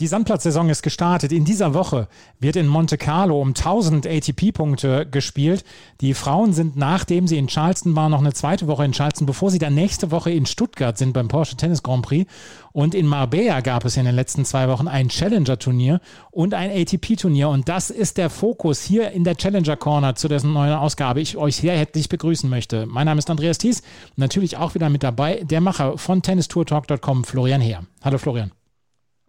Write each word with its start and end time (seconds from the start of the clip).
Die 0.00 0.06
Sandplatzsaison 0.06 0.68
ist 0.68 0.82
gestartet. 0.82 1.32
In 1.32 1.44
dieser 1.44 1.74
Woche 1.74 2.06
wird 2.38 2.54
in 2.54 2.68
Monte 2.68 2.96
Carlo 2.96 3.42
um 3.42 3.48
1000 3.48 4.06
ATP-Punkte 4.06 5.06
gespielt. 5.06 5.64
Die 6.00 6.14
Frauen 6.14 6.52
sind, 6.52 6.76
nachdem 6.76 7.26
sie 7.26 7.36
in 7.36 7.48
Charleston 7.48 7.96
waren, 7.96 8.12
noch 8.12 8.20
eine 8.20 8.32
zweite 8.32 8.68
Woche 8.68 8.84
in 8.84 8.92
Charleston, 8.92 9.26
bevor 9.26 9.50
sie 9.50 9.58
dann 9.58 9.74
nächste 9.74 10.12
Woche 10.12 10.30
in 10.30 10.46
Stuttgart 10.46 10.96
sind 10.96 11.14
beim 11.14 11.26
Porsche 11.26 11.56
Tennis 11.56 11.82
Grand 11.82 12.06
Prix. 12.06 12.30
Und 12.70 12.94
in 12.94 13.08
Marbella 13.08 13.60
gab 13.60 13.84
es 13.84 13.96
in 13.96 14.04
den 14.04 14.14
letzten 14.14 14.44
zwei 14.44 14.68
Wochen 14.68 14.86
ein 14.86 15.08
Challenger-Turnier 15.08 16.00
und 16.30 16.54
ein 16.54 16.70
ATP-Turnier. 16.70 17.48
Und 17.48 17.68
das 17.68 17.90
ist 17.90 18.18
der 18.18 18.30
Fokus 18.30 18.80
hier 18.84 19.10
in 19.10 19.24
der 19.24 19.34
Challenger 19.34 19.76
Corner, 19.76 20.14
zu 20.14 20.28
dessen 20.28 20.52
neuen 20.52 20.74
Ausgabe 20.74 21.20
ich 21.20 21.36
euch 21.36 21.56
sehr 21.56 21.76
herzlich 21.76 22.08
begrüßen 22.08 22.48
möchte. 22.48 22.86
Mein 22.86 23.06
Name 23.06 23.18
ist 23.18 23.30
Andreas 23.30 23.58
Thies, 23.58 23.82
natürlich 24.14 24.58
auch 24.58 24.76
wieder 24.76 24.90
mit 24.90 25.02
dabei 25.02 25.42
der 25.42 25.60
Macher 25.60 25.98
von 25.98 26.22
tennistourtalk.com, 26.22 27.24
Florian 27.24 27.60
Heer. 27.60 27.82
Hallo 28.04 28.18
Florian. 28.18 28.57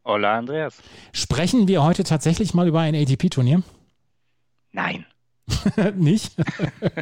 Hola, 0.10 0.40
Andreas. 0.40 0.76
Sprechen 1.14 1.68
wir 1.68 1.84
heute 1.84 2.04
tatsächlich 2.04 2.56
mal 2.56 2.68
über 2.68 2.80
ein 2.80 2.96
ATP-Turnier? 2.96 3.62
Nein. 4.72 5.06
Nicht? 5.96 6.36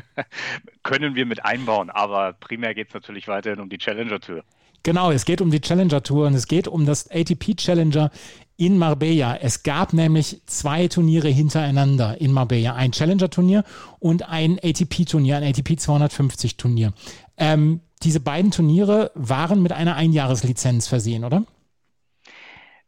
Können 0.84 1.15
wir 1.15 1.25
mit 1.25 1.45
einbauen, 1.45 1.89
aber 1.89 2.34
primär 2.34 2.75
geht 2.75 2.89
es 2.89 2.93
natürlich 2.93 3.29
weiterhin 3.29 3.62
um 3.62 3.70
die 3.70 3.77
Challenger 3.77 4.20
Tour. 4.20 4.43
Genau, 4.84 5.09
es 5.12 5.23
geht 5.23 5.39
um 5.39 5.51
die 5.51 5.62
Challenger 5.62 6.03
Tour 6.03 6.27
und 6.27 6.34
es 6.34 6.48
geht 6.48 6.67
um 6.67 6.85
das 6.85 7.09
ATP 7.09 7.55
Challenger 7.55 8.12
in 8.57 8.77
Marbella. 8.77 9.37
Es 9.37 9.63
gab 9.63 9.93
nämlich 9.93 10.41
zwei 10.45 10.89
Turniere 10.89 11.29
hintereinander 11.29 12.20
in 12.20 12.34
Marbella. 12.34 12.76
Ein 12.76 12.91
Challenger-Turnier 12.91 13.63
und 13.99 14.27
ein 14.27 14.60
ATP-Turnier, 14.62 15.37
ein 15.37 15.43
ATP 15.43 15.76
250-Turnier. 15.76 16.91
Ähm, 17.37 17.79
diese 18.04 18.20
beiden 18.20 18.51
Turniere 18.51 19.12
waren 19.15 19.62
mit 19.62 19.71
einer 19.71 19.95
Einjahreslizenz 19.95 20.89
versehen, 20.89 21.23
oder? 21.23 21.45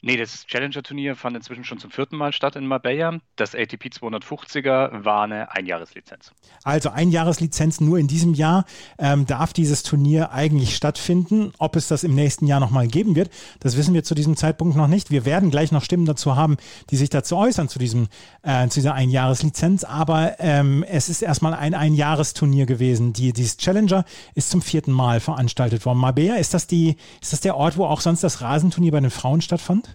Nee, 0.02 0.16
das 0.16 0.46
Challenger-Turnier 0.46 1.18
fand 1.18 1.36
inzwischen 1.36 1.66
schon 1.66 1.78
zum 1.78 1.92
vierten 1.92 2.16
Mal 2.16 2.32
statt 2.32 2.56
in 2.56 2.66
Marbella. 2.66 3.20
Das 3.36 3.54
ATP 3.54 3.88
250er 3.88 5.04
war 5.04 5.24
eine 5.24 5.52
Einjahreslizenz. 5.52 6.32
Also 6.64 6.90
Einjahreslizenz 6.90 7.82
nur 7.82 7.98
in 7.98 8.08
diesem 8.08 8.34
Jahr 8.34 8.64
ähm, 8.98 9.26
darf 9.26 9.52
dieses 9.52 9.84
Turnier 9.84 10.32
eigentlich 10.32 10.78
stattfinden. 10.78 11.52
Ob 11.58 11.76
es 11.76 11.90
das 11.90 12.06
im 12.06 12.16
nächsten 12.16 12.48
Jahr 12.48 12.62
nochmal 12.62 12.88
geben 12.88 13.18
wird, 13.18 13.30
das 13.60 13.76
wissen 13.76 13.94
wir 13.94 14.06
zu 14.06 14.16
diesem 14.16 14.38
Zeitpunkt 14.38 14.78
noch 14.78 14.88
nicht. 14.88 15.12
Wir 15.12 15.26
werden 15.26 15.52
gleich 15.52 15.74
noch 15.74 15.84
Stimmen 15.84 16.06
dazu 16.06 16.38
haben, 16.38 16.56
die 16.92 16.96
sich 16.96 17.10
dazu 17.10 17.36
äußern, 17.36 17.68
zu, 17.68 17.78
diesem, 17.78 18.08
äh, 18.42 18.70
zu 18.70 18.80
dieser 18.80 18.94
Einjahreslizenz. 18.94 19.84
Aber 19.84 20.40
ähm, 20.40 20.86
es 20.88 21.10
ist 21.10 21.22
erstmal 21.22 21.54
ein 21.54 21.74
Einjahresturnier 21.74 22.66
gewesen. 22.66 23.12
Die, 23.12 23.34
dieses 23.34 23.58
Challenger 23.58 24.06
ist 24.34 24.50
zum 24.50 24.62
vierten 24.62 24.94
Mal 24.94 25.20
veranstaltet 25.20 25.86
worden. 25.86 26.00
Marbella, 26.00 26.36
ist 26.36 26.54
das, 26.54 26.68
die, 26.68 26.96
ist 27.22 27.34
das 27.34 27.42
der 27.42 27.58
Ort, 27.58 27.76
wo 27.76 27.84
auch 27.84 28.00
sonst 28.00 28.24
das 28.24 28.40
Rasenturnier 28.40 28.94
bei 28.94 29.02
den 29.02 29.12
Frauen 29.12 29.42
stattfand? 29.42 29.89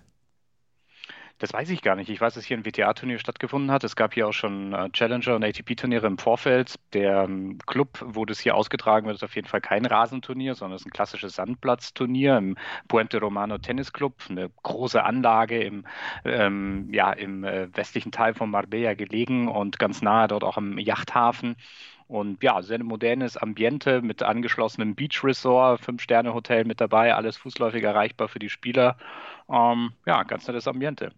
Das 1.39 1.53
weiß 1.53 1.69
ich 1.71 1.83
gar 1.83 1.97
nicht. 1.97 2.09
Ich 2.11 2.21
weiß, 2.21 2.35
dass 2.35 2.45
hier 2.45 2.57
ein 2.57 2.65
WTA-Turnier 2.65 3.19
stattgefunden 3.19 3.73
hat. 3.73 3.83
Es 3.83 3.97
gab 3.97 4.15
hier 4.15 4.29
auch 4.29 4.33
schon 4.33 4.73
äh, 4.73 4.89
Challenger 4.91 5.35
und 5.35 5.43
ATP-Turniere 5.43 6.07
im 6.07 6.17
Vorfeld. 6.17 6.77
Der 6.93 7.25
ähm, 7.25 7.59
Club, 7.67 7.99
wo 8.07 8.25
das 8.25 8.39
hier 8.39 8.55
ausgetragen 8.55 9.07
wird, 9.07 9.17
ist 9.17 9.25
auf 9.25 9.35
jeden 9.35 9.49
Fall 9.49 9.61
kein 9.61 9.85
Rasenturnier, 9.85 10.55
sondern 10.55 10.77
es 10.77 10.83
ist 10.83 10.87
ein 10.87 10.93
klassisches 10.93 11.35
Sandplatzturnier 11.35 12.39
im 12.39 12.57
Puente 12.87 13.19
Romano 13.19 13.59
Tennis 13.59 13.93
Club. 13.93 14.23
Eine 14.29 14.49
große 14.63 15.03
Anlage 15.03 15.61
im, 15.61 15.85
ähm, 16.25 16.89
ja, 16.93 17.13
im 17.13 17.43
äh, 17.43 17.69
westlichen 17.77 18.13
Teil 18.13 18.35
von 18.35 18.51
Marbella 18.51 18.95
gelegen 18.95 19.49
und 19.49 19.81
ganz 19.81 20.03
nahe 20.03 20.29
dort 20.29 20.45
auch 20.45 20.57
am 20.57 20.79
Yachthafen. 20.79 21.57
Und 22.07 22.43
ja, 22.43 22.61
sehr 22.63 22.83
modernes 22.85 23.37
Ambiente 23.37 24.03
mit 24.03 24.23
angeschlossenem 24.23 24.95
Beach 24.95 25.25
Resort, 25.25 25.81
Fünf-Sterne-Hotel 25.81 26.65
mit 26.65 26.81
dabei, 26.81 27.15
alles 27.15 27.37
fußläufig 27.39 27.83
erreichbar 27.83 28.29
für 28.29 28.39
die 28.39 28.51
Spieler. 28.51 28.97
Ähm, 29.51 29.93
ja, 30.07 30.23
ganz 30.23 30.47
nettes 30.47 30.67
Ambiente. 30.67 31.13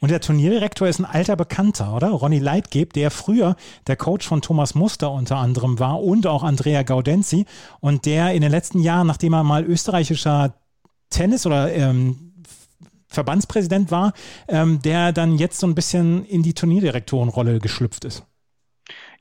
Und 0.00 0.10
der 0.10 0.20
Turnierdirektor 0.20 0.88
ist 0.88 0.98
ein 0.98 1.04
alter 1.04 1.36
Bekannter, 1.36 1.94
oder? 1.94 2.08
Ronny 2.10 2.40
Leitgeb, 2.40 2.92
der 2.92 3.10
früher 3.10 3.56
der 3.86 3.96
Coach 3.96 4.26
von 4.26 4.42
Thomas 4.42 4.74
Muster 4.74 5.12
unter 5.12 5.36
anderem 5.36 5.78
war 5.78 6.02
und 6.02 6.26
auch 6.26 6.42
Andrea 6.42 6.82
Gaudenzi 6.82 7.46
und 7.80 8.04
der 8.04 8.32
in 8.32 8.42
den 8.42 8.50
letzten 8.50 8.80
Jahren, 8.80 9.06
nachdem 9.06 9.32
er 9.32 9.44
mal 9.44 9.64
österreichischer 9.64 10.54
Tennis 11.10 11.46
oder 11.46 11.72
ähm, 11.72 12.28
Verbandspräsident 13.08 13.90
war, 13.90 14.12
ähm, 14.48 14.82
der 14.82 15.12
dann 15.12 15.38
jetzt 15.38 15.58
so 15.60 15.66
ein 15.66 15.74
bisschen 15.74 16.24
in 16.24 16.42
die 16.42 16.54
Turnierdirektorenrolle 16.54 17.58
geschlüpft 17.58 18.04
ist. 18.04 18.24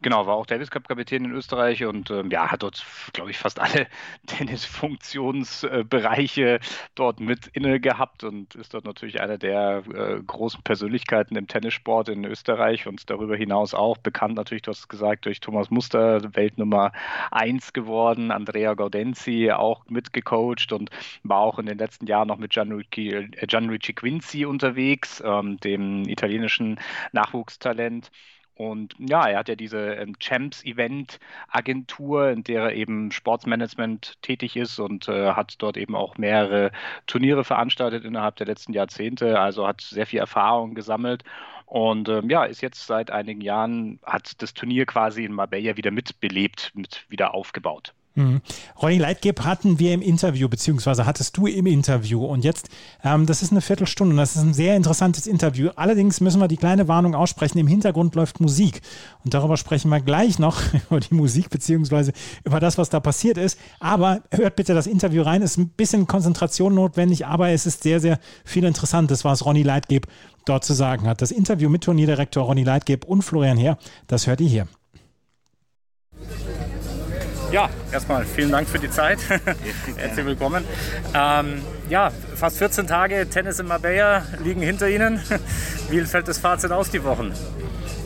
Genau, 0.03 0.27
war 0.27 0.35
auch 0.35 0.45
Davis 0.45 0.69
Cup 0.69 0.87
Kapitän 0.87 1.25
in 1.25 1.31
Österreich 1.31 1.83
und 1.83 2.11
ähm, 2.11 2.29
ja, 2.29 2.51
hat 2.51 2.61
dort, 2.61 2.85
glaube 3.13 3.31
ich, 3.31 3.39
fast 3.39 3.59
alle 3.59 3.87
Tennisfunktionsbereiche 4.27 6.59
dort 6.93 7.19
mit 7.19 7.47
inne 7.47 7.79
gehabt 7.79 8.23
und 8.23 8.53
ist 8.53 8.75
dort 8.75 8.85
natürlich 8.85 9.19
einer 9.21 9.39
der 9.39 9.81
äh, 9.91 10.21
großen 10.21 10.61
Persönlichkeiten 10.61 11.35
im 11.35 11.47
Tennissport 11.47 12.09
in 12.09 12.25
Österreich 12.25 12.85
und 12.85 13.09
darüber 13.09 13.35
hinaus 13.35 13.73
auch 13.73 13.97
bekannt 13.97 14.35
natürlich, 14.35 14.61
du 14.61 14.69
hast 14.69 14.81
es 14.81 14.87
gesagt, 14.87 15.25
durch 15.25 15.39
Thomas 15.39 15.71
Muster, 15.71 16.35
Weltnummer 16.35 16.91
1 17.31 17.73
geworden, 17.73 18.29
Andrea 18.29 18.75
Gaudenzi 18.75 19.49
auch 19.51 19.83
mitgecoacht 19.89 20.71
und 20.73 20.91
war 21.23 21.39
auch 21.39 21.57
in 21.57 21.65
den 21.65 21.79
letzten 21.79 22.05
Jahren 22.05 22.27
noch 22.27 22.37
mit 22.37 22.51
Gianluigi, 22.51 23.13
äh, 23.15 23.47
Gianluigi 23.47 23.93
Quincy 23.93 24.45
unterwegs, 24.45 25.23
ähm, 25.25 25.57
dem 25.57 26.07
italienischen 26.07 26.79
Nachwuchstalent. 27.13 28.11
Und 28.57 28.95
ja, 28.97 29.27
er 29.27 29.39
hat 29.39 29.49
ja 29.49 29.55
diese 29.55 29.95
ähm, 29.95 30.17
Champs-Event-Agentur, 30.19 32.29
in 32.29 32.43
der 32.43 32.63
er 32.63 32.73
eben 32.73 33.11
Sportsmanagement 33.11 34.21
tätig 34.23 34.57
ist 34.57 34.79
und 34.79 35.07
äh, 35.07 35.33
hat 35.33 35.55
dort 35.59 35.77
eben 35.77 35.95
auch 35.95 36.17
mehrere 36.17 36.71
Turniere 37.05 37.43
veranstaltet 37.43 38.03
innerhalb 38.03 38.37
der 38.37 38.47
letzten 38.47 38.73
Jahrzehnte. 38.73 39.39
Also 39.39 39.67
hat 39.67 39.81
sehr 39.81 40.07
viel 40.07 40.19
Erfahrung 40.19 40.73
gesammelt 40.73 41.23
und 41.67 42.07
ähm, 42.07 42.29
ja, 42.29 42.45
ist 42.45 42.61
jetzt 42.61 42.87
seit 42.87 43.11
einigen 43.11 43.41
Jahren, 43.41 43.99
hat 44.03 44.41
das 44.41 44.53
Turnier 44.53 44.85
quasi 44.85 45.25
in 45.25 45.33
Marbella 45.33 45.75
wieder 45.75 45.91
mitbelebt, 45.91 46.71
mit 46.73 47.05
wieder 47.09 47.33
aufgebaut. 47.33 47.93
Mhm. 48.17 48.41
Ronny 48.81 48.97
Leitgeb 48.97 49.41
hatten 49.43 49.77
wir 49.77 49.93
im 49.93 50.01
Interview, 50.01 50.49
beziehungsweise 50.49 51.05
hattest 51.05 51.37
du 51.37 51.45
im 51.45 51.67
Interview. 51.67 52.25
Und 52.25 52.43
jetzt, 52.43 52.67
ähm, 53.03 53.27
das 53.27 53.43
ist 53.43 53.51
eine 53.51 53.61
Viertelstunde 53.61 54.13
und 54.13 54.17
das 54.17 54.35
ist 54.35 54.41
ein 54.41 54.55
sehr 54.55 54.75
interessantes 54.75 55.27
Interview. 55.27 55.69
Allerdings 55.75 56.19
müssen 56.19 56.41
wir 56.41 56.47
die 56.47 56.57
kleine 56.57 56.87
Warnung 56.87 57.13
aussprechen, 57.13 57.59
im 57.59 57.67
Hintergrund 57.67 58.15
läuft 58.15 58.39
Musik. 58.39 58.81
Und 59.23 59.35
darüber 59.35 59.55
sprechen 59.55 59.89
wir 59.89 60.01
gleich 60.01 60.39
noch, 60.39 60.59
über 60.89 60.99
die 60.99 61.13
Musik, 61.13 61.51
beziehungsweise 61.51 62.11
über 62.43 62.59
das, 62.59 62.79
was 62.79 62.89
da 62.89 62.99
passiert 62.99 63.37
ist. 63.37 63.59
Aber 63.79 64.23
hört 64.31 64.55
bitte 64.55 64.73
das 64.73 64.87
Interview 64.87 65.21
rein, 65.21 65.43
ist 65.43 65.57
ein 65.57 65.69
bisschen 65.69 66.07
Konzentration 66.07 66.73
notwendig, 66.73 67.27
aber 67.27 67.49
es 67.49 67.67
ist 67.67 67.83
sehr, 67.83 67.99
sehr 67.99 68.19
viel 68.43 68.63
Interessantes, 68.63 69.25
was 69.25 69.45
Ronny 69.45 69.61
Leitgeb 69.61 70.07
dort 70.45 70.65
zu 70.65 70.73
sagen 70.73 71.07
hat. 71.07 71.21
Das 71.21 71.29
Interview 71.29 71.69
mit 71.69 71.83
Turnierdirektor 71.83 72.43
Ronny 72.43 72.63
Leitgeb 72.63 73.05
und 73.05 73.21
Florian 73.21 73.57
Heer, 73.57 73.77
das 74.07 74.25
hört 74.25 74.41
ihr 74.41 74.49
hier. 74.49 74.67
Ja, 77.51 77.69
erstmal 77.93 78.25
vielen 78.25 78.51
Dank 78.51 78.67
für 78.67 78.77
die 78.77 78.89
Zeit. 78.89 79.19
Herzlich 79.95 80.25
willkommen. 80.25 80.65
Ähm, 81.13 81.61
ja, 81.89 82.11
fast 82.35 82.57
14 82.57 82.87
Tage 82.87 83.29
Tennis 83.29 83.59
in 83.59 83.67
Marbella 83.67 84.23
liegen 84.43 84.61
hinter 84.61 84.89
Ihnen. 84.89 85.21
Wie 85.89 86.01
fällt 86.01 86.27
das 86.27 86.39
Fazit 86.39 86.73
aus 86.73 86.89
die 86.89 87.01
Wochen? 87.05 87.31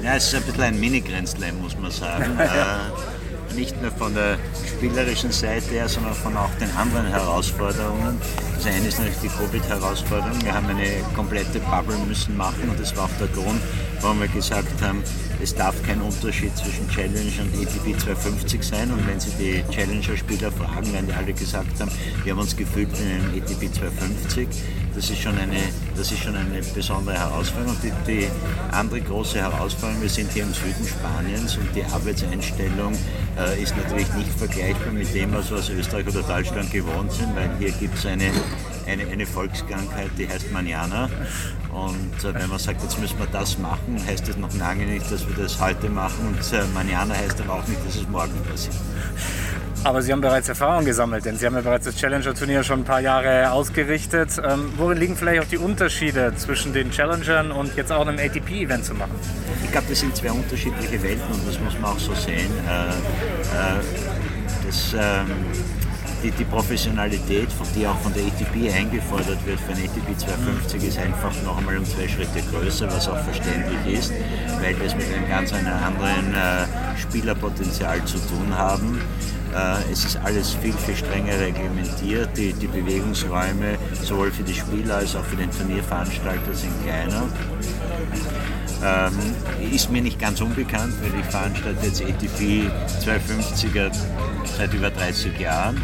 Ja, 0.03 0.15
es 0.15 0.27
ist 0.27 0.35
ein 0.35 0.43
bisschen 0.43 0.61
ein 0.61 0.79
Mini-Grand 0.79 1.27
Slam, 1.27 1.59
muss 1.59 1.75
man 1.75 1.89
sagen. 1.89 2.23
äh, 2.39 3.55
nicht 3.55 3.81
nur 3.81 3.91
von 3.91 4.13
der 4.13 4.37
spielerischen 4.67 5.31
Seite 5.31 5.71
her, 5.71 5.89
sondern 5.89 6.13
von 6.13 6.37
auch 6.37 6.53
den 6.59 6.69
anderen 6.77 7.07
Herausforderungen. 7.07 8.21
Das 8.55 8.67
eine 8.67 8.87
ist 8.87 8.99
natürlich 8.99 9.21
die 9.21 9.29
Covid-Herausforderung. 9.29 10.39
Wir 10.43 10.53
haben 10.53 10.67
eine 10.67 11.03
komplette 11.15 11.59
Bubble 11.61 11.97
müssen 12.07 12.37
machen 12.37 12.69
und 12.69 12.79
das 12.79 12.95
war 12.95 13.05
auch 13.05 13.17
der 13.19 13.27
Grund, 13.29 13.59
warum 14.01 14.19
wir 14.19 14.27
gesagt 14.27 14.81
haben, 14.83 15.03
es 15.41 15.55
darf 15.55 15.75
kein 15.83 16.01
Unterschied 16.01 16.55
zwischen 16.55 16.87
Challenge 16.89 17.31
und 17.41 17.61
ATP 17.61 17.99
250 17.99 18.63
sein. 18.63 18.91
Und 18.91 19.05
wenn 19.07 19.19
Sie 19.19 19.31
die 19.31 19.63
Challenger-Spieler 19.73 20.51
fragen, 20.51 20.93
werden 20.93 21.07
die 21.07 21.13
alle 21.13 21.33
gesagt 21.33 21.79
haben, 21.79 21.91
wir 22.23 22.33
haben 22.33 22.39
uns 22.39 22.55
gefühlt 22.55 22.89
in 22.99 23.07
einem 23.07 23.41
ATP 23.41 23.73
250. 23.73 24.47
Das 24.93 25.09
ist 25.09 25.19
schon 25.19 25.37
eine, 25.37 25.57
das 25.95 26.11
ist 26.11 26.19
schon 26.19 26.35
eine 26.35 26.61
besondere 26.75 27.17
Herausforderung. 27.17 27.75
Und 27.75 27.83
die, 27.83 28.11
die 28.11 28.27
andere 28.71 29.01
große 29.01 29.39
Herausforderung, 29.39 30.01
wir 30.01 30.09
sind 30.09 30.31
hier 30.31 30.43
im 30.43 30.53
Süden 30.53 30.85
Spaniens 30.87 31.57
und 31.57 31.67
die 31.75 31.83
Arbeitseinstellung 31.85 32.93
äh, 33.39 33.61
ist 33.61 33.75
natürlich 33.75 34.13
nicht 34.13 34.31
vergleichbar 34.37 34.93
mit 34.93 35.13
dem, 35.13 35.33
was 35.33 35.49
wir 35.49 35.57
aus 35.57 35.69
Österreich 35.69 36.07
oder 36.07 36.21
Deutschland 36.21 36.71
gewohnt 36.71 37.11
sind, 37.13 37.35
weil 37.35 37.49
hier 37.57 37.71
gibt 37.71 37.97
es 37.97 38.05
eine 38.05 38.31
eine, 38.91 39.07
eine 39.07 39.25
Volkskrankheit, 39.25 40.11
die 40.17 40.27
heißt 40.27 40.51
Manjana. 40.51 41.09
Und 41.71 42.23
äh, 42.23 42.33
wenn 42.33 42.49
man 42.49 42.59
sagt, 42.59 42.83
jetzt 42.83 42.99
müssen 42.99 43.17
wir 43.17 43.27
das 43.27 43.57
machen, 43.57 44.01
heißt 44.05 44.27
das 44.27 44.37
noch 44.37 44.53
lange 44.55 44.85
nicht, 44.85 45.09
dass 45.11 45.27
wir 45.27 45.35
das 45.35 45.59
heute 45.59 45.89
machen. 45.89 46.27
Und 46.27 46.57
äh, 46.57 46.63
Manjana 46.73 47.15
heißt 47.15 47.39
aber 47.41 47.53
auch 47.53 47.67
nicht, 47.67 47.85
dass 47.85 47.95
es 47.95 48.07
morgen 48.07 48.33
passiert. 48.49 48.75
Aber 49.83 50.03
Sie 50.03 50.11
haben 50.11 50.21
bereits 50.21 50.47
Erfahrung 50.47 50.85
gesammelt, 50.85 51.25
denn 51.25 51.37
Sie 51.37 51.45
haben 51.45 51.55
ja 51.55 51.61
bereits 51.61 51.85
das 51.85 51.95
Challenger-Turnier 51.95 52.63
schon 52.63 52.81
ein 52.81 52.85
paar 52.85 52.99
Jahre 52.99 53.51
ausgerichtet. 53.51 54.39
Ähm, 54.43 54.71
worin 54.77 54.97
liegen 54.99 55.15
vielleicht 55.15 55.41
auch 55.41 55.47
die 55.47 55.57
Unterschiede 55.57 56.33
zwischen 56.35 56.71
den 56.71 56.91
Challengern 56.91 57.51
und 57.51 57.75
jetzt 57.75 57.91
auch 57.91 58.05
einem 58.05 58.19
ATP-Event 58.19 58.85
zu 58.85 58.93
machen? 58.93 59.15
Ich 59.63 59.71
glaube, 59.71 59.87
das 59.89 59.99
sind 59.99 60.15
zwei 60.15 60.31
unterschiedliche 60.31 61.01
Welten 61.01 61.25
und 61.31 61.47
das 61.47 61.59
muss 61.59 61.73
man 61.79 61.91
auch 61.91 61.99
so 61.99 62.13
sehen. 62.13 62.51
Äh, 62.67 62.89
äh, 62.89 63.81
das, 64.67 64.93
ähm, 64.93 65.31
die, 66.23 66.31
die, 66.31 66.45
Professionalität, 66.45 67.49
die 67.75 67.87
auch 67.87 67.97
von 67.99 68.13
der 68.13 68.23
ATP 68.23 68.73
eingefordert 68.73 69.45
wird 69.45 69.59
für 69.59 69.73
ein 69.73 69.79
ATP 69.79 70.17
250, 70.17 70.83
ist 70.83 70.97
einfach 70.99 71.31
noch 71.43 71.57
einmal 71.57 71.77
um 71.77 71.85
zwei 71.85 72.07
Schritte 72.07 72.41
größer, 72.51 72.87
was 72.87 73.07
auch 73.07 73.19
verständlich 73.19 73.99
ist, 73.99 74.11
weil 74.61 74.77
wir 74.79 74.85
es 74.85 74.95
mit 74.95 75.05
einem 75.13 75.27
ganz 75.27 75.53
anderen 75.53 76.33
äh, 76.33 76.97
Spielerpotenzial 76.97 78.03
zu 78.05 78.17
tun 78.17 78.55
haben. 78.55 79.01
Äh, 79.53 79.91
es 79.91 80.05
ist 80.05 80.17
alles 80.17 80.51
viel, 80.51 80.73
viel 80.73 80.95
strenger 80.95 81.39
reglementiert. 81.39 82.29
Die, 82.37 82.53
die 82.53 82.67
Bewegungsräume 82.67 83.77
sowohl 84.01 84.31
für 84.31 84.43
die 84.43 84.53
Spieler 84.53 84.97
als 84.97 85.15
auch 85.15 85.25
für 85.25 85.35
den 85.35 85.51
Turnierveranstalter 85.51 86.53
sind 86.53 86.71
kleiner. 86.83 87.23
Ähm, 88.83 89.71
ist 89.71 89.91
mir 89.91 90.01
nicht 90.01 90.19
ganz 90.19 90.41
unbekannt, 90.41 90.93
weil 91.01 91.19
ich 91.19 91.25
veranstalte 91.27 91.85
jetzt 91.85 92.01
ATP 92.01 92.69
250er 93.03 93.91
seit 94.57 94.73
über 94.73 94.89
30 94.89 95.39
Jahren. 95.39 95.81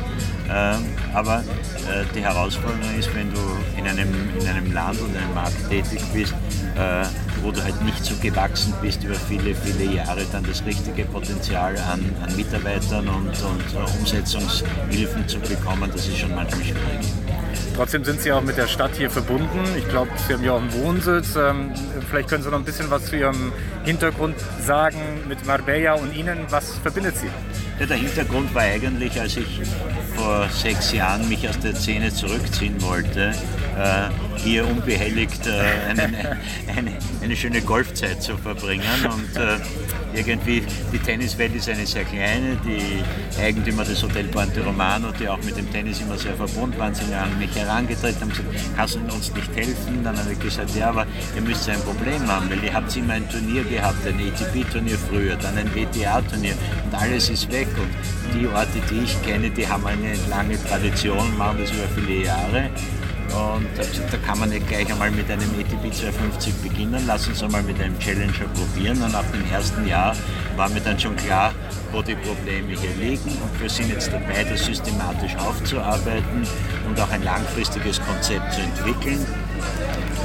Ähm, 0.49 0.85
aber 1.13 1.39
äh, 1.39 2.05
die 2.15 2.21
Herausforderung 2.21 2.97
ist, 2.97 3.13
wenn 3.13 3.31
du 3.33 3.39
in 3.77 3.85
einem, 3.85 4.09
in 4.39 4.47
einem 4.47 4.73
Land 4.73 4.99
oder 5.01 5.19
einem 5.19 5.33
Markt 5.33 5.69
tätig 5.69 6.01
bist, 6.13 6.33
äh, 6.75 7.05
wo 7.43 7.51
du 7.51 7.61
halt 7.63 7.81
nicht 7.83 8.03
so 8.03 8.15
gewachsen 8.15 8.73
bist 8.81 9.03
über 9.03 9.15
viele, 9.15 9.53
viele 9.53 9.93
Jahre, 9.95 10.21
dann 10.31 10.45
das 10.45 10.65
richtige 10.65 11.05
Potenzial 11.05 11.75
an, 11.91 12.03
an 12.23 12.35
Mitarbeitern 12.35 13.07
und, 13.07 13.27
und 13.27 13.75
uh, 13.75 13.99
Umsetzungshilfen 13.99 15.27
zu 15.27 15.39
bekommen, 15.39 15.89
das 15.91 16.07
ist 16.07 16.17
schon 16.17 16.33
manchmal 16.33 16.63
schwierig. 16.63 17.26
Trotzdem 17.77 18.03
sind 18.03 18.19
Sie 18.21 18.31
auch 18.31 18.41
mit 18.41 18.57
der 18.57 18.65
Stadt 18.65 18.95
hier 18.95 19.11
verbunden. 19.11 19.59
Ich 19.77 19.87
glaube, 19.87 20.09
Sie 20.27 20.33
haben 20.33 20.43
ja 20.43 20.53
auch 20.53 20.61
einen 20.61 20.73
Wohnsitz. 20.73 21.35
Ähm, 21.35 21.71
vielleicht 22.09 22.27
können 22.27 22.41
Sie 22.41 22.49
noch 22.49 22.57
ein 22.57 22.65
bisschen 22.65 22.89
was 22.89 23.05
zu 23.05 23.17
Ihrem 23.17 23.53
Hintergrund 23.85 24.35
sagen 24.65 24.97
mit 25.27 25.45
Marbella 25.45 25.93
und 25.93 26.15
Ihnen. 26.15 26.39
Was 26.49 26.75
verbindet 26.79 27.17
Sie? 27.17 27.27
Ja, 27.79 27.85
der 27.85 27.97
Hintergrund 27.97 28.55
war 28.55 28.63
eigentlich, 28.63 29.21
als 29.21 29.37
ich 29.37 29.61
vor 30.15 30.49
sechs 30.49 30.91
Jahren 30.91 31.29
mich 31.29 31.47
aus 31.47 31.59
der 31.59 31.75
Szene 31.75 32.11
zurückziehen 32.11 32.81
wollte, 32.81 33.35
äh, 33.77 34.37
hier 34.37 34.65
unbehelligt 34.65 35.45
äh, 35.45 35.51
eine, 35.87 36.01
eine, 36.75 36.97
eine, 37.21 37.35
schöne 37.35 37.61
Golfzeit 37.61 38.23
zu 38.23 38.37
verbringen. 38.37 38.81
Und 39.05 39.39
äh, 39.39 39.57
irgendwie, 40.17 40.63
die 40.91 40.99
Tenniswelt 40.99 41.55
ist 41.55 41.69
eine 41.69 41.85
sehr 41.85 42.03
kleine. 42.05 42.57
Die 42.65 43.03
Eigentümer 43.41 43.83
des 43.83 44.01
Hotel 44.01 44.25
Ponte 44.25 44.63
Romano, 44.63 45.11
die 45.19 45.27
auch 45.27 45.41
mit 45.43 45.57
dem 45.57 45.71
Tennis 45.71 46.01
immer 46.01 46.17
sehr 46.17 46.35
verbunden 46.35 46.77
waren, 46.79 46.93
sind 46.93 47.13
an 47.13 47.37
mich 47.37 47.55
herangetreten 47.55 48.23
und 48.23 48.29
gesagt, 48.29 48.49
kannst 48.75 48.95
du 48.95 48.99
uns 49.13 49.33
nicht 49.33 49.55
helfen? 49.55 50.03
Dann 50.03 50.17
habe 50.17 50.33
ich 50.33 50.39
gesagt, 50.39 50.75
ja, 50.75 50.89
aber 50.89 51.05
ihr 51.35 51.41
müsst 51.41 51.69
ein 51.69 51.79
Problem 51.81 52.27
haben, 52.27 52.49
weil 52.49 52.63
ihr 52.63 52.73
habt 52.73 52.95
immer 52.95 53.13
ein 53.13 53.29
Turnier 53.29 53.63
gehabt, 53.63 54.05
ein 54.07 54.19
ATP-Turnier 54.19 54.97
früher, 54.97 55.35
dann 55.35 55.57
ein 55.57 55.69
WTA-Turnier 55.73 56.53
und 56.85 56.97
alles 56.97 57.29
ist 57.29 57.51
weg. 57.51 57.67
Und 57.77 58.39
die 58.39 58.47
Orte, 58.47 58.79
die 58.89 59.03
ich 59.03 59.21
kenne, 59.23 59.49
die 59.49 59.67
haben 59.67 59.85
eine 59.85 60.15
lange 60.29 60.61
Tradition, 60.63 61.37
machen 61.37 61.59
das 61.59 61.71
über 61.71 61.87
viele 61.95 62.25
Jahre. 62.25 62.69
Und 63.33 63.67
da 64.11 64.17
kann 64.25 64.39
man 64.39 64.49
nicht 64.49 64.67
gleich 64.67 64.91
einmal 64.91 65.11
mit 65.11 65.29
einem 65.29 65.49
ATP 65.59 65.93
250 65.93 66.53
beginnen. 66.55 67.03
Lass 67.05 67.27
uns 67.27 67.43
einmal 67.43 67.63
mit 67.63 67.79
einem 67.81 67.97
Challenger 67.99 68.45
probieren. 68.53 69.01
Und 69.01 69.11
nach 69.11 69.25
dem 69.31 69.43
ersten 69.51 69.87
Jahr 69.87 70.15
war 70.55 70.69
mir 70.69 70.81
dann 70.81 70.99
schon 70.99 71.15
klar, 71.15 71.53
wo 71.91 72.01
die 72.01 72.15
Probleme 72.15 72.73
hier 72.73 72.95
liegen. 72.99 73.29
Und 73.29 73.61
wir 73.61 73.69
sind 73.69 73.89
jetzt 73.89 74.11
dabei, 74.11 74.43
das 74.43 74.65
systematisch 74.65 75.35
aufzuarbeiten 75.37 76.47
und 76.87 76.99
auch 76.99 77.09
ein 77.11 77.23
langfristiges 77.23 77.99
Konzept 78.01 78.53
zu 78.53 78.61
entwickeln. 78.61 79.25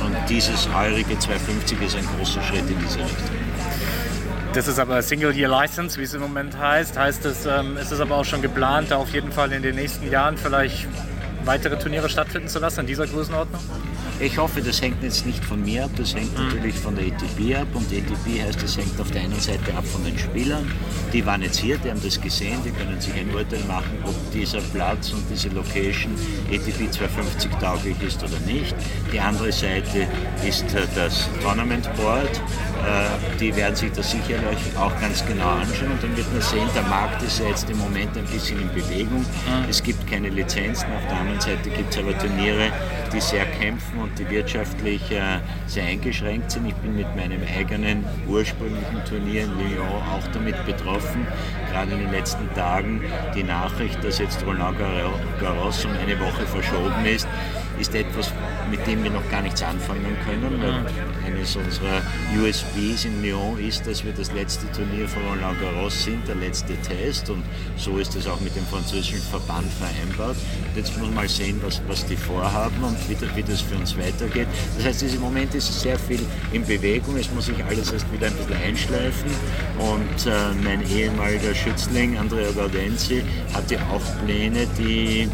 Und 0.05 0.17
dieses 0.29 0.69
heurige 0.75 1.19
250 1.19 1.81
ist 1.83 1.97
ein 1.97 2.07
großer 2.17 2.43
Schritt 2.43 2.69
in 2.69 2.79
diese 2.79 2.99
Richtung. 2.99 3.43
Das 4.55 4.69
ist 4.69 4.79
aber 4.79 5.01
Single-Year-License, 5.01 5.99
wie 5.99 6.05
es 6.05 6.13
im 6.13 6.21
Moment 6.21 6.59
heißt. 6.59 6.99
Heißt 6.99 7.25
es, 7.25 7.47
ähm, 7.47 7.79
ist 7.79 7.91
es 7.91 8.01
aber 8.01 8.17
auch 8.17 8.25
schon 8.25 8.43
geplant, 8.43 8.91
da 8.91 8.97
auf 8.97 9.11
jeden 9.15 9.33
Fall 9.33 9.51
in 9.53 9.63
den 9.63 9.77
nächsten 9.77 10.11
Jahren 10.11 10.37
vielleicht 10.37 10.87
weitere 11.45 11.79
Turniere 11.79 12.09
stattfinden 12.09 12.49
zu 12.49 12.59
lassen 12.59 12.81
in 12.81 12.87
dieser 12.87 13.07
Größenordnung? 13.07 13.61
Ich 14.21 14.39
hoffe, 14.39 14.63
das 14.63 14.81
hängt 14.81 15.03
jetzt 15.03 15.27
nicht 15.27 15.45
von 15.45 15.63
mir 15.63 15.85
ab, 15.85 15.91
das 15.97 16.15
hängt 16.15 16.37
mhm. 16.39 16.47
natürlich 16.47 16.77
von 16.77 16.95
der 16.95 17.07
ATP 17.07 17.57
ab 17.57 17.67
und 17.75 17.87
ATP 17.87 18.43
heißt, 18.43 18.63
das 18.63 18.77
hängt 18.77 19.01
auf 19.01 19.11
der 19.11 19.23
einen 19.23 19.41
Seite 19.41 19.75
ab 19.75 19.85
von 19.85 20.05
den 20.05 20.17
Spielern. 20.19 20.71
Die 21.13 21.25
waren 21.27 21.43
jetzt 21.43 21.59
hier, 21.59 21.77
die 21.79 21.91
haben 21.91 22.01
das 22.03 22.21
gesehen, 22.21 22.59
die 22.65 22.71
können 22.71 23.01
sich 23.01 23.15
ein 23.15 23.35
Urteil 23.35 23.63
machen, 23.67 23.99
ob 24.05 24.15
dieser 24.33 24.61
Platz 24.61 25.13
und 25.13 25.25
diese 25.31 25.49
Location 25.49 26.13
ATP 26.51 26.91
250 26.91 27.51
tauglich 27.61 27.97
ist 28.03 28.23
oder 28.23 28.39
nicht. 28.47 28.75
Die 29.13 29.21
andere 29.21 29.53
Seite 29.53 30.07
ist 30.47 30.73
äh, 30.75 30.87
das 30.95 31.29
Tournament 31.43 31.89
Board. 31.97 32.41
Äh, 32.83 33.39
die 33.39 33.55
werden 33.55 33.77
sich 33.77 33.93
das 33.93 34.11
sicherlich 34.11 34.59
auch 34.77 34.99
ganz 35.01 35.25
genau 35.27 35.51
anschauen 35.51 35.93
und 35.93 36.03
dann 36.03 36.17
wird 36.17 36.31
man 36.33 36.43
sehen, 36.43 36.69
der 36.75 36.83
Markt 36.83 37.23
ist 37.23 37.39
ja 37.39 37.49
jetzt 37.49 37.69
im 37.71 37.79
Moment 37.79 38.17
ein 38.17 38.25
bisschen 38.27 38.61
in 38.61 38.69
Bewegung. 38.69 39.21
Mhm. 39.21 39.69
Es 39.69 39.83
gibt 39.83 40.09
keine 40.11 40.29
Lizenzen, 40.29 40.87
auf 40.93 41.07
der 41.09 41.19
anderen 41.19 41.41
Seite 41.41 41.71
gibt 41.71 41.93
es 41.93 41.99
aber 41.99 42.17
Turniere, 42.19 42.73
die 43.13 43.21
sehr 43.21 43.45
kämpfen 43.47 43.99
und 44.03 44.19
die 44.19 44.29
wirtschaftlich 44.29 45.11
äh, 45.11 45.39
sehr 45.67 45.85
eingeschränkt 45.85 46.51
sind. 46.51 46.67
Ich 46.67 46.75
bin 46.75 46.97
mit 46.97 47.17
meinem 47.17 47.41
eigenen 47.43 48.05
ursprünglichen 48.29 49.05
Turnier 49.09 49.45
in 49.45 49.59
Lyon 49.59 49.87
auch 49.89 50.27
damit 50.33 50.65
betroffen. 50.67 51.27
Gerade 51.71 51.93
in 51.93 52.01
den 52.01 52.11
letzten 52.11 52.53
Tagen 52.55 53.03
die 53.35 53.43
Nachricht, 53.43 54.03
dass 54.05 54.19
jetzt 54.19 54.45
Roland 54.45 54.79
Garros 55.41 55.85
um 55.85 55.93
eine 55.93 56.19
Woche 56.21 56.47
verschoben 56.47 57.05
ist, 57.05 57.27
ist 57.83 57.95
etwas, 57.97 58.33
mit 58.71 58.87
dem 58.87 59.03
wir 59.03 59.11
noch 59.11 59.29
gar 59.29 59.43
nichts 59.43 59.61
anfangen 59.61 60.17
können. 60.25 60.59
Mhm. 60.59 60.87
Eines 61.27 61.57
unserer 61.57 62.01
USBs 62.39 63.07
in 63.07 63.23
Lyon 63.23 63.59
ist, 63.59 63.85
dass 63.89 64.05
wir 64.05 64.13
das 64.13 64.33
letzte 64.33 64.71
Turnier 64.71 65.09
von 65.09 65.23
Roland 65.25 65.61
Garros 65.61 66.05
sind, 66.05 66.27
der 66.29 66.37
letzte 66.37 66.77
Test 66.77 67.29
und 67.29 67.43
so 67.77 67.99
ist 67.99 68.15
es 68.15 68.29
auch 68.29 68.41
mit 68.41 68.55
dem 68.55 68.65
französischen 68.67 69.21
Verband 69.21 69.67
vereinbart. 69.73 70.37
Jetzt 70.77 70.97
muss 70.97 71.07
man 71.07 71.15
mal 71.15 71.29
sehen, 71.29 71.61
was, 71.65 71.83
was 71.89 72.07
die 72.07 72.17
vorhaben 72.17 72.83
und 72.85 72.97
wie, 73.09 73.17
wie 73.37 73.43
das 73.43 73.61
für 73.61 73.75
uns 73.75 73.99
weitergeht. 73.99 74.47
Das 74.77 74.87
heißt, 74.87 75.03
im 75.03 75.21
Moment 75.21 75.53
ist 75.55 75.81
sehr 75.81 75.99
viel 75.99 76.21
in 76.53 76.65
Bewegung, 76.65 77.17
es 77.17 77.31
muss 77.33 77.47
sich 77.47 77.65
alles 77.65 77.93
erst 77.93 78.11
wieder 78.13 78.29
ein 78.29 78.35
bisschen 78.35 78.63
einschleifen 78.63 79.31
und 79.79 80.27
äh, 80.27 80.31
mein 80.63 80.89
ehemaliger 80.89 81.53
Schützling 81.53 82.17
Andrea 82.17 82.53
Gaudenzi 82.53 83.25
hatte 83.53 83.77
auch 83.91 84.03
Pläne, 84.25 84.69
die 84.79 85.29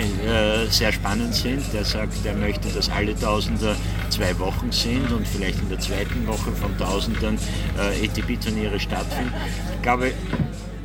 äh, 0.00 0.66
sehr 0.68 0.92
spannend 0.92 1.34
sind. 1.34 1.62
Der 1.72 1.84
sagt, 1.84 2.14
er 2.24 2.34
möchte, 2.34 2.68
dass 2.68 2.90
alle 2.90 3.18
Tausender 3.18 3.76
zwei 4.10 4.38
Wochen 4.38 4.72
sind 4.72 5.10
und 5.12 5.26
vielleicht 5.26 5.60
in 5.60 5.68
der 5.68 5.78
zweiten 5.78 6.26
Woche 6.26 6.52
von 6.52 6.76
Tausendern 6.78 7.38
äh, 7.78 8.06
ATP-Turniere 8.06 8.78
stattfinden. 8.80 9.32
Ich 9.76 9.82
glaube, 9.82 10.12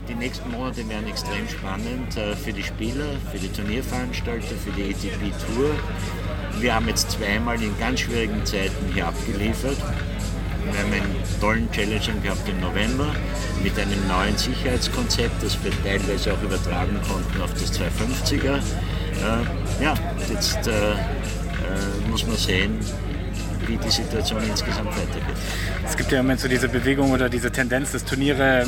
die 0.08 0.16
nächsten 0.16 0.50
Monate 0.52 0.88
werden 0.88 1.08
extrem 1.08 1.48
spannend 1.50 2.16
äh, 2.18 2.36
für 2.36 2.54
die 2.54 2.64
Spieler, 2.64 3.06
für 3.32 3.40
die 3.40 3.50
Turnierveranstalter, 3.50 4.56
für 4.56 4.72
die 4.72 4.84
ATP-Tour. 4.94 5.72
Wir 6.60 6.74
haben 6.74 6.88
jetzt 6.88 7.12
zweimal 7.12 7.62
in 7.62 7.78
ganz 7.80 8.02
schwierigen 8.02 8.46
Zeiten 8.46 8.92
hier 8.94 9.08
abgeliefert. 9.08 9.78
Wir 10.72 10.82
haben 10.82 10.92
einen 10.92 11.16
tollen 11.40 11.72
Challenger 11.72 12.20
gehabt 12.22 12.48
im 12.50 12.60
November 12.60 13.14
mit 13.64 13.78
einem 13.80 14.06
neuen 14.08 14.36
Sicherheitskonzept, 14.38 15.42
das 15.42 15.58
wir 15.64 15.72
teilweise 15.84 16.34
auch 16.34 16.42
übertragen 16.42 17.00
konnten 17.08 17.42
auf 17.42 17.54
das 17.54 17.72
250er. 17.80 18.60
Äh, 19.24 19.84
ja, 19.84 19.94
jetzt 20.30 20.68
äh, 20.68 20.72
äh, 20.72 20.96
muss 22.10 22.26
man 22.26 22.36
sehen, 22.36 22.80
wie 23.66 23.78
die 23.78 23.90
Situation 23.90 24.42
insgesamt 24.48 24.90
weitergeht. 24.90 25.36
Es 25.86 25.98
gibt 25.98 26.12
ja 26.12 26.20
im 26.20 26.26
Moment 26.26 26.40
so 26.40 26.48
diese 26.48 26.70
Bewegung 26.70 27.12
oder 27.12 27.30
diese 27.30 27.52
Tendenz, 27.52 27.92
dass 27.92 28.06
Turniere 28.06 28.66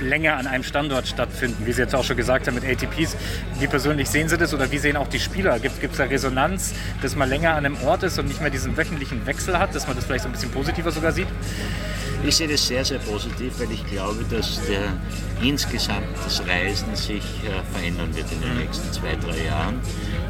länger 0.00 0.36
an 0.36 0.46
einem 0.46 0.62
Standort 0.62 1.06
stattfinden, 1.06 1.66
wie 1.66 1.72
Sie 1.72 1.80
jetzt 1.80 1.94
auch 1.94 2.04
schon 2.04 2.16
gesagt 2.16 2.46
haben 2.46 2.54
mit 2.54 2.64
ATPs. 2.64 3.16
Wie 3.58 3.66
persönlich 3.66 4.08
sehen 4.08 4.28
Sie 4.28 4.36
das 4.36 4.52
oder 4.54 4.70
wie 4.70 4.78
sehen 4.78 4.96
auch 4.96 5.08
die 5.08 5.20
Spieler? 5.20 5.58
Gibt 5.58 5.82
es 5.82 5.96
da 5.96 6.04
Resonanz, 6.04 6.74
dass 7.02 7.16
man 7.16 7.28
länger 7.28 7.54
an 7.54 7.64
einem 7.64 7.76
Ort 7.84 8.02
ist 8.02 8.18
und 8.18 8.28
nicht 8.28 8.40
mehr 8.40 8.50
diesen 8.50 8.76
wöchentlichen 8.76 9.26
Wechsel 9.26 9.58
hat, 9.58 9.74
dass 9.74 9.86
man 9.86 9.96
das 9.96 10.04
vielleicht 10.04 10.22
so 10.22 10.28
ein 10.28 10.32
bisschen 10.32 10.50
positiver 10.50 10.90
sogar 10.92 11.12
sieht? 11.12 11.28
Ich 12.22 12.36
sehe 12.36 12.48
das 12.48 12.66
sehr, 12.66 12.84
sehr 12.84 12.98
positiv, 12.98 13.58
weil 13.58 13.72
ich 13.72 13.84
glaube, 13.86 14.24
dass 14.30 14.60
der, 14.66 14.92
insgesamt 15.42 16.06
das 16.22 16.42
Reisen 16.46 16.94
sich 16.94 17.24
äh, 17.44 17.62
verändern 17.74 18.14
wird 18.14 18.30
in 18.30 18.42
den 18.42 18.58
nächsten 18.58 18.92
zwei, 18.92 19.16
drei 19.16 19.46
Jahren. 19.46 19.76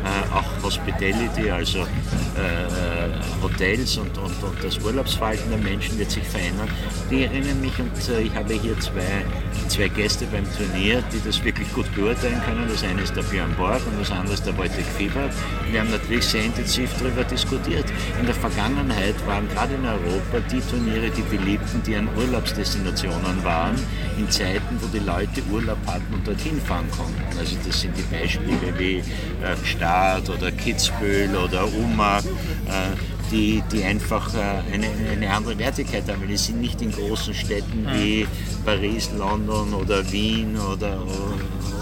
Äh, 0.04 0.34
auch 0.34 0.62
Hospitality, 0.62 1.50
also 1.50 1.80
äh, 1.80 1.82
äh, 1.82 3.42
Hotels 3.42 3.96
und, 3.98 4.16
und, 4.18 4.42
und 4.42 4.62
das 4.62 4.78
Urlaubsverhalten 4.78 5.50
der 5.50 5.58
Menschen 5.58 5.98
wird 5.98 6.12
sich 6.12 6.22
verändern. 6.22 6.68
Die 7.10 7.24
erinnern 7.24 7.60
mich 7.60 7.76
und 7.78 7.92
äh, 8.08 8.20
ich 8.22 8.34
habe 8.34 8.54
hier 8.54 8.78
zwei 8.78 9.24
zwei 9.70 9.88
Gäste 9.88 10.26
beim 10.26 10.44
Turnier, 10.56 11.02
die 11.12 11.20
das 11.24 11.42
wirklich 11.44 11.72
gut 11.72 11.86
beurteilen 11.94 12.40
können. 12.44 12.66
Das 12.68 12.82
eine 12.82 13.02
ist 13.02 13.14
der 13.14 13.22
Björn 13.22 13.54
Borg 13.56 13.80
und 13.86 14.00
das 14.00 14.10
andere 14.10 14.34
ist 14.34 14.44
der 14.44 14.56
Wojtek 14.58 14.84
Fieber. 14.98 15.30
Wir 15.70 15.80
haben 15.80 15.90
natürlich 15.90 16.24
sehr 16.24 16.44
intensiv 16.44 16.90
darüber 16.98 17.22
diskutiert. 17.22 17.84
In 18.18 18.26
der 18.26 18.34
Vergangenheit 18.34 19.14
waren 19.26 19.48
gerade 19.48 19.74
in 19.74 19.86
Europa 19.86 20.40
die 20.50 20.60
Turniere 20.60 21.10
die 21.10 21.22
beliebten, 21.22 21.79
die 21.86 21.96
an 21.96 22.08
Urlaubsdestinationen 22.16 23.42
waren, 23.44 23.74
in 24.18 24.30
Zeiten, 24.30 24.78
wo 24.80 24.86
die 24.88 25.04
Leute 25.04 25.42
Urlaub 25.50 25.78
hatten 25.86 26.12
und 26.12 26.26
dorthin 26.26 26.60
fahren 26.60 26.88
konnten. 26.90 27.38
Also 27.38 27.56
das 27.66 27.80
sind 27.80 27.96
die 27.96 28.02
Beispiele 28.02 28.78
wie 28.78 28.98
äh, 28.98 29.56
Start 29.64 30.28
oder 30.28 30.50
Kitzbühel 30.52 31.34
oder 31.36 31.66
Umag. 31.66 32.24
Äh, 32.66 32.96
die, 33.30 33.62
die 33.72 33.84
einfach 33.84 34.34
äh, 34.34 34.72
eine, 34.72 34.88
eine 35.12 35.30
andere 35.30 35.56
Wertigkeit 35.58 36.08
haben. 36.08 36.26
Die 36.26 36.36
sind 36.36 36.60
nicht 36.60 36.82
in 36.82 36.90
großen 36.90 37.34
Städten 37.34 37.86
wie 37.92 38.26
Paris, 38.64 39.10
London 39.16 39.72
oder 39.74 40.10
Wien 40.10 40.56
oder, 40.58 41.00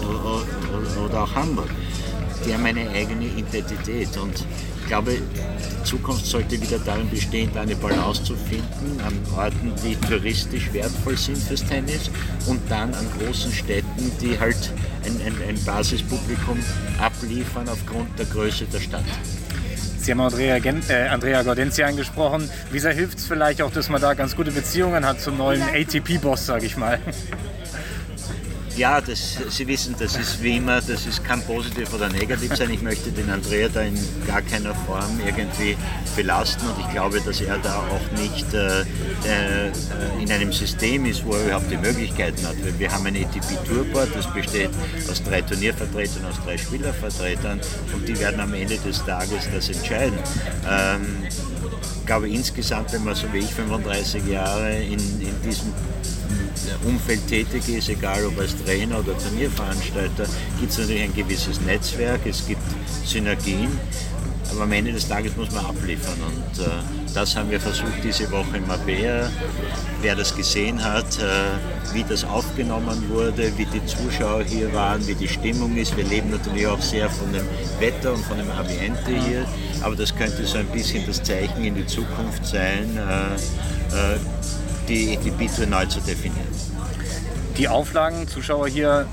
oder, 0.01 1.05
oder 1.05 1.23
auch 1.23 1.35
Hamburg. 1.35 1.69
Die 2.45 2.53
haben 2.53 2.65
eine 2.65 2.89
eigene 2.89 3.25
Identität 3.25 4.15
und 4.17 4.45
glaube, 4.89 5.13
die 5.13 5.83
Zukunft 5.83 6.25
sollte 6.25 6.59
wieder 6.59 6.79
darin 6.79 7.09
bestehen, 7.09 7.55
eine 7.55 7.75
Balance 7.75 8.23
zu 8.23 8.35
finden 8.35 8.99
an 9.05 9.13
Orten, 9.37 9.71
die 9.83 9.95
touristisch 9.95 10.73
wertvoll 10.73 11.15
sind 11.15 11.37
fürs 11.37 11.63
Tennis 11.63 12.09
und 12.47 12.59
dann 12.69 12.93
an 12.95 13.07
großen 13.17 13.53
Städten, 13.53 14.11
die 14.19 14.37
halt 14.37 14.73
ein, 15.05 15.15
ein, 15.25 15.35
ein 15.47 15.63
Basispublikum 15.63 16.59
abliefern 16.99 17.69
aufgrund 17.69 18.17
der 18.17 18.25
Größe 18.25 18.65
der 18.65 18.79
Stadt. 18.79 19.03
Sie 19.99 20.11
haben 20.11 20.21
Andrea, 20.21 20.57
äh, 20.57 21.07
Andrea 21.07 21.43
Gaudenzi 21.43 21.83
angesprochen. 21.83 22.49
Wie 22.71 22.79
sehr 22.79 22.93
hilft 22.93 23.19
es 23.19 23.25
vielleicht 23.25 23.61
auch, 23.61 23.71
dass 23.71 23.89
man 23.89 24.01
da 24.01 24.15
ganz 24.15 24.35
gute 24.35 24.51
Beziehungen 24.51 25.05
hat 25.05 25.21
zum 25.21 25.37
neuen 25.37 25.61
ATP-Boss, 25.61 26.47
sage 26.47 26.65
ich 26.65 26.77
mal? 26.77 26.99
Ja, 28.79 29.01
das, 29.01 29.35
Sie 29.49 29.67
wissen, 29.67 29.93
das 29.99 30.15
ist 30.15 30.41
wie 30.41 30.55
immer, 30.55 30.79
das 30.79 31.05
ist, 31.05 31.21
kann 31.25 31.41
positiv 31.41 31.93
oder 31.93 32.07
negativ 32.07 32.55
sein. 32.55 32.69
Ich 32.69 32.81
möchte 32.81 33.11
den 33.11 33.29
Andrea 33.29 33.67
da 33.67 33.81
in 33.81 33.99
gar 34.25 34.41
keiner 34.41 34.73
Form 34.73 35.19
irgendwie 35.19 35.75
belasten 36.15 36.65
und 36.65 36.79
ich 36.79 36.89
glaube, 36.89 37.19
dass 37.19 37.41
er 37.41 37.57
da 37.57 37.79
auch 37.79 38.21
nicht 38.21 38.53
äh, 38.53 38.83
äh, 38.83 40.23
in 40.23 40.31
einem 40.31 40.53
System 40.53 41.05
ist, 41.07 41.25
wo 41.25 41.33
er 41.33 41.47
überhaupt 41.47 41.69
die 41.69 41.75
Möglichkeiten 41.75 42.41
hat. 42.47 42.55
Wir 42.77 42.89
haben 42.89 43.05
ein 43.05 43.17
ATP 43.17 43.67
Tourboard, 43.67 44.15
das 44.15 44.33
besteht 44.33 44.69
aus 45.11 45.21
drei 45.23 45.41
Turniervertretern, 45.41 46.23
aus 46.23 46.39
drei 46.45 46.57
Spielervertretern 46.57 47.59
und 47.93 48.07
die 48.07 48.17
werden 48.17 48.39
am 48.39 48.53
Ende 48.53 48.77
des 48.77 49.03
Tages 49.03 49.49
das 49.53 49.67
entscheiden. 49.67 50.17
Ähm, 50.71 51.27
ich 51.99 52.05
glaube 52.05 52.29
insgesamt, 52.29 52.93
wenn 52.93 53.03
man 53.03 53.13
so 53.13 53.27
wie 53.33 53.39
ich 53.39 53.53
35 53.53 54.25
Jahre 54.25 54.73
in, 54.81 54.99
in 55.19 55.41
diesem 55.43 55.73
Umfeld 56.85 57.27
tätig 57.27 57.67
ist, 57.69 57.89
egal 57.89 58.25
ob 58.25 58.39
als 58.39 58.55
Trainer 58.63 58.99
oder 58.99 59.17
Turnierveranstalter, 59.17 60.25
gibt 60.59 60.71
es 60.71 60.77
natürlich 60.77 61.03
ein 61.03 61.15
gewisses 61.15 61.61
Netzwerk, 61.61 62.21
es 62.25 62.45
gibt 62.47 62.61
Synergien, 63.05 63.69
aber 64.51 64.63
am 64.63 64.71
Ende 64.71 64.91
des 64.91 65.07
Tages 65.07 65.35
muss 65.35 65.51
man 65.51 65.65
abliefern 65.65 66.17
und 66.25 66.63
äh, 66.63 66.69
das 67.13 67.35
haben 67.35 67.49
wir 67.49 67.59
versucht 67.59 68.03
diese 68.03 68.29
Woche 68.31 68.57
in 68.57 68.67
Mabea. 68.67 69.29
Wer 70.01 70.15
das 70.15 70.35
gesehen 70.35 70.83
hat, 70.83 71.19
äh, 71.19 71.93
wie 71.93 72.03
das 72.03 72.23
aufgenommen 72.23 73.09
wurde, 73.09 73.51
wie 73.57 73.65
die 73.65 73.85
Zuschauer 73.85 74.43
hier 74.43 74.73
waren, 74.73 75.05
wie 75.07 75.15
die 75.15 75.27
Stimmung 75.27 75.75
ist. 75.77 75.95
Wir 75.97 76.03
leben 76.03 76.31
natürlich 76.31 76.65
auch 76.67 76.81
sehr 76.81 77.09
von 77.09 77.31
dem 77.31 77.45
Wetter 77.79 78.13
und 78.13 78.23
von 78.25 78.37
dem 78.37 78.49
Ambiente 78.51 79.11
hier, 79.27 79.45
aber 79.81 79.95
das 79.95 80.15
könnte 80.15 80.45
so 80.45 80.57
ein 80.57 80.67
bisschen 80.67 81.05
das 81.05 81.21
Zeichen 81.21 81.63
in 81.63 81.75
die 81.75 81.85
Zukunft 81.85 82.45
sein. 82.45 82.97
Äh, 82.97 84.15
äh 84.15 84.19
die 84.89 85.17
ATP-Tour 85.17 85.67
neu 85.67 85.85
zu 85.85 85.99
definieren. 86.01 86.47
Die 87.57 87.67
Auflagen, 87.67 88.27
Zuschauer 88.27 88.67
hier 88.67 89.07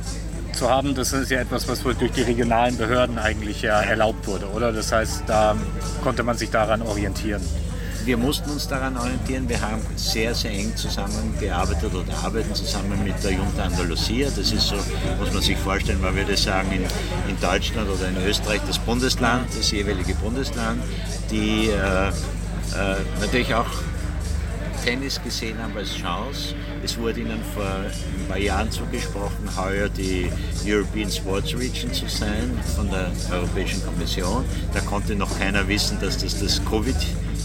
zu 0.52 0.70
haben, 0.70 0.94
das 0.94 1.12
ist 1.12 1.30
ja 1.30 1.40
etwas, 1.40 1.68
was 1.68 1.82
durch 1.82 2.12
die 2.12 2.22
regionalen 2.22 2.76
Behörden 2.76 3.18
eigentlich 3.18 3.62
ja 3.62 3.80
erlaubt 3.80 4.26
wurde, 4.26 4.48
oder? 4.48 4.72
Das 4.72 4.90
heißt, 4.90 5.24
da 5.26 5.54
konnte 6.02 6.22
man 6.22 6.36
sich 6.36 6.50
daran 6.50 6.82
orientieren. 6.82 7.42
Wir 8.06 8.16
mussten 8.16 8.50
uns 8.50 8.68
daran 8.68 8.96
orientieren. 8.96 9.48
Wir 9.48 9.60
haben 9.60 9.82
sehr, 9.96 10.32
sehr 10.32 10.52
eng 10.52 10.74
zusammengearbeitet 10.76 11.92
oder 11.92 12.16
arbeiten 12.22 12.54
zusammen 12.54 13.02
mit 13.02 13.22
der 13.24 13.32
Junta 13.32 13.64
Andalusia. 13.64 14.28
Das 14.28 14.52
ist 14.52 14.68
so, 14.68 14.76
muss 15.18 15.32
man 15.32 15.42
sich 15.42 15.58
vorstellen, 15.58 16.00
man 16.00 16.14
würde 16.14 16.36
sagen, 16.36 16.70
in, 16.70 16.84
in 17.28 17.40
Deutschland 17.40 17.90
oder 17.90 18.08
in 18.08 18.16
Österreich 18.24 18.60
das 18.64 18.78
Bundesland, 18.78 19.48
das 19.58 19.72
jeweilige 19.72 20.14
Bundesland, 20.14 20.80
die 21.32 21.70
äh, 21.70 22.08
äh, 22.08 22.12
natürlich 23.20 23.52
auch 23.52 23.66
Tennis 24.86 25.20
gesehen 25.20 25.60
haben 25.60 25.76
als 25.76 25.96
Chance. 25.96 26.54
Es 26.84 26.96
wurde 26.96 27.18
ihnen 27.18 27.40
vor 27.56 27.64
ein 27.64 28.28
paar 28.28 28.38
Jahren 28.38 28.70
zugesprochen, 28.70 29.50
heuer 29.56 29.88
die 29.88 30.30
European 30.64 31.10
Sports 31.10 31.58
Region 31.58 31.92
zu 31.92 32.06
sein 32.06 32.56
von 32.76 32.88
der 32.88 33.10
Europäischen 33.32 33.84
Kommission. 33.84 34.44
Da 34.72 34.78
konnte 34.82 35.16
noch 35.16 35.36
keiner 35.40 35.66
wissen, 35.66 35.98
dass 36.00 36.18
das 36.18 36.38
das 36.38 36.64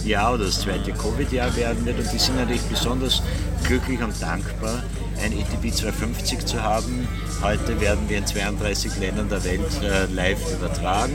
Covid-Jahr 0.01 0.33
oder 0.33 0.45
das 0.45 0.61
zweite 0.61 0.91
Covid-Jahr 0.91 1.55
werden 1.55 1.85
wird. 1.85 1.99
Und 1.99 2.11
die 2.11 2.17
sind 2.17 2.35
natürlich 2.35 2.61
besonders 2.63 3.21
glücklich 3.65 4.01
und 4.01 4.19
dankbar, 4.21 4.83
ein 5.23 5.31
ETB 5.31 5.73
250 5.73 6.45
zu 6.45 6.61
haben. 6.61 7.07
Heute 7.41 7.79
werden 7.79 8.09
wir 8.09 8.17
in 8.17 8.25
32 8.25 8.97
Ländern 8.97 9.29
der 9.29 9.43
Welt 9.43 9.61
äh, 9.83 10.11
live 10.11 10.39
übertragen, 10.53 11.13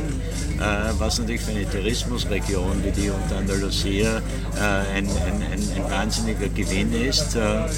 äh, 0.59 0.93
was 0.99 1.19
natürlich 1.19 1.41
für 1.41 1.51
eine 1.51 1.69
Tourismusregion 1.69 2.85
wie 2.85 2.93
die 2.93 3.11
unter 3.11 3.39
Andalusia 3.39 4.19
äh, 4.19 4.97
ein, 4.97 5.09
ein, 5.09 5.43
ein, 5.53 5.63
ein, 5.77 5.91
wahnsinniger 5.91 6.49
Gewinn 6.49 6.93
ist. 6.93 7.35
Äh, 7.35 7.69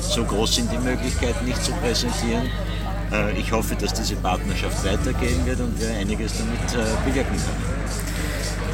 so 0.00 0.24
groß 0.24 0.56
sind 0.56 0.72
die 0.72 0.78
Möglichkeiten 0.78 1.44
nicht 1.44 1.62
zu 1.62 1.72
präsentieren. 1.72 2.48
Äh, 3.12 3.38
ich 3.38 3.52
hoffe, 3.52 3.74
dass 3.74 3.92
diese 3.92 4.16
Partnerschaft 4.16 4.84
weitergehen 4.84 5.44
wird 5.44 5.60
und 5.60 5.78
wir 5.78 5.90
einiges 5.90 6.32
damit 6.38 6.72
äh, 6.72 7.08
bewirken 7.08 7.36
können. 7.36 7.73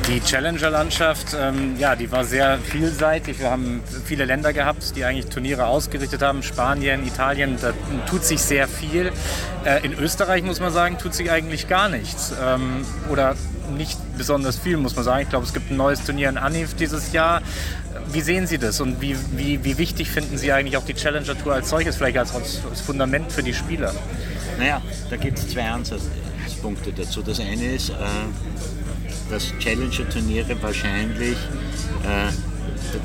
Die 0.09 0.21
Challenger-Landschaft, 0.21 1.37
ähm, 1.39 1.77
ja, 1.79 1.95
die 1.95 2.11
war 2.11 2.25
sehr 2.25 2.59
vielseitig. 2.59 3.39
Wir 3.39 3.51
haben 3.51 3.83
viele 4.05 4.25
Länder 4.25 4.53
gehabt, 4.53 4.97
die 4.97 5.05
eigentlich 5.05 5.27
Turniere 5.27 5.67
ausgerichtet 5.67 6.23
haben. 6.23 6.43
Spanien, 6.43 7.07
Italien, 7.07 7.57
da 7.61 7.73
tut 8.09 8.25
sich 8.25 8.41
sehr 8.41 8.67
viel. 8.67 9.13
Äh, 9.65 9.85
in 9.85 9.93
Österreich 9.93 10.43
muss 10.43 10.59
man 10.59 10.73
sagen, 10.73 10.99
tut 10.99 11.15
sich 11.15 11.31
eigentlich 11.31 11.69
gar 11.69 11.89
nichts. 11.89 12.33
Ähm, 12.43 12.85
oder 13.11 13.37
nicht 13.77 13.99
besonders 14.17 14.59
viel, 14.59 14.77
muss 14.79 14.97
man 14.97 15.05
sagen. 15.05 15.23
Ich 15.23 15.29
glaube, 15.29 15.47
es 15.47 15.53
gibt 15.53 15.71
ein 15.71 15.77
neues 15.77 16.05
Turnier 16.05 16.29
in 16.29 16.39
Anif 16.39 16.75
dieses 16.75 17.13
Jahr. 17.13 17.43
Wie 18.13 18.21
sehen 18.21 18.47
Sie 18.47 18.59
das 18.59 18.81
und 18.81 19.01
wie, 19.01 19.17
wie, 19.37 19.63
wie 19.65 19.79
wichtig 19.79 20.11
finden 20.11 20.39
Sie 20.39 20.51
eigentlich 20.51 20.77
auch 20.77 20.85
die 20.85 20.95
Challenger 20.95 21.39
Tour 21.39 21.55
als 21.55 21.71
solches, 21.71 21.97
vielleicht 21.97 22.19
als, 22.19 22.35
als 22.35 22.81
Fundament 22.81 23.31
für 23.31 23.43
die 23.43 23.55
Spieler? 23.55 23.95
Naja, 24.59 24.83
da 25.09 25.17
gibt 25.17 25.39
es 25.39 25.49
zwei 25.49 25.69
Ansatzpunkte 25.69 26.93
dazu. 26.93 27.23
Das 27.23 27.39
eine 27.39 27.75
ist, 27.75 27.91
äh 27.91 27.95
dass 29.31 29.53
Challenger-Turniere 29.59 30.61
wahrscheinlich 30.63 31.37
äh, 32.05 32.33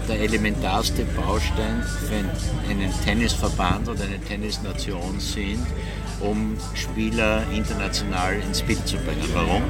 der 0.07 0.19
elementarste 0.19 1.05
Baustein 1.05 1.83
für 2.07 2.69
einen 2.69 2.91
Tennisverband 3.03 3.87
oder 3.87 4.03
eine 4.03 4.19
Tennisnation 4.19 5.19
sind, 5.19 5.65
um 6.21 6.57
Spieler 6.73 7.43
international 7.53 8.35
ins 8.47 8.61
Bild 8.61 8.87
zu 8.87 8.97
bringen. 8.97 9.29
Warum? 9.33 9.63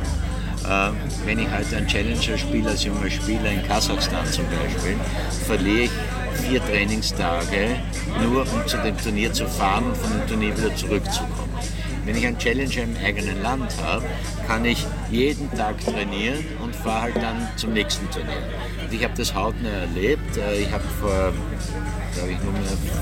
Äh, 0.64 0.92
wenn 1.26 1.40
ich 1.40 1.48
heute 1.52 1.78
einen 1.78 1.88
Challenger 1.88 2.38
spiele 2.38 2.70
als 2.70 2.84
junger 2.84 3.10
Spieler 3.10 3.52
in 3.52 3.64
Kasachstan 3.68 4.26
zum 4.32 4.46
Beispiel, 4.46 4.96
verliere 5.46 5.84
ich 5.84 5.92
vier 6.48 6.64
Trainingstage 6.66 7.78
nur 8.22 8.42
um 8.42 8.68
zu 8.68 8.78
dem 8.78 8.98
Turnier 8.98 9.34
zu 9.34 9.48
fahren 9.48 9.86
und 9.86 9.98
von 9.98 10.12
dem 10.12 10.28
Turnier 10.28 10.58
wieder 10.58 10.76
zurückzukommen. 10.76 11.54
Wenn 12.06 12.16
ich 12.16 12.28
einen 12.28 12.38
Challenger 12.38 12.84
im 12.84 12.96
eigenen 13.04 13.42
Land 13.42 13.72
habe, 13.82 14.06
kann 14.48 14.64
ich 14.64 14.86
jeden 15.10 15.52
Tag 15.52 15.84
trainieren 15.84 16.46
und 16.64 16.76
fahre 16.76 17.02
halt 17.02 17.16
dann 17.16 17.48
zum 17.56 17.74
nächsten 17.74 18.10
Turnier. 18.12 18.44
Und 18.84 18.94
ich 18.94 19.04
habe 19.04 19.14
das 19.18 19.34
hautnah 19.34 19.70
erlebt. 19.70 20.38
Äh, 20.38 20.62
ich 20.62 20.72
habe 20.72 20.84
vor, 21.00 21.34
glaube 22.14 22.32
ich, 22.32 22.38
nur 22.44 22.54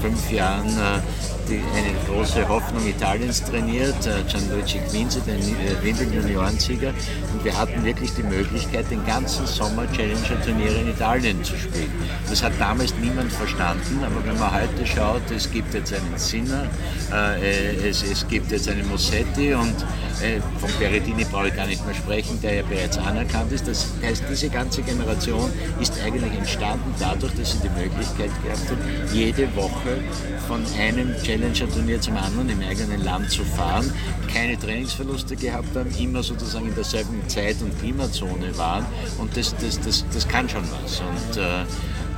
fünf 0.01 0.31
Jahren 0.31 0.69
äh, 0.69 1.42
die, 1.49 1.61
eine 1.75 1.93
große 2.07 2.47
Hoffnung 2.47 2.85
Italiens 2.87 3.43
trainiert, 3.43 3.95
äh, 4.05 4.23
Gianluigi 4.27 4.79
Quinzi, 4.89 5.21
den 5.21 5.39
Wimbledon 5.83 6.13
Juniorensieger. 6.13 6.89
Und 7.33 7.43
wir 7.43 7.57
hatten 7.57 7.83
wirklich 7.83 8.13
die 8.13 8.23
Möglichkeit, 8.23 8.89
den 8.91 9.05
ganzen 9.05 9.45
Sommer 9.45 9.85
Challenger-Turniere 9.91 10.75
in 10.75 10.89
Italien 10.89 11.43
zu 11.43 11.55
spielen. 11.55 11.91
Das 12.29 12.43
hat 12.43 12.53
damals 12.59 12.93
niemand 13.01 13.31
verstanden, 13.31 13.99
aber 14.03 14.25
wenn 14.25 14.39
man 14.39 14.53
heute 14.53 14.85
schaut, 14.85 15.21
es 15.35 15.49
gibt 15.51 15.73
jetzt 15.73 15.93
einen 15.93 16.17
Sinner, 16.17 16.65
äh, 17.11 17.89
es, 17.89 18.03
es, 18.03 18.27
gibt 18.27 18.51
jetzt 18.51 18.69
einen 18.69 18.87
Mossetti 18.87 19.53
und 19.53 19.75
äh, 20.21 20.39
von 20.59 20.69
Berrettini 20.79 21.25
brauche 21.25 21.49
ich 21.49 21.55
gar 21.55 21.67
nicht 21.67 21.85
mehr 21.85 21.95
sprechen, 21.95 22.39
der 22.41 22.55
ja 22.55 22.63
bereits 22.63 22.97
anerkannt 22.97 23.51
ist. 23.51 23.67
Das 23.67 23.87
heißt, 24.01 24.23
diese 24.29 24.49
ganze 24.49 24.81
Generation 24.81 25.51
ist 25.81 25.93
eigentlich 26.03 26.33
entstanden 26.33 26.93
dadurch, 26.99 27.33
dass 27.35 27.51
sie 27.51 27.57
die 27.59 27.81
Möglichkeit 27.81 28.31
gehabt 28.43 28.69
hat, 28.69 29.13
jede 29.13 29.53
Woche 29.55 29.99
von 30.47 30.63
einem 30.79 31.13
Challenger-Turnier 31.33 31.99
zum 31.99 32.15
anderen 32.17 32.49
im 32.49 32.61
eigenen 32.61 33.03
Land 33.03 33.31
zu 33.31 33.43
fahren, 33.43 33.91
keine 34.31 34.57
Trainingsverluste 34.57 35.35
gehabt 35.35 35.75
haben, 35.75 35.89
immer 35.97 36.21
sozusagen 36.21 36.67
in 36.67 36.75
derselben 36.75 37.27
Zeit- 37.27 37.61
und 37.61 37.77
Klimazone 37.79 38.55
waren 38.57 38.85
und 39.17 39.35
das, 39.35 39.55
das, 39.57 39.79
das, 39.81 40.05
das 40.13 40.27
kann 40.27 40.47
schon 40.47 40.63
was. 40.83 40.99
Und, 41.01 41.37
äh, 41.41 41.65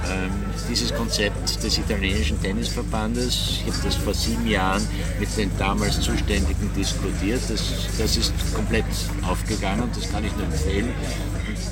Ähm, 0.05 0.29
dieses 0.69 0.93
Konzept 0.93 1.63
des 1.63 1.79
italienischen 1.79 2.39
Tennisverbandes, 2.39 3.61
ich 3.65 3.73
habe 3.73 3.81
das 3.85 3.95
vor 3.95 4.13
sieben 4.13 4.45
Jahren 4.45 4.85
mit 5.19 5.35
den 5.35 5.49
damals 5.57 5.99
Zuständigen 5.99 6.69
diskutiert, 6.75 7.41
das, 7.49 7.87
das 7.97 8.15
ist 8.15 8.33
komplett 8.53 8.85
aufgegangen, 9.27 9.89
das 9.95 10.11
kann 10.11 10.23
ich 10.23 10.31
nur 10.35 10.45
empfehlen. 10.45 10.93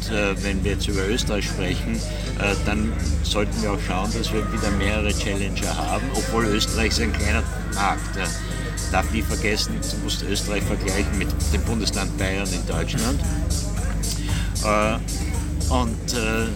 Äh, 0.09 0.43
wenn 0.43 0.63
wir 0.63 0.73
jetzt 0.73 0.87
über 0.87 1.07
Österreich 1.07 1.45
sprechen, 1.45 1.95
äh, 1.95 2.55
dann 2.65 2.91
sollten 3.23 3.61
wir 3.61 3.71
auch 3.71 3.79
schauen, 3.87 4.11
dass 4.17 4.31
wir 4.33 4.51
wieder 4.51 4.69
mehrere 4.71 5.13
Challenger 5.13 5.75
haben, 5.75 6.03
obwohl 6.13 6.45
Österreich 6.45 6.89
ist 6.89 7.01
ein 7.01 7.13
kleiner 7.13 7.43
Markt. 7.73 8.15
Ja. 8.15 8.25
Darf 8.91 9.11
nie 9.11 9.21
vergessen, 9.21 9.75
du 9.81 9.97
musst 10.03 10.23
Österreich 10.23 10.63
vergleichen 10.63 11.17
mit 11.17 11.27
dem 11.53 11.61
Bundesland 11.63 12.15
Bayern 12.17 12.47
in 12.51 12.65
Deutschland. 12.67 13.19
Äh, 14.63 15.73
und 15.73 16.13
äh, 16.13 16.47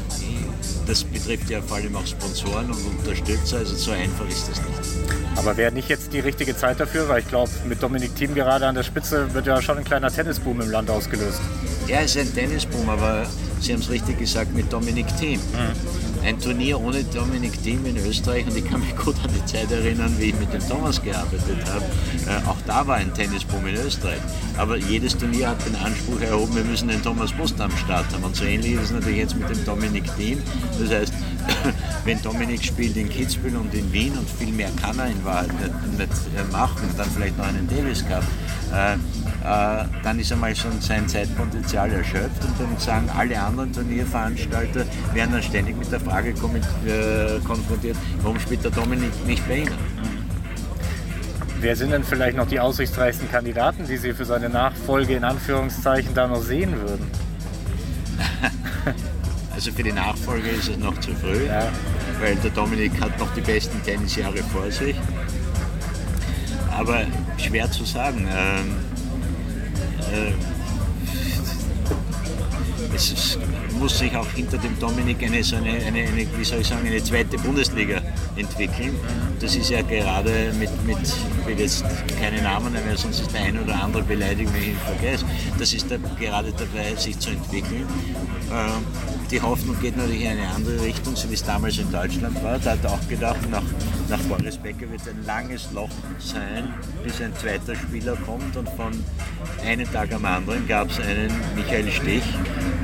das 0.86 1.04
betrifft 1.04 1.50
ja 1.50 1.62
vor 1.62 1.78
allem 1.78 1.96
auch 1.96 2.06
Sponsoren 2.06 2.72
und 2.72 3.00
Unterstützer, 3.00 3.58
also 3.58 3.76
so 3.76 3.92
einfach 3.92 4.28
ist 4.28 4.50
das 4.50 4.58
nicht. 4.58 5.08
Aber 5.36 5.58
wäre 5.58 5.72
nicht 5.72 5.90
jetzt 5.90 6.14
die 6.14 6.20
richtige 6.20 6.56
Zeit 6.56 6.80
dafür, 6.80 7.10
weil 7.10 7.20
ich 7.20 7.28
glaube, 7.28 7.52
mit 7.68 7.84
Dominik 7.84 8.16
Thiem 8.16 8.34
gerade 8.34 8.66
an 8.66 8.76
der 8.76 8.84
Spitze 8.84 9.34
wird 9.34 9.46
ja 9.46 9.62
schon 9.62 9.78
ein 9.78 9.84
kleiner 9.84 10.12
Tennisboom 10.12 10.62
im 10.62 10.72
Land 10.72 10.90
ausgelöst. 10.90 11.42
Es 11.90 12.16
ist 12.16 12.28
ein 12.28 12.34
Tennisboom, 12.34 12.90
aber 12.90 13.26
Sie 13.60 13.74
haben 13.74 13.80
es 13.80 13.90
richtig 13.90 14.20
gesagt 14.20 14.54
mit 14.54 14.72
Dominik 14.72 15.08
Thiem. 15.18 15.40
Mhm 15.40 16.08
ein 16.28 16.40
Turnier 16.40 16.80
ohne 16.80 17.04
Dominik 17.06 17.64
Thiem 17.64 17.86
in 17.86 17.98
Österreich 17.98 18.46
und 18.46 18.58
ich 18.58 18.66
kann 18.70 18.82
mich 18.82 18.96
gut 18.98 19.16
an 19.24 19.32
die 19.34 19.46
Zeit 19.46 19.72
erinnern, 19.72 20.14
wie 20.18 20.26
ich 20.26 20.36
mit 20.36 20.52
dem 20.52 20.68
Thomas 20.68 21.02
gearbeitet 21.02 21.58
habe. 21.66 21.86
Äh, 22.28 22.46
auch 22.48 22.58
da 22.66 22.86
war 22.86 22.96
ein 22.96 23.14
Tennisboom 23.14 23.66
in 23.68 23.76
Österreich. 23.76 24.20
Aber 24.58 24.76
jedes 24.76 25.18
Turnier 25.18 25.50
hat 25.50 25.66
den 25.66 25.76
Anspruch 25.76 26.20
erhoben, 26.20 26.56
wir 26.56 26.66
müssen 26.66 26.90
den 26.90 27.02
Thomas 27.02 27.32
Post 27.32 27.62
am 27.62 27.72
Start 27.78 28.12
haben. 28.14 28.26
Und 28.26 28.36
so 28.36 28.44
ähnlich 28.44 28.74
ist 28.74 28.84
es 28.84 28.92
natürlich 28.92 29.20
jetzt 29.20 29.38
mit 29.38 29.50
dem 29.50 29.64
Dominik 29.64 30.04
Thiem. 30.18 30.42
Das 30.80 30.90
heißt, 30.90 31.14
wenn 32.04 32.22
Dominik 32.22 32.64
spielt 32.64 32.98
in 32.98 33.10
Kitzbühel 33.10 33.56
und 33.56 33.74
in 33.74 33.92
Wien 33.94 34.18
und 34.18 34.30
viel 34.30 34.52
mehr 34.52 34.70
kann 34.82 35.00
er 35.00 35.08
in 35.08 35.24
Wahrheit 35.24 35.54
nicht, 35.62 35.98
nicht 35.98 36.52
machen, 36.52 36.90
dann 36.98 37.10
vielleicht 37.10 37.38
noch 37.38 37.48
einen 37.48 37.70
Davis 37.70 38.06
Cup. 38.06 38.24
Äh, 38.74 38.98
dann 39.48 40.20
ist 40.20 40.32
einmal 40.32 40.56
schon 40.56 40.80
sein 40.82 41.08
Zeitpotenzial 41.08 41.92
erschöpft 41.92 42.44
und 42.44 42.60
dann 42.60 42.78
sagen 42.78 43.10
alle 43.18 43.40
anderen 43.40 43.72
Turnierveranstalter, 43.72 44.86
werden 45.14 45.32
dann 45.32 45.44
ständig 45.44 45.78
mit 45.78 45.92
der 45.92 46.00
Frage 46.00 46.30
äh, 46.30 47.40
konfrontiert, 47.46 47.96
warum 48.22 48.40
spielt 48.40 48.64
der 48.64 48.72
Dominik 48.72 49.12
nicht 49.26 49.48
bei 49.48 49.60
Ihnen? 49.60 49.78
Wer 51.60 51.76
sind 51.76 51.92
denn 51.92 52.04
vielleicht 52.04 52.38
noch 52.38 52.48
die 52.48 52.60
aussichtsreichsten 52.60 53.32
Kandidaten, 53.32 53.88
die 53.88 53.98
Sie 53.98 54.14
für 54.14 54.26
seine 54.26 54.50
Nachfolge 54.50 55.16
in 55.16 55.24
Anführungszeichen 55.24 56.14
da 56.14 56.28
noch 56.28 56.42
sehen 56.42 56.76
würden? 56.80 57.08
Also 59.54 59.72
für 59.72 59.82
die 59.82 59.92
Nachfolge 59.92 60.50
ist 60.50 60.70
es 60.70 60.78
noch 60.78 60.96
zu 61.00 61.16
früh, 61.16 61.48
ja. 61.48 61.68
weil 62.22 62.36
der 62.36 62.52
Dominik 62.52 62.92
hat 63.02 63.18
noch 63.18 63.34
die 63.34 63.42
besten 63.42 63.82
Tennisjahre 63.82 64.38
vor 64.54 64.70
sich. 64.70 64.96
Aber 66.70 67.06
schwer 67.40 67.72
zu 67.72 67.84
sagen. 67.84 68.28
Ähm, 68.32 68.76
äh, 68.94 68.97
es 72.98 73.12
ist, 73.12 73.40
muss 73.80 74.00
sich 74.00 74.16
auch 74.16 74.28
hinter 74.32 74.58
dem 74.58 74.78
Dominik 74.80 75.22
eine, 75.24 75.44
so 75.44 75.56
eine, 75.58 75.70
eine, 75.70 76.00
eine, 76.00 76.28
wie 76.38 76.44
soll 76.44 76.62
ich 76.62 76.68
sagen, 76.68 76.88
eine 76.88 77.04
zweite 77.04 77.38
Bundesliga 77.38 78.02
entwickeln. 78.36 78.96
Das 79.40 79.56
ist 79.56 79.70
ja 79.70 79.82
gerade 79.84 80.52
mit, 80.60 80.70
mit 80.86 80.98
ich 81.02 81.48
will 81.48 81.60
jetzt 81.60 81.86
keine 82.20 82.42
Namen 82.42 82.74
nennen, 82.74 82.98
sonst 82.98 83.20
ist 83.20 83.34
der 83.34 83.42
eine 83.42 83.62
oder 83.62 83.82
andere 83.82 84.04
beleidigt, 84.04 84.52
wenn 84.54 84.62
ich 84.62 84.70
ihn 84.70 84.78
vergesse. 84.78 85.26
Das 85.60 85.74
ist 85.74 85.92
da 85.92 85.98
gerade 86.20 86.52
dabei, 86.54 86.96
sich 86.96 87.20
zu 87.20 87.30
entwickeln. 87.30 87.86
Ähm, 88.52 88.84
die 89.30 89.42
Hoffnung 89.42 89.80
geht 89.82 89.98
natürlich 89.98 90.22
in 90.22 90.32
eine 90.32 90.48
andere 90.48 90.82
Richtung, 90.82 91.16
so 91.16 91.30
wie 91.30 91.36
es 91.36 91.44
damals 91.44 91.78
in 91.78 91.92
Deutschland 91.92 92.42
war. 92.44 92.58
Da 92.60 92.72
hat 92.72 92.84
er 92.84 92.94
auch 92.94 93.08
gedacht, 93.08 93.50
nach, 93.52 93.64
nach 94.10 94.20
Boris 94.24 94.58
Becker 94.58 94.90
wird 94.90 95.02
ein 95.08 95.26
langes 95.26 95.72
Loch 95.74 95.90
sein, 96.20 96.74
bis 97.04 97.22
ein 97.22 97.36
zweiter 97.36 97.76
Spieler 97.76 98.16
kommt. 98.26 98.56
Und 98.56 98.70
von 98.70 98.92
einem 99.66 99.92
Tag 99.92 100.14
am 100.14 100.26
anderen 100.26 100.68
gab 100.68 100.90
es 100.90 101.00
einen 101.00 101.32
Michael 101.56 101.92
Stich, 101.92 102.24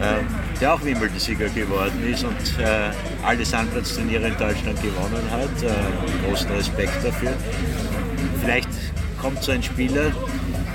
äh, 0.01 0.21
der 0.59 0.73
auch 0.73 0.83
Wimbledon-Sieger 0.83 1.49
geworden 1.49 2.03
ist 2.11 2.23
und 2.23 2.59
äh, 2.59 2.91
alle 3.25 3.45
Sandplatzturniere 3.45 4.27
in 4.27 4.37
Deutschland 4.37 4.81
gewonnen 4.81 5.29
hat. 5.31 5.63
Äh, 5.63 6.27
großen 6.27 6.51
Respekt 6.51 7.03
dafür. 7.03 7.33
Vielleicht 8.41 8.69
kommt 9.21 9.41
so 9.43 9.51
ein 9.51 9.63
Spieler 9.63 10.11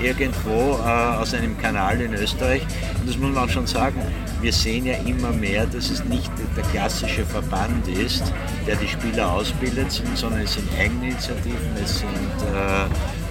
irgendwo 0.01 0.79
äh, 0.83 1.17
aus 1.17 1.33
einem 1.33 1.57
Kanal 1.57 2.01
in 2.01 2.13
Österreich. 2.13 2.61
Und 2.99 3.09
das 3.09 3.17
muss 3.17 3.31
man 3.33 3.43
auch 3.43 3.49
schon 3.49 3.67
sagen, 3.67 4.01
wir 4.41 4.53
sehen 4.53 4.85
ja 4.85 4.95
immer 5.05 5.31
mehr, 5.31 5.65
dass 5.65 5.89
es 5.89 6.03
nicht 6.05 6.31
der 6.55 6.63
klassische 6.65 7.25
Verband 7.25 7.87
ist, 7.87 8.23
der 8.65 8.75
die 8.77 8.87
Spieler 8.87 9.31
ausbildet, 9.31 10.01
sondern 10.15 10.41
es 10.41 10.53
sind 10.53 10.67
Eigeninitiativen, 10.79 11.75
es 11.83 11.99
sind 11.99 12.09
äh, 12.53 12.85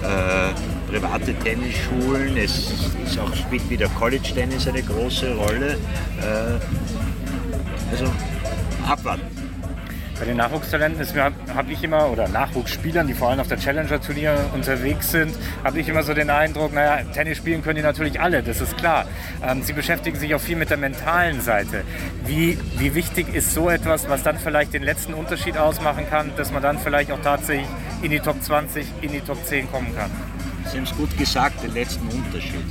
äh, 0.05 0.53
private 0.87 1.33
Tennisschulen, 1.39 2.37
es 2.37 2.71
ist 3.05 3.19
auch, 3.19 3.35
spielt 3.35 3.67
wieder 3.69 3.87
College-Tennis 3.89 4.67
eine 4.67 4.83
große 4.83 5.35
Rolle. 5.35 5.77
Äh, 6.21 6.59
also 7.91 8.05
abwarten. 8.87 9.38
Bei 10.19 10.25
den 10.25 10.35
Nachwuchstalenten 10.35 11.05
habe 11.55 11.71
ich 11.71 11.81
immer, 11.81 12.09
oder 12.11 12.27
Nachwuchsspielern, 12.27 13.07
die 13.07 13.13
vor 13.13 13.29
allem 13.29 13.39
auf 13.39 13.47
der 13.47 13.57
Challenger-Turnier 13.57 14.51
unterwegs 14.53 15.11
sind, 15.11 15.33
habe 15.63 15.79
ich 15.79 15.87
immer 15.87 16.03
so 16.03 16.13
den 16.13 16.29
Eindruck, 16.29 16.73
naja, 16.73 17.05
Tennis 17.13 17.37
spielen 17.37 17.63
können 17.63 17.77
die 17.77 17.81
natürlich 17.81 18.19
alle, 18.19 18.43
das 18.43 18.59
ist 18.59 18.77
klar. 18.77 19.05
Ähm, 19.41 19.63
sie 19.63 19.71
beschäftigen 19.71 20.19
sich 20.19 20.35
auch 20.35 20.41
viel 20.41 20.57
mit 20.57 20.71
der 20.71 20.77
mentalen 20.77 21.39
Seite. 21.39 21.83
Wie, 22.25 22.57
wie 22.77 22.95
wichtig 22.95 23.33
ist 23.33 23.53
so 23.53 23.69
etwas, 23.69 24.09
was 24.09 24.21
dann 24.21 24.37
vielleicht 24.37 24.73
den 24.73 24.83
letzten 24.83 25.13
Unterschied 25.13 25.57
ausmachen 25.57 26.05
kann, 26.09 26.31
dass 26.35 26.51
man 26.51 26.61
dann 26.61 26.79
vielleicht 26.79 27.13
auch 27.13 27.21
tatsächlich 27.21 27.67
in 28.01 28.11
die 28.11 28.19
Top 28.19 28.41
20, 28.43 28.85
in 29.01 29.13
die 29.13 29.21
Top 29.21 29.43
10 29.45 29.71
kommen 29.71 29.95
kann? 29.95 30.11
Sie 30.65 30.77
haben 30.77 30.83
es 30.83 30.95
gut 30.97 31.17
gesagt, 31.17 31.63
den 31.63 31.73
letzten 31.73 32.07
Unterschied. 32.09 32.65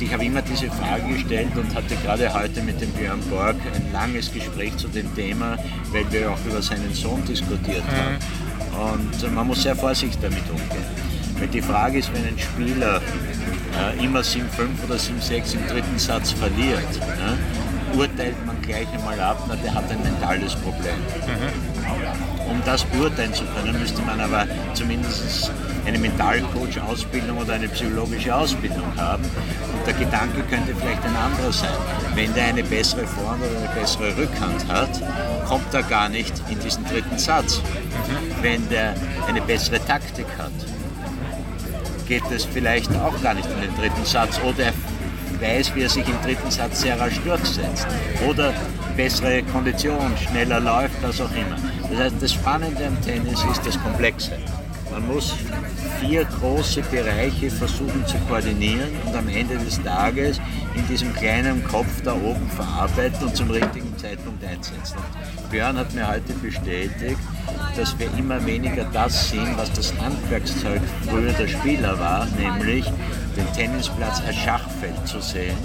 Ich 0.00 0.12
habe 0.12 0.24
immer 0.24 0.40
diese 0.40 0.68
Frage 0.70 1.12
gestellt 1.12 1.54
und 1.56 1.74
hatte 1.74 1.94
gerade 1.96 2.32
heute 2.32 2.62
mit 2.62 2.80
dem 2.80 2.90
Björn 2.92 3.20
Borg 3.28 3.56
ein 3.74 3.92
langes 3.92 4.32
Gespräch 4.32 4.74
zu 4.78 4.88
dem 4.88 5.14
Thema, 5.14 5.58
weil 5.92 6.10
wir 6.10 6.30
auch 6.30 6.38
über 6.46 6.62
seinen 6.62 6.92
Sohn 6.94 7.22
diskutiert 7.26 7.84
mhm. 7.84 8.76
haben. 8.76 9.02
Und 9.02 9.34
man 9.34 9.46
muss 9.46 9.62
sehr 9.62 9.76
vorsichtig 9.76 10.18
damit 10.22 10.48
umgehen. 10.48 10.84
Weil 11.38 11.48
die 11.48 11.60
Frage 11.60 11.98
ist, 11.98 12.12
wenn 12.14 12.24
ein 12.24 12.38
Spieler 12.38 13.02
äh, 13.78 14.04
immer 14.04 14.20
7-5 14.20 14.40
oder 14.86 14.96
7-6 14.96 15.54
im 15.54 15.66
dritten 15.68 15.98
Satz 15.98 16.32
verliert, 16.32 16.96
ja, 16.96 17.98
urteilt 17.98 18.36
man 18.46 18.60
gleich 18.62 18.88
einmal 18.92 19.20
ab, 19.20 19.44
na, 19.48 19.56
der 19.56 19.74
hat 19.74 19.90
ein 19.90 20.02
mentales 20.02 20.54
Problem. 20.56 20.96
Mhm. 21.26 22.50
Um 22.50 22.62
das 22.64 22.84
beurteilen 22.84 23.34
zu 23.34 23.44
können, 23.44 23.78
müsste 23.78 24.00
man 24.02 24.20
aber 24.20 24.46
zumindest 24.74 25.50
eine 25.86 25.98
Mentalcoach-Ausbildung 25.98 27.38
oder 27.38 27.54
eine 27.54 27.68
psychologische 27.68 28.34
Ausbildung 28.34 28.84
haben. 28.96 29.24
Und 29.24 29.86
der 29.86 29.94
Gedanke 29.94 30.42
könnte 30.42 30.74
vielleicht 30.74 31.04
ein 31.04 31.16
anderer 31.16 31.52
sein. 31.52 31.70
Wenn 32.14 32.32
der 32.34 32.46
eine 32.46 32.62
bessere 32.62 33.06
Vorhand 33.06 33.42
oder 33.42 33.58
eine 33.58 33.80
bessere 33.80 34.16
Rückhand 34.16 34.68
hat, 34.68 35.00
kommt 35.46 35.72
er 35.72 35.82
gar 35.82 36.08
nicht 36.08 36.32
in 36.48 36.58
diesen 36.60 36.84
dritten 36.84 37.18
Satz. 37.18 37.60
Wenn 38.42 38.68
der 38.68 38.94
eine 39.26 39.40
bessere 39.42 39.84
Taktik 39.84 40.26
hat, 40.38 40.52
geht 42.06 42.22
es 42.30 42.44
vielleicht 42.44 42.90
auch 42.96 43.20
gar 43.22 43.34
nicht 43.34 43.48
in 43.48 43.60
den 43.60 43.76
dritten 43.76 44.04
Satz. 44.04 44.40
Oder 44.40 44.64
er 44.64 44.72
weiß, 45.40 45.74
wie 45.74 45.82
er 45.82 45.88
sich 45.88 46.06
im 46.06 46.20
dritten 46.22 46.50
Satz 46.50 46.82
sehr 46.82 46.98
rasch 46.98 47.18
durchsetzt. 47.24 47.86
Oder 48.28 48.52
bessere 48.96 49.42
Kondition, 49.44 50.12
schneller 50.16 50.60
läuft, 50.60 51.02
was 51.02 51.20
auch 51.20 51.30
immer. 51.32 51.56
Das 51.90 51.98
heißt, 51.98 52.16
das 52.20 52.32
Spannende 52.34 52.86
am 52.86 53.00
Tennis 53.00 53.42
ist 53.50 53.66
das 53.66 53.82
Komplexe. 53.82 54.32
Man 54.90 55.06
muss 55.06 55.34
vier 56.00 56.24
große 56.24 56.82
Bereiche 56.82 57.50
versuchen 57.50 58.04
zu 58.06 58.16
koordinieren 58.28 58.90
und 59.06 59.14
am 59.14 59.28
Ende 59.28 59.56
des 59.58 59.80
Tages 59.82 60.40
in 60.74 60.86
diesem 60.88 61.12
kleinen 61.14 61.62
Kopf 61.64 62.02
da 62.02 62.14
oben 62.14 62.48
verarbeiten 62.48 63.28
und 63.28 63.36
zum 63.36 63.50
richtigen 63.50 63.96
Zeitpunkt 63.96 64.42
einsetzen. 64.44 64.96
Und 65.36 65.50
Björn 65.50 65.78
hat 65.78 65.94
mir 65.94 66.08
heute 66.08 66.32
bestätigt, 66.34 67.18
dass 67.76 67.96
wir 67.98 68.08
immer 68.18 68.44
weniger 68.44 68.84
das 68.92 69.30
sehen, 69.30 69.54
was 69.56 69.72
das 69.72 69.92
Handwerkszeug 70.00 70.80
früher 71.08 71.32
der 71.32 71.48
Spieler 71.48 71.98
war, 71.98 72.26
nämlich 72.38 72.84
den 73.36 73.52
Tennisplatz 73.54 74.20
als 74.26 74.36
Schachfeld 74.80 75.06
zu 75.06 75.20
sehen 75.20 75.56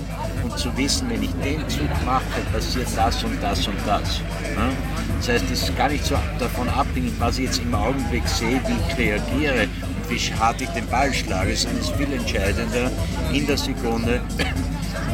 und 0.44 0.58
zu 0.58 0.76
wissen, 0.78 1.10
wenn 1.10 1.24
ich 1.24 1.32
den 1.44 1.68
Zug 1.70 1.90
mache, 2.06 2.24
passiert 2.52 2.88
das 2.96 3.24
und 3.24 3.42
das 3.42 3.68
und 3.68 3.78
das. 3.86 4.22
Das 5.18 5.30
heißt, 5.30 5.46
es 5.52 5.64
ist 5.64 5.78
gar 5.78 5.90
nicht 5.90 6.06
so 6.06 6.16
davon 6.40 6.68
abhängig, 6.70 7.14
was 7.20 7.38
ich 7.38 7.46
jetzt 7.46 7.62
im 7.62 7.74
Augenblick 7.74 8.28
sehe, 8.28 8.62
wie 8.68 8.92
ich 8.92 8.98
reagiere 8.98 9.64
und 9.64 10.10
wie 10.10 10.20
hart 10.34 10.62
ich 10.62 10.70
den 10.70 10.88
Ball 10.88 11.14
schlage, 11.14 11.56
sondern 11.56 11.82
es 11.82 11.90
ist 11.90 11.96
viel 11.96 12.12
entscheidender 12.14 12.92
in 13.32 13.48
der 13.48 13.58
Sekunde, 13.58 14.22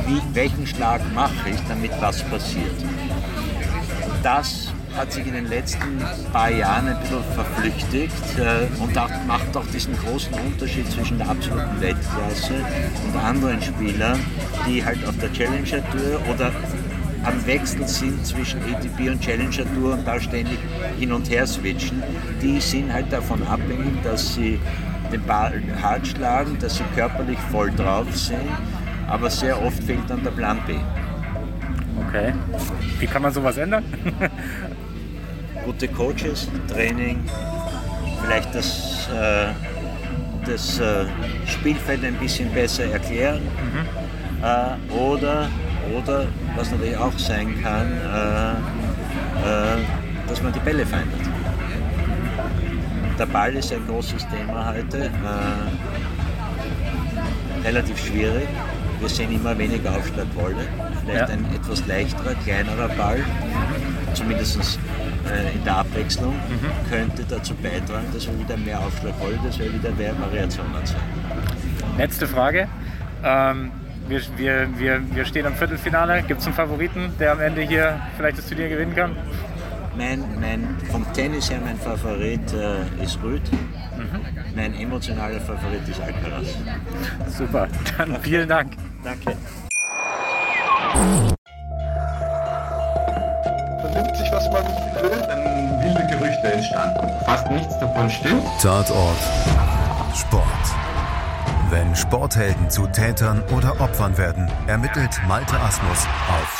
wie, 0.07 0.21
welchen 0.33 0.65
Schlag 0.65 1.01
mache 1.13 1.49
ich, 1.49 1.59
damit 1.67 1.91
was 1.99 2.23
passiert. 2.23 2.71
Und 2.81 4.25
das 4.25 4.73
hat 4.95 5.11
sich 5.11 5.25
in 5.25 5.33
den 5.33 5.47
letzten 5.47 5.99
paar 6.31 6.49
Jahren 6.49 6.87
ein 6.87 6.99
bisschen 6.99 7.23
verflüchtigt 7.35 8.13
äh, 8.37 8.81
und 8.81 8.95
macht 9.27 9.55
auch 9.55 9.65
diesen 9.73 9.95
großen 9.97 10.33
Unterschied 10.33 10.89
zwischen 10.91 11.17
der 11.17 11.29
absoluten 11.29 11.79
Weltklasse 11.79 12.55
und 13.05 13.19
anderen 13.19 13.61
Spielern, 13.61 14.19
die 14.67 14.83
halt 14.83 15.05
auf 15.05 15.17
der 15.17 15.31
Challenger 15.31 15.81
Tour 15.91 16.33
oder 16.33 16.51
am 17.23 17.45
Wechsel 17.45 17.87
sind 17.87 18.25
zwischen 18.25 18.59
ATP 18.61 19.09
und 19.09 19.21
Challenger 19.21 19.65
Tour 19.75 19.93
und 19.93 20.07
da 20.07 20.19
ständig 20.19 20.57
hin 20.99 21.11
und 21.11 21.29
her 21.29 21.45
switchen, 21.45 22.01
die 22.41 22.59
sind 22.59 22.91
halt 22.91 23.11
davon 23.11 23.41
abhängig, 23.43 24.01
dass 24.03 24.35
sie 24.35 24.59
den 25.11 25.23
Ball 25.23 25.61
hart 25.81 26.07
schlagen, 26.07 26.57
dass 26.59 26.77
sie 26.77 26.83
körperlich 26.95 27.37
voll 27.51 27.71
drauf 27.71 28.15
sind, 28.15 28.49
aber 29.07 29.29
sehr 29.29 29.61
oft 29.61 29.83
fehlt 29.83 30.09
dann 30.09 30.23
der 30.23 30.31
Plan 30.31 30.59
B. 30.65 30.75
Okay. 32.07 32.33
Wie 32.99 33.07
kann 33.07 33.21
man 33.21 33.31
sowas 33.31 33.57
ändern? 33.57 33.83
Gute 35.65 35.87
Coaches, 35.87 36.47
Training, 36.67 37.23
vielleicht 38.23 38.53
das, 38.55 39.07
äh, 39.09 39.53
das 40.45 40.79
äh, 40.79 41.05
Spielfeld 41.45 42.03
ein 42.03 42.15
bisschen 42.15 42.51
besser 42.51 42.85
erklären 42.85 43.41
mhm. 43.43 43.85
äh, 44.43 44.75
oder, 44.93 45.49
oder, 45.95 46.25
was 46.55 46.71
natürlich 46.71 46.97
auch 46.97 47.17
sein 47.17 47.61
kann, 47.61 47.91
äh, 47.91 48.51
äh, 49.47 49.77
dass 50.27 50.41
man 50.41 50.51
die 50.53 50.59
Bälle 50.59 50.85
verändert. 50.85 51.21
Der 53.19 53.25
Ball 53.27 53.53
ist 53.55 53.71
ein 53.71 53.85
großes 53.87 54.27
Thema 54.29 54.73
heute, 54.73 55.05
äh, 55.05 55.09
relativ 57.67 58.03
schwierig. 58.03 58.47
Wir 58.99 59.09
sehen 59.09 59.31
immer 59.31 59.57
weniger 59.57 59.95
Aufschlagwolle, 59.95 60.67
vielleicht 61.03 61.29
ja. 61.29 61.35
ein 61.35 61.45
etwas 61.55 61.85
leichterer, 61.87 62.35
kleinerer 62.43 62.87
Ball, 62.89 63.23
zumindest 64.13 64.79
äh, 65.29 65.55
in 65.55 65.63
der 65.63 65.77
Abwechslung, 65.77 66.33
mhm. 66.33 66.89
könnte 66.89 67.23
dazu 67.27 67.53
beitragen, 67.55 68.07
dass 68.13 68.27
wir 68.27 68.39
wieder 68.39 68.57
mehr 68.57 68.79
Aufschlag 68.79 69.13
holen, 69.19 69.39
dass 69.43 69.59
wir 69.59 69.73
wieder 69.73 69.91
mehr 69.91 70.13
Variationen 70.19 70.85
zeigen. 70.85 71.97
Letzte 71.97 72.27
Frage. 72.27 72.67
Ähm, 73.23 73.71
wir, 74.07 74.21
wir, 74.37 74.67
wir, 74.77 75.01
wir 75.13 75.25
stehen 75.25 75.45
am 75.45 75.55
Viertelfinale. 75.55 76.23
Gibt 76.23 76.41
es 76.41 76.47
einen 76.47 76.55
Favoriten, 76.55 77.13
der 77.19 77.33
am 77.33 77.39
Ende 77.39 77.61
hier 77.61 77.99
vielleicht 78.17 78.37
das 78.37 78.47
Turnier 78.47 78.69
gewinnen 78.69 78.95
kann? 78.95 79.15
Mein, 79.97 80.23
mein, 80.39 80.77
vom 80.89 81.05
Tennis 81.13 81.51
her 81.51 81.59
mein 81.63 81.77
Favorit 81.77 82.53
äh, 82.53 83.03
ist 83.03 83.21
Rüd. 83.21 83.41
Mhm. 83.51 84.55
Mein 84.55 84.73
emotionaler 84.73 85.41
Favorit 85.41 85.87
ist 85.87 85.99
Alcaraz. 86.01 86.55
Super, 87.27 87.67
dann 87.97 88.21
vielen 88.21 88.47
Dank. 88.47 88.73
Danke. 89.03 89.35
Tatort 98.61 99.17
Sport. 100.15 100.45
Wenn 101.71 101.95
Sporthelden 101.95 102.69
zu 102.69 102.85
Tätern 102.85 103.41
oder 103.57 103.81
Opfern 103.81 104.15
werden, 104.19 104.47
ermittelt 104.67 105.19
Malte 105.27 105.59
Asmus 105.59 106.05
auf 106.29 106.57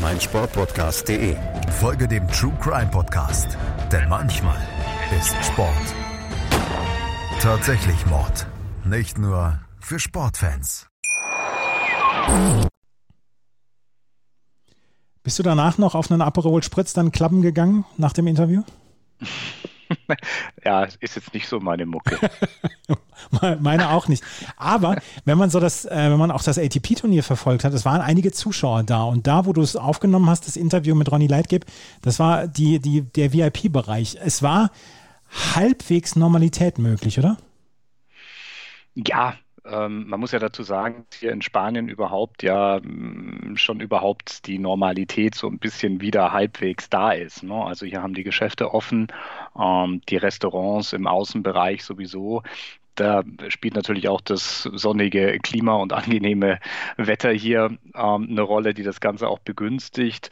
meinsportpodcast.de. 0.00 1.34
Folge 1.80 2.06
dem 2.06 2.28
True 2.28 2.56
Crime 2.60 2.86
Podcast, 2.92 3.58
denn 3.90 4.08
manchmal 4.08 4.60
ist 5.18 5.34
Sport 5.44 5.74
tatsächlich 7.40 8.06
Mord. 8.06 8.46
Nicht 8.84 9.18
nur 9.18 9.58
für 9.80 9.98
Sportfans. 9.98 10.86
Bist 15.24 15.40
du 15.40 15.42
danach 15.42 15.76
noch 15.76 15.96
auf 15.96 16.08
einen 16.08 16.22
Aperol 16.22 16.62
Spritz 16.62 16.92
dann 16.92 17.10
klappen 17.10 17.42
gegangen 17.42 17.84
nach 17.96 18.12
dem 18.12 18.28
Interview? 18.28 18.62
ja, 20.64 20.84
ist 20.84 21.16
jetzt 21.16 21.34
nicht 21.34 21.48
so 21.48 21.60
meine 21.60 21.86
Mucke. 21.86 22.18
meine 23.60 23.90
auch 23.90 24.08
nicht. 24.08 24.22
Aber 24.56 24.96
wenn 25.24 25.38
man 25.38 25.50
so 25.50 25.60
das, 25.60 25.84
äh, 25.84 26.10
wenn 26.10 26.18
man 26.18 26.30
auch 26.30 26.42
das 26.42 26.58
ATP-Turnier 26.58 27.22
verfolgt 27.22 27.64
hat, 27.64 27.72
es 27.72 27.84
waren 27.84 28.00
einige 28.00 28.32
Zuschauer 28.32 28.82
da 28.82 29.04
und 29.04 29.26
da, 29.26 29.46
wo 29.46 29.52
du 29.52 29.62
es 29.62 29.76
aufgenommen 29.76 30.28
hast, 30.28 30.46
das 30.46 30.56
Interview 30.56 30.94
mit 30.94 31.10
Ronny 31.10 31.26
Leitgeb, 31.26 31.64
das 32.02 32.18
war 32.18 32.46
die, 32.46 32.78
die, 32.80 33.02
der 33.02 33.32
VIP-Bereich. 33.32 34.18
Es 34.22 34.42
war 34.42 34.70
halbwegs 35.54 36.16
Normalität 36.16 36.78
möglich, 36.78 37.18
oder? 37.18 37.36
Ja, 38.94 39.34
ähm, 39.70 40.08
man 40.08 40.20
muss 40.20 40.32
ja 40.32 40.38
dazu 40.38 40.62
sagen, 40.62 41.06
hier 41.14 41.32
in 41.32 41.42
Spanien 41.42 41.88
überhaupt 41.88 42.42
ja 42.42 42.80
schon 43.54 43.80
überhaupt 43.80 44.46
die 44.46 44.58
Normalität 44.58 45.34
so 45.34 45.48
ein 45.48 45.58
bisschen 45.58 46.00
wieder 46.00 46.32
halbwegs 46.32 46.88
da 46.90 47.12
ist. 47.12 47.42
Ne? 47.42 47.54
Also 47.54 47.86
hier 47.86 48.02
haben 48.02 48.14
die 48.14 48.24
Geschäfte 48.24 48.72
offen, 48.72 49.08
ähm, 49.58 50.00
die 50.08 50.16
Restaurants 50.16 50.92
im 50.92 51.06
Außenbereich 51.06 51.84
sowieso. 51.84 52.42
Da 52.94 53.22
spielt 53.48 53.74
natürlich 53.74 54.08
auch 54.08 54.20
das 54.20 54.62
sonnige 54.62 55.38
Klima 55.40 55.74
und 55.74 55.92
angenehme 55.94 56.58
Wetter 56.96 57.30
hier 57.30 57.76
ähm, 57.94 58.28
eine 58.30 58.42
Rolle, 58.42 58.74
die 58.74 58.82
das 58.82 59.00
Ganze 59.00 59.28
auch 59.28 59.38
begünstigt. 59.38 60.30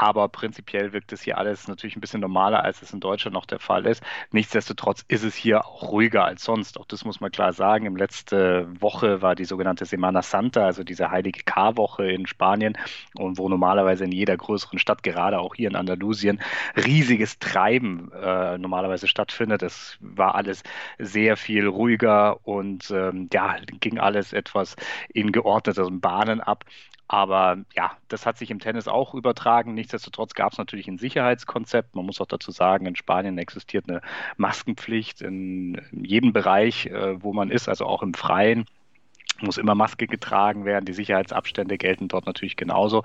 Aber 0.00 0.28
prinzipiell 0.28 0.94
wirkt 0.94 1.12
es 1.12 1.20
hier 1.20 1.36
alles 1.36 1.68
natürlich 1.68 1.94
ein 1.94 2.00
bisschen 2.00 2.22
normaler, 2.22 2.64
als 2.64 2.80
es 2.80 2.90
in 2.90 3.00
Deutschland 3.00 3.34
noch 3.34 3.44
der 3.44 3.58
Fall 3.58 3.84
ist. 3.84 4.02
Nichtsdestotrotz 4.32 5.04
ist 5.08 5.24
es 5.24 5.34
hier 5.34 5.66
auch 5.66 5.92
ruhiger 5.92 6.24
als 6.24 6.42
sonst. 6.42 6.80
Auch 6.80 6.86
das 6.86 7.04
muss 7.04 7.20
man 7.20 7.30
klar 7.30 7.52
sagen. 7.52 7.84
Im 7.84 7.96
letzte 7.96 8.66
Woche 8.80 9.20
war 9.20 9.34
die 9.34 9.44
sogenannte 9.44 9.84
Semana 9.84 10.22
Santa, 10.22 10.64
also 10.64 10.84
diese 10.84 11.10
heilige 11.10 11.42
Karwoche 11.42 12.10
in 12.10 12.26
Spanien 12.26 12.78
und 13.14 13.36
wo 13.36 13.50
normalerweise 13.50 14.04
in 14.04 14.12
jeder 14.12 14.38
größeren 14.38 14.78
Stadt, 14.78 15.02
gerade 15.02 15.38
auch 15.38 15.54
hier 15.54 15.68
in 15.68 15.76
Andalusien, 15.76 16.40
riesiges 16.76 17.38
Treiben 17.38 18.10
äh, 18.12 18.56
normalerweise 18.56 19.06
stattfindet. 19.06 19.62
Es 19.62 19.98
war 20.00 20.34
alles 20.34 20.62
sehr 20.98 21.36
viel 21.36 21.66
ruhiger 21.66 22.46
und 22.46 22.90
ähm, 22.90 23.28
ja, 23.34 23.56
ging 23.80 23.98
alles 23.98 24.32
etwas 24.32 24.76
in 25.12 25.30
geordneteren 25.30 26.00
Bahnen 26.00 26.40
ab. 26.40 26.64
Aber 27.12 27.58
ja, 27.74 27.90
das 28.06 28.24
hat 28.24 28.38
sich 28.38 28.52
im 28.52 28.60
Tennis 28.60 28.86
auch 28.86 29.14
übertragen. 29.14 29.74
Nichtsdestotrotz 29.74 30.34
gab 30.34 30.52
es 30.52 30.58
natürlich 30.58 30.86
ein 30.86 30.96
Sicherheitskonzept. 30.96 31.96
Man 31.96 32.06
muss 32.06 32.20
auch 32.20 32.26
dazu 32.26 32.52
sagen, 32.52 32.86
in 32.86 32.94
Spanien 32.94 33.36
existiert 33.36 33.88
eine 33.88 34.00
Maskenpflicht 34.36 35.20
in 35.20 35.82
jedem 35.90 36.32
Bereich, 36.32 36.86
äh, 36.86 37.20
wo 37.20 37.32
man 37.32 37.50
ist, 37.50 37.68
also 37.68 37.86
auch 37.86 38.04
im 38.04 38.14
Freien 38.14 38.64
muss 39.42 39.58
immer 39.58 39.74
Maske 39.74 40.06
getragen 40.06 40.64
werden. 40.64 40.84
Die 40.84 40.92
Sicherheitsabstände 40.92 41.78
gelten 41.78 42.08
dort 42.08 42.26
natürlich 42.26 42.56
genauso. 42.56 43.02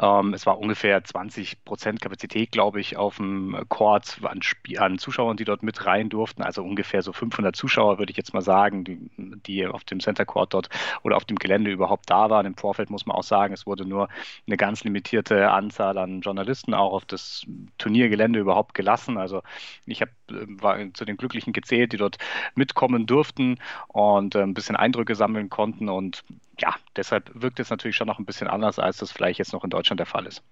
Ähm, 0.00 0.34
es 0.34 0.46
war 0.46 0.58
ungefähr 0.58 1.02
20 1.02 1.64
Prozent 1.64 2.00
Kapazität, 2.00 2.52
glaube 2.52 2.80
ich, 2.80 2.96
auf 2.96 3.16
dem 3.16 3.56
Court 3.68 4.18
an, 4.22 4.40
an, 4.78 4.98
Zuschauern, 4.98 5.36
die 5.36 5.44
dort 5.44 5.62
mit 5.62 5.86
rein 5.86 6.08
durften. 6.08 6.42
Also 6.42 6.62
ungefähr 6.62 7.02
so 7.02 7.12
500 7.12 7.54
Zuschauer, 7.54 7.98
würde 7.98 8.10
ich 8.10 8.16
jetzt 8.16 8.34
mal 8.34 8.42
sagen, 8.42 8.84
die, 8.84 9.10
die 9.46 9.66
auf 9.66 9.84
dem 9.84 10.00
Center 10.00 10.24
Court 10.24 10.54
dort 10.54 10.68
oder 11.02 11.16
auf 11.16 11.24
dem 11.24 11.38
Gelände 11.38 11.70
überhaupt 11.70 12.10
da 12.10 12.30
waren. 12.30 12.46
Im 12.46 12.56
Vorfeld 12.56 12.90
muss 12.90 13.06
man 13.06 13.16
auch 13.16 13.22
sagen, 13.22 13.54
es 13.54 13.66
wurde 13.66 13.86
nur 13.86 14.08
eine 14.46 14.56
ganz 14.56 14.84
limitierte 14.84 15.50
Anzahl 15.50 15.98
an 15.98 16.20
Journalisten 16.20 16.74
auch 16.74 16.92
auf 16.92 17.04
das 17.04 17.46
Turniergelände 17.78 18.38
überhaupt 18.38 18.74
gelassen. 18.74 19.18
Also 19.18 19.42
ich 19.86 20.00
habe 20.00 20.10
war 20.28 20.78
zu 20.94 21.04
den 21.04 21.16
Glücklichen 21.16 21.52
gezählt, 21.52 21.92
die 21.92 21.96
dort 21.96 22.18
mitkommen 22.54 23.06
durften 23.06 23.58
und 23.88 24.34
äh, 24.34 24.42
ein 24.42 24.54
bisschen 24.54 24.76
Eindrücke 24.76 25.14
sammeln 25.14 25.48
konnten. 25.48 25.65
Und 25.74 26.24
ja, 26.58 26.74
deshalb 26.96 27.30
wirkt 27.34 27.60
es 27.60 27.70
natürlich 27.70 27.96
schon 27.96 28.06
noch 28.06 28.18
ein 28.18 28.24
bisschen 28.24 28.48
anders, 28.48 28.78
als 28.78 28.98
das 28.98 29.12
vielleicht 29.12 29.38
jetzt 29.38 29.52
noch 29.52 29.64
in 29.64 29.70
Deutschland 29.70 30.00
der 30.00 30.06
Fall 30.06 30.26
ist. 30.26 30.42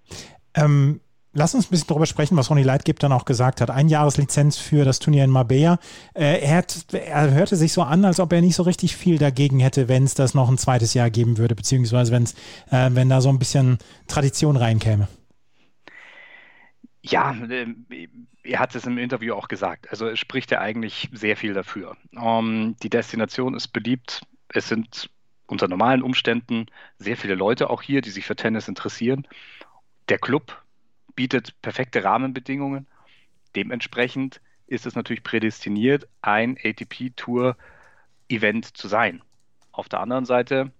Ähm, 0.55 1.01
lass 1.33 1.55
uns 1.55 1.67
ein 1.67 1.71
bisschen 1.71 1.89
darüber 1.89 2.07
sprechen, 2.07 2.37
was 2.37 2.51
Ronny 2.51 2.63
Leitgeb 2.63 2.99
dann 2.99 3.13
auch 3.13 3.25
gesagt 3.25 3.61
hat. 3.61 3.71
Ein 3.71 3.89
Jahreslizenz 3.89 4.59
für 4.59 4.85
das 4.85 4.99
Turnier 4.99 5.25
in 5.25 5.31
Marbella. 5.31 5.79
Äh, 6.15 6.41
er, 6.41 6.59
hat, 6.59 6.87
er 6.93 7.31
hörte 7.31 7.57
sich 7.57 7.73
so 7.73 7.83
an, 7.83 8.05
als 8.05 8.21
ob 8.21 8.33
er 8.33 8.41
nicht 8.41 8.57
so 8.57 8.63
richtig 8.63 8.97
viel 8.97 9.19
dagegen 9.19 9.61
hätte, 9.61 9.89
wenn 9.89 10.05
es 10.05 10.15
das 10.15 10.35
noch 10.35 10.49
ein 10.49 10.59
zweites 10.59 10.95
Jahr 10.95 11.11
geben 11.11 11.39
würde, 11.39 11.55
beziehungsweise 11.55 12.13
wenn's, 12.13 12.35
äh, 12.71 12.91
wenn 12.93 13.09
da 13.09 13.21
so 13.21 13.29
ein 13.29 13.39
bisschen 13.39 13.79
Tradition 14.07 14.57
reinkäme. 14.57 15.09
Ja, 17.03 17.37
ähm, 17.51 17.87
er 18.45 18.59
hat 18.61 18.75
es 18.75 18.87
im 18.87 18.99
Interview 18.99 19.35
auch 19.35 19.49
gesagt. 19.49 19.91
Also 19.91 20.15
spricht 20.17 20.51
ja 20.51 20.61
eigentlich 20.61 21.11
sehr 21.13 21.37
viel 21.37 21.55
dafür. 21.55 21.97
Ähm, 22.17 22.77
die 22.83 22.91
Destination 22.91 23.55
ist 23.55 23.69
beliebt. 23.69 24.23
Es 24.55 24.69
sind 24.69 25.11
unter 25.47 25.69
normalen 25.69 26.03
Umständen 26.03 26.65
sehr 26.99 27.19
viele 27.19 27.35
Leute 27.35 27.69
auch 27.69 27.83
hier, 27.83 28.01
die 28.01 28.09
sich 28.11 28.25
für 28.25 28.37
Tennis 28.37 28.69
interessieren. 28.69 29.27
Der 30.09 30.19
Club 30.19 30.63
bietet 31.17 31.61
perfekte 31.61 32.05
Rahmenbedingungen. 32.05 32.87
Dementsprechend 33.57 34.41
ist 34.67 34.87
es 34.87 34.95
natürlich 34.95 35.25
prädestiniert, 35.25 36.09
ein 36.23 36.57
ATP-Tour-Event 36.63 38.77
zu 38.77 38.89
sein. 38.89 39.23
Auf 39.73 39.89
der 39.89 40.01
anderen 40.01 40.25
Seite, 40.25 40.71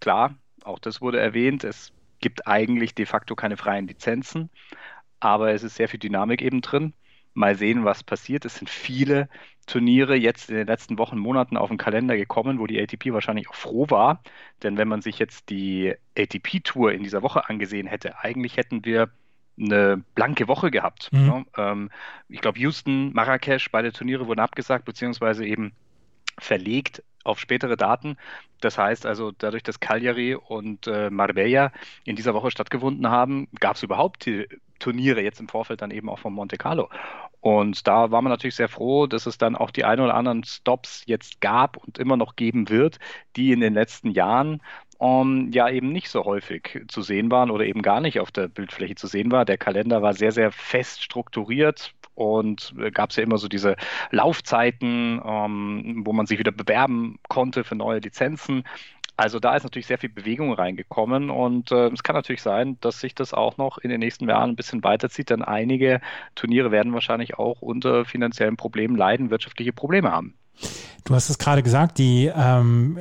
klar, 0.00 0.34
auch 0.64 0.78
das 0.78 1.02
wurde 1.02 1.20
erwähnt, 1.20 1.62
es 1.62 1.92
gibt 2.20 2.46
eigentlich 2.46 2.94
de 2.94 3.06
facto 3.06 3.34
keine 3.36 3.56
freien 3.56 3.86
Lizenzen, 3.86 4.50
aber 5.20 5.52
es 5.52 5.62
ist 5.62 5.76
sehr 5.76 5.88
viel 5.88 6.00
Dynamik 6.00 6.42
eben 6.42 6.62
drin 6.62 6.94
mal 7.40 7.56
sehen, 7.56 7.84
was 7.84 8.04
passiert. 8.04 8.44
Es 8.44 8.54
sind 8.54 8.70
viele 8.70 9.28
Turniere 9.66 10.14
jetzt 10.14 10.50
in 10.50 10.56
den 10.56 10.66
letzten 10.66 10.98
Wochen, 10.98 11.18
Monaten 11.18 11.56
auf 11.56 11.68
den 11.68 11.78
Kalender 11.78 12.16
gekommen, 12.16 12.58
wo 12.58 12.66
die 12.66 12.80
ATP 12.80 13.12
wahrscheinlich 13.12 13.48
auch 13.48 13.54
froh 13.54 13.86
war. 13.88 14.22
Denn 14.62 14.76
wenn 14.76 14.88
man 14.88 15.02
sich 15.02 15.18
jetzt 15.18 15.50
die 15.50 15.94
ATP-Tour 16.16 16.92
in 16.92 17.02
dieser 17.02 17.22
Woche 17.22 17.48
angesehen 17.48 17.86
hätte, 17.86 18.18
eigentlich 18.18 18.56
hätten 18.56 18.84
wir 18.84 19.10
eine 19.58 20.02
blanke 20.14 20.48
Woche 20.48 20.70
gehabt. 20.70 21.12
Mhm. 21.12 21.26
Ne? 21.26 21.44
Ähm, 21.56 21.90
ich 22.28 22.40
glaube, 22.40 22.58
Houston, 22.58 23.12
Marrakesch, 23.12 23.70
beide 23.70 23.92
Turniere 23.92 24.26
wurden 24.26 24.40
abgesagt, 24.40 24.84
beziehungsweise 24.84 25.44
eben 25.44 25.72
verlegt 26.38 27.02
auf 27.24 27.38
spätere 27.38 27.76
Daten. 27.76 28.16
Das 28.60 28.78
heißt 28.78 29.06
also, 29.06 29.30
dadurch, 29.30 29.62
dass 29.62 29.80
Cagliari 29.80 30.34
und 30.34 30.86
äh, 30.86 31.10
Marbella 31.10 31.72
in 32.04 32.16
dieser 32.16 32.34
Woche 32.34 32.50
stattgefunden 32.50 33.08
haben, 33.08 33.48
gab 33.60 33.76
es 33.76 33.82
überhaupt 33.82 34.26
die 34.26 34.46
Turniere 34.80 35.22
jetzt 35.22 35.38
im 35.38 35.48
Vorfeld 35.48 35.82
dann 35.82 35.92
eben 35.92 36.08
auch 36.08 36.18
von 36.18 36.32
Monte 36.32 36.56
Carlo. 36.56 36.88
Und 37.40 37.86
da 37.86 38.10
war 38.10 38.20
man 38.20 38.30
natürlich 38.30 38.56
sehr 38.56 38.68
froh, 38.68 39.06
dass 39.06 39.26
es 39.26 39.38
dann 39.38 39.56
auch 39.56 39.70
die 39.70 39.84
ein 39.84 40.00
oder 40.00 40.14
anderen 40.14 40.44
Stops 40.44 41.04
jetzt 41.06 41.40
gab 41.40 41.76
und 41.78 41.98
immer 41.98 42.16
noch 42.16 42.36
geben 42.36 42.68
wird, 42.68 42.98
die 43.36 43.52
in 43.52 43.60
den 43.60 43.74
letzten 43.74 44.10
Jahren 44.10 44.60
um, 44.98 45.46
ähm, 45.46 45.52
ja 45.52 45.70
eben 45.70 45.92
nicht 45.92 46.10
so 46.10 46.24
häufig 46.24 46.84
zu 46.88 47.00
sehen 47.00 47.30
waren 47.30 47.50
oder 47.50 47.64
eben 47.64 47.80
gar 47.80 48.02
nicht 48.02 48.20
auf 48.20 48.30
der 48.30 48.48
Bildfläche 48.48 48.96
zu 48.96 49.06
sehen 49.06 49.30
war. 49.30 49.46
Der 49.46 49.56
Kalender 49.56 50.02
war 50.02 50.12
sehr, 50.12 50.32
sehr 50.32 50.52
fest 50.52 51.02
strukturiert, 51.02 51.94
und 52.20 52.74
äh, 52.78 52.90
gab 52.90 53.10
es 53.10 53.16
ja 53.16 53.22
immer 53.22 53.38
so 53.38 53.48
diese 53.48 53.76
Laufzeiten, 54.10 55.22
ähm, 55.24 56.02
wo 56.04 56.12
man 56.12 56.26
sich 56.26 56.38
wieder 56.38 56.52
bewerben 56.52 57.18
konnte 57.28 57.64
für 57.64 57.76
neue 57.76 58.00
Lizenzen. 58.00 58.64
Also 59.20 59.38
da 59.38 59.54
ist 59.54 59.64
natürlich 59.64 59.86
sehr 59.86 59.98
viel 59.98 60.08
Bewegung 60.08 60.54
reingekommen 60.54 61.28
und 61.28 61.72
äh, 61.72 61.88
es 61.88 62.02
kann 62.02 62.16
natürlich 62.16 62.40
sein, 62.40 62.78
dass 62.80 63.00
sich 63.00 63.14
das 63.14 63.34
auch 63.34 63.58
noch 63.58 63.76
in 63.76 63.90
den 63.90 64.00
nächsten 64.00 64.26
Jahren 64.26 64.48
ein 64.48 64.56
bisschen 64.56 64.82
weiterzieht, 64.82 65.28
denn 65.28 65.42
einige 65.42 66.00
Turniere 66.34 66.70
werden 66.70 66.94
wahrscheinlich 66.94 67.38
auch 67.38 67.60
unter 67.60 68.06
finanziellen 68.06 68.56
Problemen 68.56 68.96
leiden, 68.96 69.28
wirtschaftliche 69.28 69.74
Probleme 69.74 70.10
haben. 70.10 70.38
Du 71.04 71.14
hast 71.14 71.28
es 71.28 71.38
gerade 71.38 71.62
gesagt, 71.62 71.98
die, 71.98 72.30
ähm, 72.32 72.96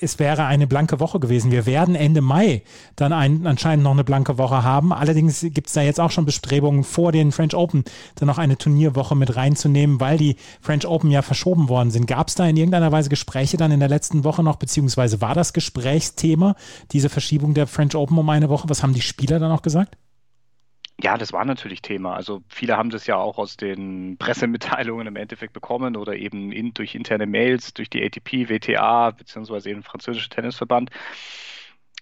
es 0.00 0.18
wäre 0.18 0.44
eine 0.44 0.66
blanke 0.66 1.00
Woche 1.00 1.18
gewesen. 1.18 1.50
Wir 1.50 1.66
werden 1.66 1.94
Ende 1.94 2.20
Mai 2.20 2.62
dann 2.94 3.12
ein, 3.12 3.46
anscheinend 3.46 3.82
noch 3.82 3.92
eine 3.92 4.04
blanke 4.04 4.38
Woche 4.38 4.62
haben. 4.62 4.92
Allerdings 4.92 5.40
gibt 5.40 5.66
es 5.66 5.72
da 5.72 5.82
jetzt 5.82 5.98
auch 5.98 6.10
schon 6.10 6.24
Bestrebungen 6.24 6.84
vor 6.84 7.10
den 7.10 7.32
French 7.32 7.54
Open, 7.54 7.84
dann 8.16 8.28
noch 8.28 8.38
eine 8.38 8.58
Turnierwoche 8.58 9.16
mit 9.16 9.34
reinzunehmen, 9.34 9.98
weil 9.98 10.18
die 10.18 10.36
French 10.60 10.86
Open 10.86 11.10
ja 11.10 11.22
verschoben 11.22 11.68
worden 11.68 11.90
sind. 11.90 12.06
Gab 12.06 12.28
es 12.28 12.34
da 12.34 12.46
in 12.46 12.56
irgendeiner 12.56 12.92
Weise 12.92 13.08
Gespräche 13.08 13.56
dann 13.56 13.72
in 13.72 13.80
der 13.80 13.88
letzten 13.88 14.24
Woche 14.24 14.42
noch, 14.42 14.56
beziehungsweise 14.56 15.20
war 15.20 15.34
das 15.34 15.52
Gesprächsthema, 15.52 16.54
diese 16.92 17.08
Verschiebung 17.08 17.54
der 17.54 17.66
French 17.66 17.96
Open 17.96 18.18
um 18.18 18.28
eine 18.28 18.50
Woche? 18.50 18.68
Was 18.68 18.82
haben 18.82 18.94
die 18.94 19.00
Spieler 19.00 19.38
dann 19.38 19.50
auch 19.50 19.62
gesagt? 19.62 19.96
Ja, 21.00 21.16
das 21.16 21.32
war 21.32 21.44
natürlich 21.44 21.80
Thema. 21.80 22.14
Also 22.14 22.42
viele 22.48 22.76
haben 22.76 22.90
das 22.90 23.06
ja 23.06 23.16
auch 23.16 23.38
aus 23.38 23.56
den 23.56 24.16
Pressemitteilungen 24.18 25.06
im 25.06 25.16
Endeffekt 25.16 25.52
bekommen 25.52 25.96
oder 25.96 26.16
eben 26.16 26.50
in, 26.50 26.74
durch 26.74 26.94
interne 26.96 27.26
Mails, 27.26 27.72
durch 27.74 27.88
die 27.88 28.02
ATP, 28.04 28.48
WTA 28.48 29.12
beziehungsweise 29.12 29.68
den 29.68 29.84
französischen 29.84 30.30
Tennisverband. 30.30 30.90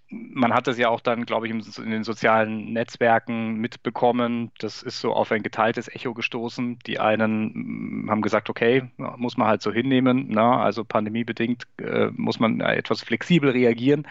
Man 0.08 0.54
hat 0.54 0.68
das 0.68 0.78
ja 0.78 0.88
auch 0.88 1.00
dann, 1.00 1.26
glaube 1.26 1.48
ich, 1.48 1.78
in 1.78 1.90
den 1.90 2.04
sozialen 2.04 2.72
Netzwerken 2.72 3.56
mitbekommen. 3.56 4.52
Das 4.58 4.82
ist 4.82 5.00
so 5.00 5.12
auf 5.12 5.32
ein 5.32 5.42
geteiltes 5.42 5.88
Echo 5.88 6.14
gestoßen. 6.14 6.78
Die 6.86 7.00
einen 7.00 8.04
mm, 8.04 8.10
haben 8.10 8.22
gesagt, 8.22 8.48
okay, 8.48 8.88
muss 9.16 9.36
man 9.36 9.48
halt 9.48 9.62
so 9.62 9.72
hinnehmen. 9.72 10.26
Na, 10.28 10.62
also 10.62 10.84
pandemiebedingt 10.84 11.66
äh, 11.78 12.10
muss 12.12 12.38
man 12.38 12.60
etwas 12.60 13.02
flexibel 13.02 13.50
reagieren. 13.50 14.06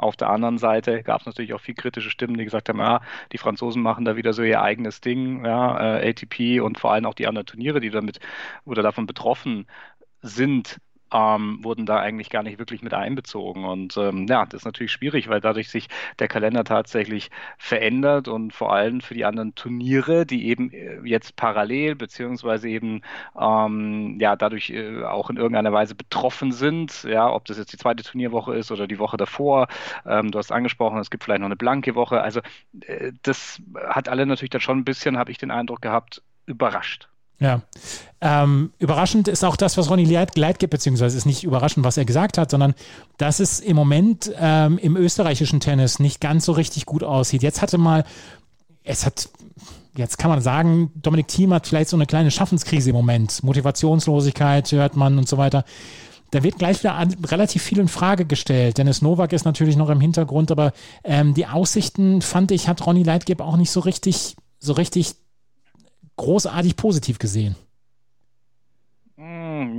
Auf 0.00 0.16
der 0.16 0.30
anderen 0.30 0.56
Seite 0.58 1.02
gab 1.02 1.20
es 1.20 1.26
natürlich 1.26 1.52
auch 1.52 1.60
viel 1.60 1.74
kritische 1.74 2.10
Stimmen, 2.10 2.38
die 2.38 2.44
gesagt 2.44 2.68
haben, 2.68 2.78
ja, 2.78 3.00
die 3.32 3.38
Franzosen 3.38 3.82
machen 3.82 4.04
da 4.04 4.16
wieder 4.16 4.32
so 4.32 4.42
ihr 4.42 4.62
eigenes 4.62 5.00
Ding, 5.00 5.44
ja, 5.44 5.98
äh, 5.98 6.08
ATP 6.10 6.60
und 6.60 6.78
vor 6.78 6.92
allem 6.92 7.04
auch 7.06 7.14
die 7.14 7.26
anderen 7.26 7.46
Turniere, 7.46 7.80
die 7.80 7.90
damit 7.90 8.18
oder 8.64 8.82
davon 8.82 9.06
betroffen 9.06 9.66
sind, 10.22 10.80
ähm, 11.12 11.58
wurden 11.62 11.86
da 11.86 11.98
eigentlich 11.98 12.30
gar 12.30 12.42
nicht 12.42 12.58
wirklich 12.58 12.82
mit 12.82 12.94
einbezogen. 12.94 13.64
Und 13.64 13.96
ähm, 13.96 14.26
ja, 14.28 14.46
das 14.46 14.62
ist 14.62 14.64
natürlich 14.64 14.92
schwierig, 14.92 15.28
weil 15.28 15.40
dadurch 15.40 15.68
sich 15.70 15.88
der 16.18 16.28
Kalender 16.28 16.64
tatsächlich 16.64 17.30
verändert 17.58 18.28
und 18.28 18.52
vor 18.52 18.72
allem 18.72 19.00
für 19.00 19.14
die 19.14 19.24
anderen 19.24 19.54
Turniere, 19.54 20.26
die 20.26 20.48
eben 20.48 20.72
äh, 20.72 21.00
jetzt 21.04 21.36
parallel 21.36 21.96
beziehungsweise 21.96 22.68
eben 22.68 23.02
ähm, 23.38 24.18
ja 24.20 24.36
dadurch 24.36 24.70
äh, 24.70 25.04
auch 25.04 25.30
in 25.30 25.36
irgendeiner 25.36 25.72
Weise 25.72 25.94
betroffen 25.94 26.52
sind, 26.52 27.04
ja, 27.04 27.30
ob 27.30 27.44
das 27.46 27.58
jetzt 27.58 27.72
die 27.72 27.78
zweite 27.78 28.02
Turnierwoche 28.04 28.54
ist 28.54 28.70
oder 28.70 28.86
die 28.86 28.98
Woche 28.98 29.16
davor. 29.16 29.68
Ähm, 30.06 30.30
du 30.30 30.38
hast 30.38 30.52
angesprochen, 30.52 30.98
es 30.98 31.10
gibt 31.10 31.24
vielleicht 31.24 31.40
noch 31.40 31.46
eine 31.46 31.56
blanke 31.56 31.94
Woche. 31.94 32.22
Also 32.22 32.40
äh, 32.86 33.12
das 33.22 33.60
hat 33.76 34.08
alle 34.08 34.26
natürlich 34.26 34.50
dann 34.50 34.60
schon 34.60 34.78
ein 34.78 34.84
bisschen, 34.84 35.18
habe 35.18 35.30
ich 35.30 35.38
den 35.38 35.50
Eindruck 35.50 35.82
gehabt, 35.82 36.22
überrascht. 36.46 37.09
Ja. 37.40 37.62
Ähm, 38.20 38.72
überraschend 38.78 39.28
ist 39.28 39.44
auch 39.44 39.56
das, 39.56 39.78
was 39.78 39.90
Ronny 39.90 40.04
Leit, 40.04 40.34
gibt, 40.58 40.70
beziehungsweise 40.70 41.16
ist 41.16 41.24
nicht 41.24 41.42
überraschend, 41.42 41.86
was 41.86 41.96
er 41.96 42.04
gesagt 42.04 42.36
hat, 42.36 42.50
sondern 42.50 42.74
dass 43.16 43.40
es 43.40 43.60
im 43.60 43.76
Moment 43.76 44.30
ähm, 44.38 44.76
im 44.76 44.96
österreichischen 44.96 45.58
Tennis 45.60 45.98
nicht 45.98 46.20
ganz 46.20 46.44
so 46.44 46.52
richtig 46.52 46.84
gut 46.84 47.02
aussieht. 47.02 47.42
Jetzt 47.42 47.62
hatte 47.62 47.78
mal, 47.78 48.04
es 48.84 49.06
hat, 49.06 49.30
jetzt 49.96 50.18
kann 50.18 50.30
man 50.30 50.42
sagen, 50.42 50.92
Dominik 50.96 51.28
Thiem 51.28 51.54
hat 51.54 51.66
vielleicht 51.66 51.88
so 51.88 51.96
eine 51.96 52.04
kleine 52.04 52.30
Schaffenskrise 52.30 52.90
im 52.90 52.96
Moment. 52.96 53.42
Motivationslosigkeit 53.42 54.70
hört 54.72 54.96
man 54.96 55.16
und 55.16 55.26
so 55.26 55.38
weiter. 55.38 55.64
Da 56.30 56.42
wird 56.42 56.58
gleich 56.58 56.80
wieder 56.80 56.96
relativ 57.26 57.62
viel 57.62 57.78
in 57.78 57.88
Frage 57.88 58.26
gestellt. 58.26 58.76
Dennis 58.76 59.00
Novak 59.02 59.32
ist 59.32 59.46
natürlich 59.46 59.76
noch 59.76 59.88
im 59.88 60.00
Hintergrund, 60.00 60.50
aber 60.50 60.72
ähm, 61.04 61.32
die 61.32 61.46
Aussichten, 61.46 62.20
fand 62.20 62.52
ich, 62.52 62.68
hat 62.68 62.86
Ronny 62.86 63.02
Leitgeb 63.02 63.40
auch 63.40 63.56
nicht 63.56 63.70
so 63.70 63.80
richtig, 63.80 64.36
so 64.58 64.74
richtig 64.74 65.14
großartig 66.20 66.76
positiv 66.76 67.18
gesehen. 67.18 67.56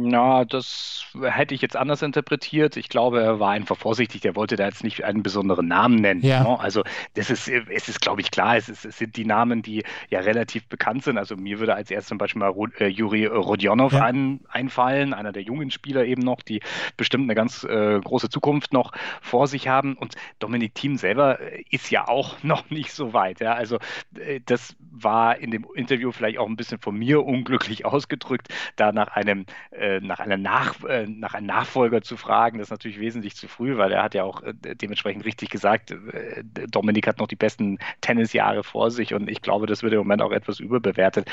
Na, 0.04 0.46
das 0.46 1.06
hätte 1.22 1.54
ich 1.54 1.62
jetzt 1.62 1.76
anders 1.76 2.02
interpretiert. 2.02 2.76
Ich 2.78 2.90
glaube, 2.90 3.22
er 3.22 3.40
war 3.40 3.52
einfach 3.52 3.78
vorsichtig. 3.78 4.26
Er 4.26 4.36
wollte 4.36 4.56
da 4.56 4.66
jetzt 4.66 4.84
nicht 4.84 5.04
einen 5.04 5.22
besonderen 5.22 5.68
Namen 5.68 5.96
nennen. 5.96 6.22
Ja. 6.26 6.44
Ne? 6.44 6.60
Also, 6.60 6.84
das 7.14 7.30
ist, 7.30 7.48
es 7.48 7.90
ist, 7.90 8.02
glaube 8.02 8.22
ich, 8.22 8.32
klar. 8.32 8.58
Es, 8.58 8.68
ist, 8.70 8.86
es, 8.86 8.98
sind 8.98 9.16
die 9.16 9.26
Namen, 9.26 9.62
die 9.62 9.84
ja 10.10 10.22
relativ 10.22 10.68
bekannt 10.68 11.04
sind. 11.04 11.18
Also, 11.18 11.36
mir 11.36 11.60
würde 11.60 11.76
als 11.76 11.92
erstes 11.92 12.10
zum 12.10 12.18
Beispiel 12.18 12.40
mal 12.40 12.54
äh, 12.80 12.88
Juri 12.88 13.26
Rodionov 13.26 13.94
ja. 13.94 14.06
ein, 14.06 14.40
einfallen, 14.50 15.14
einer 15.14 15.32
der 15.32 15.44
jungen 15.44 15.70
Spieler 15.70 16.06
eben 16.06 16.22
noch, 16.22 16.42
die 16.42 16.62
bestimmt 16.98 17.26
eine 17.26 17.36
ganz 17.36 17.64
äh, 17.64 18.00
große 18.00 18.30
Zukunft 18.30 18.74
noch 18.74 18.94
vor 19.22 19.48
sich 19.48 19.68
haben. 19.68 19.96
Und 19.96 20.16
Dominik 20.40 20.74
Thiem 20.74 20.98
selber 20.98 21.40
äh, 21.40 21.64
ist 21.70 21.92
ja 21.92 22.08
auch 22.08 22.38
noch 22.44 22.70
nicht 22.70 22.92
so 22.92 23.14
weit. 23.14 23.40
Ja? 23.40 23.54
Also, 23.54 23.78
äh, 24.16 24.40
das 24.46 24.76
war 24.92 25.38
in 25.38 25.52
dem 25.52 25.66
Interview 25.76 26.12
vielleicht 26.12 26.38
auch 26.38 26.48
ein 26.48 26.56
bisschen 26.56 26.80
von 26.80 26.96
mir 26.98 27.24
unglücklich 27.26 27.86
ausgedrückt, 27.92 28.48
da 28.76 28.92
nach 28.92 29.10
einem 29.10 29.46
äh, 29.72 29.91
nach, 30.00 30.20
einer 30.20 30.38
Nach, 30.38 30.82
äh, 30.84 31.06
nach 31.08 31.34
einem 31.34 31.48
Nachfolger 31.48 32.02
zu 32.02 32.16
fragen, 32.18 32.58
das 32.58 32.68
ist 32.68 32.72
natürlich 32.72 33.00
wesentlich 33.00 33.36
zu 33.36 33.48
früh, 33.48 33.78
weil 33.78 33.92
er 33.92 34.04
hat 34.04 34.14
ja 34.14 34.24
auch 34.24 34.42
äh, 34.44 34.54
dementsprechend 34.76 35.26
richtig 35.26 35.50
gesagt, 35.50 35.92
äh, 35.92 36.44
Dominik 36.70 37.08
hat 37.08 37.20
noch 37.20 37.28
die 37.28 37.36
besten 37.36 37.80
Tennisjahre 38.00 38.64
vor 38.64 38.92
sich 38.92 39.14
und 39.14 39.30
ich 39.30 39.42
glaube, 39.42 39.68
das 39.68 39.84
wird 39.84 39.94
im 39.94 40.00
Moment 40.00 40.22
auch 40.22 40.32
etwas 40.32 40.60
überbewertet. 40.60 41.30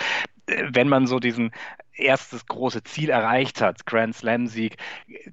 Wenn 0.70 0.88
man 0.88 1.06
so 1.06 1.18
diesen 1.18 1.52
erstes 1.94 2.46
große 2.46 2.84
Ziel 2.84 3.10
erreicht 3.10 3.60
hat, 3.60 3.86
Grand 3.86 4.14
Slam-Sieg, 4.14 4.76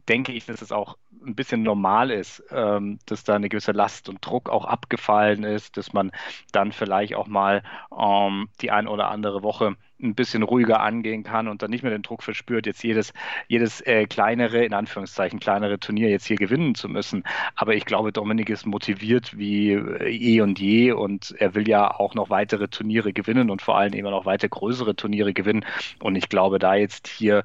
denke 0.10 0.32
ich, 0.32 0.46
dass 0.46 0.62
es 0.62 0.72
auch 0.72 0.98
ein 1.26 1.36
bisschen 1.36 1.64
normal 1.64 2.12
ist, 2.12 2.44
ähm, 2.52 3.00
dass 3.06 3.24
da 3.24 3.36
eine 3.36 3.50
gewisse 3.50 3.72
Last 3.72 4.10
und 4.10 4.26
Druck 4.26 4.50
auch 4.50 4.66
abgefallen 4.66 5.44
ist, 5.44 5.78
dass 5.78 5.94
man 5.94 6.12
dann 6.52 6.72
vielleicht 6.72 7.16
auch 7.16 7.28
mal 7.28 7.64
ähm, 7.98 8.48
die 8.62 8.72
ein 8.72 8.88
oder 8.88 9.10
andere 9.10 9.44
Woche 9.44 9.76
ein 10.02 10.14
bisschen 10.14 10.44
ruhiger 10.44 10.82
angehen 10.82 11.24
kann 11.24 11.48
und 11.48 11.62
dann 11.62 11.72
nicht 11.72 11.82
mehr 11.82 11.92
den 11.92 12.02
Druck 12.02 12.22
verspürt, 12.22 12.66
jetzt 12.66 12.84
jedes, 12.84 13.14
jedes 13.48 13.80
äh, 13.82 14.06
kleinere, 14.06 14.66
in 14.66 14.74
Anführungszeichen, 14.74 15.40
kleinere 15.40 15.80
Turnier 15.80 16.10
jetzt 16.10 16.26
hier 16.26 16.36
gewinnen 16.36 16.76
zu 16.76 16.90
müssen. 16.90 17.24
Aber 17.56 17.76
ich 17.76 17.86
glaube, 17.86 18.12
Dominik 18.12 18.50
ist 18.50 18.66
motiviert 18.66 19.38
wie 19.38 19.72
äh, 19.72 20.12
eh 20.12 20.42
und 20.42 20.60
je 20.60 20.92
und 20.92 21.34
er 21.40 21.56
will 21.56 21.68
ja 21.68 21.92
auch 21.98 22.14
noch 22.14 22.30
weitere 22.30 22.68
Turniere 22.68 23.14
gewinnen 23.14 23.50
und 23.50 23.62
vor 23.62 23.78
allem 23.78 23.94
immer 23.94 24.12
noch 24.12 24.26
weiter 24.26 24.50
größere 24.50 24.96
Turniere 24.96 25.05
gewinnen. 25.12 25.66
Und 26.00 26.16
ich 26.16 26.30
glaube, 26.30 26.60
da 26.60 26.76
jetzt 26.76 27.08
hier 27.08 27.44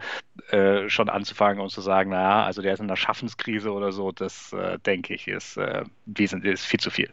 äh, 0.53 0.89
schon 0.89 1.09
anzufangen 1.09 1.61
und 1.61 1.71
zu 1.71 1.81
sagen, 1.81 2.11
naja, 2.11 2.45
also 2.45 2.63
der 2.63 2.73
ist 2.73 2.81
in 2.81 2.87
einer 2.87 2.97
Schaffenskrise 2.97 3.73
oder 3.73 3.93
so, 3.93 4.11
das 4.11 4.53
äh, 4.53 4.79
denke 4.79 5.15
ich, 5.15 5.29
ist, 5.29 5.57
äh, 5.57 5.85
ist 6.43 6.65
viel 6.65 6.81
zu 6.81 6.91
viel. 6.91 7.11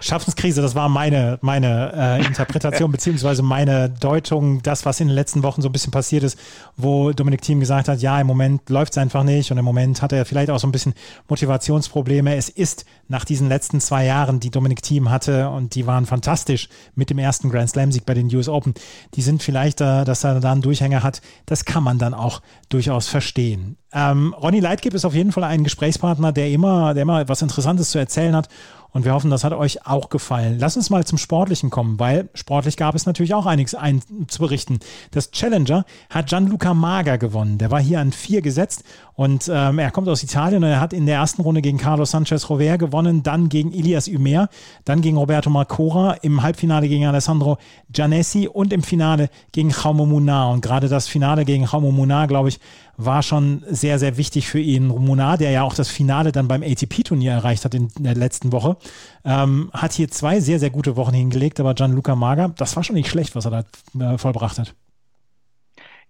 Schaffenskrise, 0.00 0.60
das 0.60 0.74
war 0.74 0.88
meine, 0.88 1.38
meine 1.40 1.92
äh, 1.94 2.26
Interpretation 2.26 2.90
beziehungsweise 2.92 3.42
meine 3.42 3.90
Deutung, 3.90 4.62
das, 4.62 4.86
was 4.86 4.98
in 4.98 5.08
den 5.08 5.14
letzten 5.14 5.42
Wochen 5.42 5.62
so 5.62 5.68
ein 5.68 5.72
bisschen 5.72 5.92
passiert 5.92 6.24
ist, 6.24 6.38
wo 6.76 7.12
Dominik 7.12 7.42
Thiem 7.42 7.60
gesagt 7.60 7.88
hat, 7.88 8.00
ja, 8.00 8.20
im 8.20 8.26
Moment 8.26 8.68
läuft 8.68 8.92
es 8.92 8.98
einfach 8.98 9.22
nicht 9.22 9.52
und 9.52 9.58
im 9.58 9.64
Moment 9.64 10.02
hat 10.02 10.12
er 10.12 10.24
vielleicht 10.24 10.50
auch 10.50 10.58
so 10.58 10.66
ein 10.66 10.72
bisschen 10.72 10.94
Motivationsprobleme. 11.28 12.34
Es 12.34 12.48
ist 12.48 12.86
nach 13.08 13.24
diesen 13.24 13.48
letzten 13.48 13.80
zwei 13.80 14.04
Jahren, 14.04 14.40
die 14.40 14.50
Dominik 14.50 14.82
Thiem 14.82 15.10
hatte 15.10 15.48
und 15.50 15.74
die 15.74 15.86
waren 15.86 16.06
fantastisch 16.06 16.68
mit 16.94 17.10
dem 17.10 17.18
ersten 17.18 17.50
Grand 17.50 17.70
Slam-Sieg 17.70 18.06
bei 18.06 18.14
den 18.14 18.34
US 18.34 18.48
Open, 18.48 18.74
die 19.14 19.22
sind 19.22 19.42
vielleicht, 19.42 19.80
äh, 19.90 20.04
dass 20.04 20.24
er 20.24 20.40
da 20.40 20.52
einen 20.52 20.62
Durchhänger 20.62 21.02
hat, 21.02 21.20
das 21.46 21.64
kann 21.64 21.82
man 21.82 21.98
dann 21.98 22.14
auch 22.14 22.42
durchaus 22.68 23.08
verstehen. 23.08 23.76
Ähm, 23.92 24.34
Ronny 24.34 24.60
Leitgeb 24.60 24.94
ist 24.94 25.04
auf 25.04 25.14
jeden 25.14 25.32
Fall 25.32 25.44
ein 25.44 25.64
Gesprächspartner, 25.64 26.32
der 26.32 26.50
immer, 26.50 26.94
der 26.94 27.02
immer 27.02 27.20
etwas 27.20 27.42
Interessantes 27.42 27.90
zu 27.90 27.98
erzählen 27.98 28.36
hat 28.36 28.48
und 28.92 29.04
wir 29.04 29.14
hoffen, 29.14 29.30
das 29.30 29.44
hat 29.44 29.52
euch 29.52 29.86
auch 29.86 30.08
gefallen. 30.08 30.58
Lass 30.58 30.76
uns 30.76 30.90
mal 30.90 31.04
zum 31.04 31.18
Sportlichen 31.18 31.70
kommen, 31.70 31.98
weil 31.98 32.28
sportlich 32.34 32.76
gab 32.76 32.94
es 32.94 33.06
natürlich 33.06 33.34
auch 33.34 33.46
einiges 33.46 33.74
ein 33.74 34.02
zu 34.28 34.40
berichten. 34.40 34.80
Das 35.10 35.30
Challenger 35.30 35.84
hat 36.08 36.28
Gianluca 36.28 36.74
Mager 36.74 37.18
gewonnen. 37.18 37.58
Der 37.58 37.70
war 37.70 37.80
hier 37.80 38.00
an 38.00 38.12
vier 38.12 38.42
gesetzt 38.42 38.84
und 39.14 39.50
ähm, 39.52 39.78
er 39.78 39.90
kommt 39.90 40.08
aus 40.08 40.22
Italien 40.22 40.64
und 40.64 40.70
er 40.70 40.80
hat 40.80 40.92
in 40.92 41.06
der 41.06 41.16
ersten 41.16 41.42
Runde 41.42 41.62
gegen 41.62 41.78
Carlos 41.78 42.10
Sanchez 42.10 42.48
Rover 42.48 42.78
gewonnen, 42.78 43.22
dann 43.22 43.48
gegen 43.48 43.72
Ilias 43.72 44.08
Ümer, 44.08 44.48
dann 44.84 45.02
gegen 45.02 45.16
Roberto 45.16 45.50
Marcora, 45.50 46.14
im 46.22 46.42
Halbfinale 46.42 46.88
gegen 46.88 47.06
Alessandro 47.06 47.58
Giannessi 47.90 48.48
und 48.48 48.72
im 48.72 48.82
Finale 48.82 49.30
gegen 49.52 49.70
Jaume 49.70 50.06
Munar. 50.06 50.50
Und 50.50 50.62
gerade 50.62 50.88
das 50.88 51.06
Finale 51.06 51.44
gegen 51.44 51.64
Jaume 51.64 51.92
Munar, 51.92 52.26
glaube 52.26 52.48
ich, 52.48 52.60
war 53.04 53.22
schon 53.22 53.64
sehr, 53.68 53.98
sehr 53.98 54.16
wichtig 54.16 54.48
für 54.48 54.60
ihn. 54.60 54.88
Munar, 54.88 55.38
der 55.38 55.50
ja 55.50 55.62
auch 55.62 55.74
das 55.74 55.88
Finale 55.88 56.32
dann 56.32 56.48
beim 56.48 56.62
ATP-Turnier 56.62 57.32
erreicht 57.32 57.64
hat 57.64 57.74
in 57.74 57.88
der 57.98 58.14
letzten 58.14 58.52
Woche, 58.52 58.76
ähm, 59.24 59.70
hat 59.72 59.92
hier 59.92 60.10
zwei 60.10 60.40
sehr, 60.40 60.58
sehr 60.58 60.70
gute 60.70 60.96
Wochen 60.96 61.14
hingelegt, 61.14 61.60
aber 61.60 61.74
Gianluca 61.74 62.14
Mager, 62.14 62.52
das 62.56 62.76
war 62.76 62.84
schon 62.84 62.96
nicht 62.96 63.08
schlecht, 63.08 63.34
was 63.34 63.46
er 63.46 63.64
da 63.94 64.14
äh, 64.14 64.18
vollbracht 64.18 64.58
hat. 64.58 64.74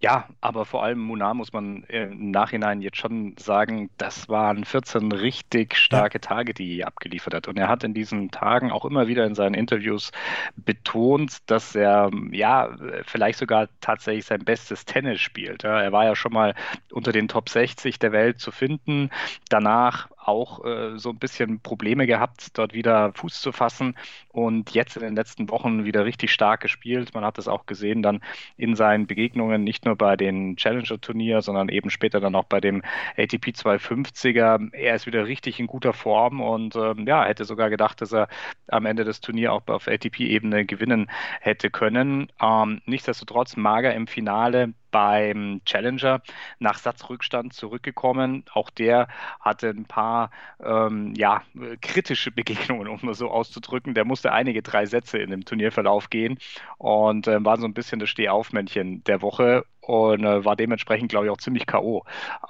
Ja, 0.03 0.29
aber 0.41 0.65
vor 0.65 0.83
allem 0.83 0.99
Munar 0.99 1.35
muss 1.35 1.53
man 1.53 1.83
im 1.85 2.31
Nachhinein 2.31 2.81
jetzt 2.81 2.97
schon 2.97 3.37
sagen, 3.39 3.91
das 3.99 4.31
waren 4.31 4.65
14 4.65 5.13
richtig 5.13 5.77
starke. 5.77 6.21
Tage, 6.21 6.55
die 6.55 6.79
er 6.81 6.87
abgeliefert 6.87 7.35
hat. 7.35 7.49
Und 7.49 7.59
er 7.59 7.69
hat 7.69 7.85
in 7.85 7.93
diesen 7.93 8.31
Tagen 8.31 8.71
auch 8.73 8.85
immer 8.87 9.09
wieder 9.09 9.27
in 9.27 9.35
seinen 9.35 9.55
Interviews 9.55 10.11
betont, 10.57 11.39
dass 11.51 11.75
er 11.75 12.11
ja 12.31 12.75
vielleicht 13.05 13.39
sogar 13.39 13.69
tatsächlich 13.81 14.25
sein 14.25 14.45
bestes 14.45 14.87
Tennis 14.87 15.21
spielt. 15.21 15.65
Er 15.65 15.93
war 15.93 16.05
ja 16.05 16.17
schon 16.17 16.33
mal 16.33 16.55
unter 16.91 17.13
den 17.13 17.29
Top 17.29 17.51
60 17.51 17.99
der 17.99 18.13
Welt 18.13 18.39
zu 18.41 18.53
finden. 18.53 19.11
Danach 19.51 20.09
auch 20.23 20.65
äh, 20.65 20.99
so 20.99 21.11
ein 21.11 21.19
bisschen 21.19 21.61
Probleme 21.61 22.07
gehabt, 22.07 22.59
dort 22.59 22.75
wieder 22.75 23.13
Fuß 23.15 23.41
zu 23.41 23.53
fassen 23.53 23.97
und 24.29 24.71
jetzt 24.73 24.97
in 24.97 25.03
den 25.03 25.17
letzten 25.17 25.49
Wochen 25.51 25.85
wieder 25.85 26.05
richtig 26.05 26.33
stark 26.33 26.61
gespielt. 26.61 27.15
Man 27.15 27.25
hat 27.25 27.39
es 27.39 27.49
auch 27.49 27.67
gesehen 27.67 28.03
dann 28.03 28.21
in 28.57 28.77
seinen 28.77 29.07
Begegnungen, 29.07 29.65
nicht 29.65 29.85
nur 29.85 29.97
bei 29.97 30.17
den 30.17 30.57
Challenger-Turnier, 30.57 31.43
sondern 31.43 31.69
eben 31.69 31.91
später 31.91 32.21
dann 32.21 32.35
auch 32.35 32.45
bei 32.45 32.61
dem 32.61 32.83
ATP 33.17 33.51
250er. 33.51 34.73
Er 34.73 34.95
ist 34.95 35.07
wieder 35.07 35.27
richtig 35.27 35.59
in 35.59 35.67
guter 35.67 35.93
Form 35.93 36.41
und 36.41 36.77
ähm, 36.77 37.07
ja, 37.07 37.25
hätte 37.25 37.45
sogar 37.45 37.71
gedacht, 37.71 38.01
dass 38.01 38.13
er 38.13 38.29
am 38.69 38.87
Ende 38.87 39.05
des 39.05 39.21
Turniers 39.21 39.53
auch 39.53 39.67
auf 39.69 39.89
ATP-Ebene 39.89 40.65
gewinnen 40.67 41.11
hätte 41.41 41.71
können. 41.71 42.31
Ähm, 42.41 42.83
nichtsdestotrotz 42.87 43.57
mager 43.57 43.95
im 43.95 44.07
Finale 44.07 44.75
beim 44.91 45.61
Challenger 45.65 46.23
nach 46.59 46.79
Satzrückstand 46.79 47.53
zurückgekommen. 47.53 48.45
Auch 48.53 48.71
der 48.71 49.09
hatte 49.41 49.69
ein 49.69 49.85
paar 49.85 50.31
ähm, 50.63 51.15
ja, 51.17 51.43
kritische 51.81 52.31
Begegnungen, 52.41 52.89
um 52.89 53.09
es 53.09 53.19
so 53.19 53.31
auszudrücken. 53.31 53.95
Der 53.95 54.05
musste 54.05 54.33
einige 54.33 54.63
drei 54.63 54.87
Sätze 54.87 55.19
in 55.19 55.31
dem 55.31 55.45
Turnierverlauf 55.45 56.11
gehen 56.11 56.39
und 56.79 57.27
äh, 57.27 57.45
war 57.45 57.59
so 57.59 57.67
ein 57.67 57.75
bisschen 57.75 58.01
das 58.01 58.09
Stehaufmännchen 58.09 59.05
der 59.05 59.23
Woche 59.23 59.65
und 59.81 60.25
äh, 60.25 60.45
war 60.45 60.57
dementsprechend, 60.57 61.11
glaube 61.11 61.27
ich, 61.27 61.33
auch 61.33 61.39
ziemlich 61.39 61.67
K.O. 61.67 62.05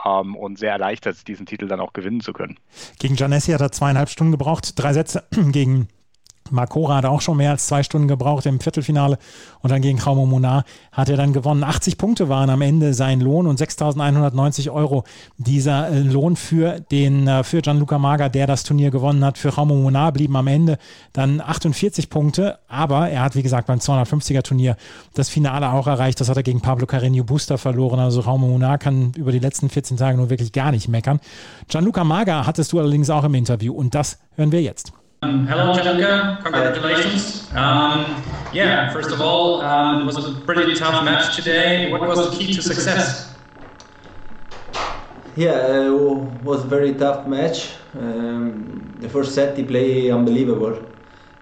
Ähm, 0.05 0.37
und 0.37 0.59
sehr 0.59 0.72
erleichtert, 0.72 1.26
diesen 1.26 1.46
Titel 1.46 1.68
dann 1.68 1.81
auch 1.81 1.92
gewinnen 1.92 2.20
zu 2.20 2.33
können. 2.33 2.59
Gegen 2.98 3.16
Giannessi 3.16 3.53
hat 3.53 3.61
er 3.61 3.72
zweieinhalb 3.72 4.09
Stunden 4.09 4.33
gebraucht, 4.33 4.72
drei 4.76 4.92
Sätze 4.92 5.24
gegen 5.53 5.88
Marcora 6.50 6.96
hat 6.96 7.04
auch 7.04 7.20
schon 7.20 7.36
mehr 7.36 7.50
als 7.50 7.66
zwei 7.66 7.82
Stunden 7.82 8.08
gebraucht 8.08 8.46
im 8.46 8.60
Viertelfinale 8.60 9.18
und 9.62 9.70
dann 9.70 9.82
gegen 9.82 9.98
Jaume 9.98 10.26
Munar 10.26 10.64
hat 10.92 11.08
er 11.08 11.16
dann 11.16 11.32
gewonnen. 11.32 11.64
80 11.64 11.98
Punkte 11.98 12.28
waren 12.28 12.50
am 12.50 12.62
Ende 12.62 12.94
sein 12.94 13.20
Lohn 13.20 13.46
und 13.46 13.60
6.190 13.60 14.72
Euro 14.72 15.04
dieser 15.38 15.88
äh, 15.88 16.00
Lohn 16.00 16.36
für 16.36 16.80
den 16.80 17.26
äh, 17.26 17.44
für 17.44 17.60
Gianluca 17.62 17.98
Maga, 17.98 18.28
der 18.28 18.46
das 18.46 18.64
Turnier 18.64 18.90
gewonnen 18.90 19.24
hat. 19.24 19.38
Für 19.38 19.50
Jaume 19.50 19.74
Munar 19.74 20.12
blieben 20.12 20.36
am 20.36 20.46
Ende 20.46 20.78
dann 21.12 21.40
48 21.40 22.10
Punkte, 22.10 22.58
aber 22.68 23.08
er 23.08 23.22
hat 23.22 23.34
wie 23.34 23.42
gesagt 23.42 23.66
beim 23.66 23.78
250er 23.78 24.42
Turnier 24.42 24.76
das 25.14 25.28
Finale 25.28 25.72
auch 25.72 25.86
erreicht. 25.86 26.20
Das 26.20 26.28
hat 26.28 26.36
er 26.36 26.42
gegen 26.42 26.60
Pablo 26.60 26.86
Carreño 26.86 27.24
Buster 27.24 27.58
verloren. 27.58 28.00
Also 28.00 28.22
Jaume 28.22 28.46
Munar 28.46 28.78
kann 28.78 29.12
über 29.16 29.32
die 29.32 29.38
letzten 29.38 29.68
14 29.68 29.96
Tage 29.96 30.16
nur 30.16 30.30
wirklich 30.30 30.52
gar 30.52 30.72
nicht 30.72 30.88
meckern. 30.88 31.20
Gianluca 31.68 32.04
Maga 32.04 32.46
hattest 32.46 32.72
du 32.72 32.78
allerdings 32.78 33.10
auch 33.10 33.24
im 33.24 33.34
Interview 33.34 33.74
und 33.74 33.94
das 33.94 34.18
hören 34.36 34.52
wir 34.52 34.62
jetzt. 34.62 34.92
Um, 35.22 35.46
hello, 35.46 35.74
Gianluca. 35.74 36.38
Congratulations. 36.42 37.46
Um, 37.54 38.22
yeah, 38.54 38.90
first 38.90 39.11
of 39.11 39.20
all, 39.20 39.61
um, 39.61 40.00
it 40.00 40.06
was 40.06 40.16
a 40.16 40.40
pretty 40.46 40.74
tough 40.74 41.04
match 41.04 41.37
today. 41.37 41.92
What 41.92 42.00
was 42.00 42.30
the 42.30 42.38
key 42.38 42.54
to 42.54 42.62
success? 42.62 43.35
Yeah, 45.37 45.88
it 45.88 46.42
was 46.42 46.64
a 46.64 46.66
very 46.66 46.94
tough 46.94 47.26
match. 47.26 47.72
Um, 47.94 48.96
the 49.00 49.11
first 49.11 49.35
set 49.35 49.59
he 49.59 49.62
played 49.62 50.11
unbelievable. 50.11 50.83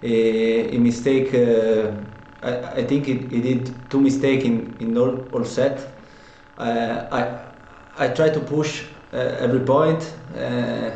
A, 0.03 0.75
a 0.75 0.79
mistake, 0.81 1.33
uh, 1.33 1.93
I, 2.43 2.81
I, 2.81 2.85
think 2.85 3.07
he, 3.07 3.13
he, 3.31 3.41
did 3.41 3.73
two 3.91 4.01
mistakes 4.01 4.45
in, 4.45 4.77
in 4.81 4.99
all, 4.99 5.25
all 5.33 5.45
set. 5.45 5.87
Uh, 6.59 7.07
I, 7.13 8.07
I 8.07 8.09
tried 8.09 8.35
to 8.35 8.41
push 8.41 8.83
uh, 9.13 9.19
every 9.39 9.61
point. 9.61 10.03
Uh, 10.37 10.91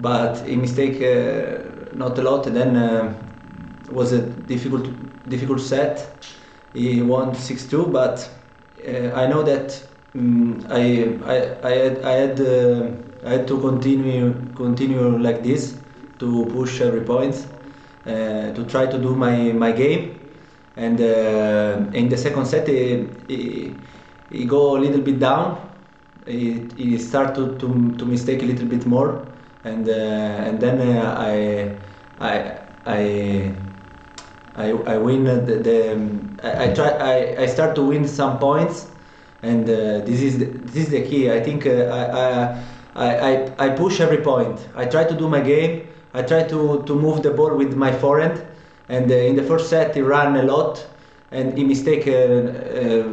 but 0.00 0.46
he 0.46 0.56
mistake 0.56 0.96
uh, 1.02 1.94
not 1.94 2.18
a 2.18 2.22
lot. 2.22 2.46
And 2.46 2.56
then 2.56 2.76
uh, 2.76 3.14
was 3.90 4.12
a 4.12 4.22
difficult 4.22 4.88
difficult 5.28 5.60
set. 5.60 6.08
He 6.72 7.02
won 7.02 7.32
6-2, 7.34 7.92
but 7.92 8.28
uh, 8.86 9.12
I 9.14 9.26
know 9.26 9.42
that 9.42 9.82
um, 10.14 10.64
I, 10.70 11.18
I 11.24 11.36
I 11.68 11.72
had 11.72 12.04
I 12.04 12.12
had, 12.12 12.40
I 13.24 13.30
had 13.30 13.48
to 13.48 13.60
continue 13.60 14.34
continue 14.56 15.18
like 15.18 15.42
this 15.42 15.76
to 16.18 16.46
push 16.46 16.80
every 16.80 17.02
point 17.02 17.46
to 18.04 18.64
try 18.68 18.86
to 18.86 18.98
do 18.98 19.14
my 19.14 19.52
my 19.52 19.72
game. 19.72 20.16
And 20.76 20.98
in 21.94 22.08
the 22.08 22.16
second 22.16 22.46
set, 22.46 22.66
he, 22.66 23.06
he, 23.28 23.74
he 24.30 24.44
go 24.46 24.76
a 24.76 24.80
little 24.80 25.00
bit 25.02 25.18
down. 25.18 25.68
He, 26.26 26.66
he 26.76 26.96
start 26.98 27.34
to, 27.34 27.58
to, 27.58 27.94
to 27.98 28.04
mistake 28.06 28.42
a 28.42 28.46
little 28.46 28.66
bit 28.66 28.86
more 28.86 29.29
and 29.64 29.88
uh, 29.88 29.92
and 29.92 30.60
then 30.60 30.80
uh, 30.80 31.14
I 31.18 31.76
I 32.20 32.58
I 32.86 33.54
I, 34.56 34.70
I 34.70 34.98
win 34.98 35.24
the, 35.24 35.36
the 35.36 35.92
um, 35.94 36.38
I, 36.42 36.64
I, 36.64 36.74
try 36.74 36.88
I, 36.88 37.42
I 37.42 37.46
start 37.46 37.74
to 37.76 37.82
win 37.82 38.06
some 38.06 38.38
points. 38.38 38.88
And 39.42 39.68
uh, 39.68 40.00
this 40.00 40.20
is 40.20 40.38
the, 40.38 40.44
this 40.44 40.76
is 40.76 40.88
the 40.90 41.02
key. 41.02 41.30
I 41.30 41.40
think 41.40 41.66
uh, 41.66 42.56
I, 42.94 43.32
I, 43.32 43.52
I 43.58 43.68
push 43.70 44.00
every 44.00 44.18
point. 44.18 44.68
I 44.76 44.84
try 44.84 45.04
to 45.04 45.16
do 45.16 45.28
my 45.28 45.40
game. 45.40 45.88
I 46.12 46.22
try 46.22 46.42
to, 46.42 46.82
to 46.82 46.94
move 46.94 47.22
the 47.22 47.30
ball 47.30 47.56
with 47.56 47.74
my 47.74 47.92
forehand. 47.92 48.44
And 48.88 49.10
uh, 49.10 49.14
in 49.14 49.36
the 49.36 49.42
first 49.42 49.70
set 49.70 49.94
he 49.94 50.02
ran 50.02 50.36
a 50.36 50.42
lot. 50.42 50.86
And 51.30 51.56
he 51.56 51.64
mistake 51.64 52.06
uh, 52.08 53.04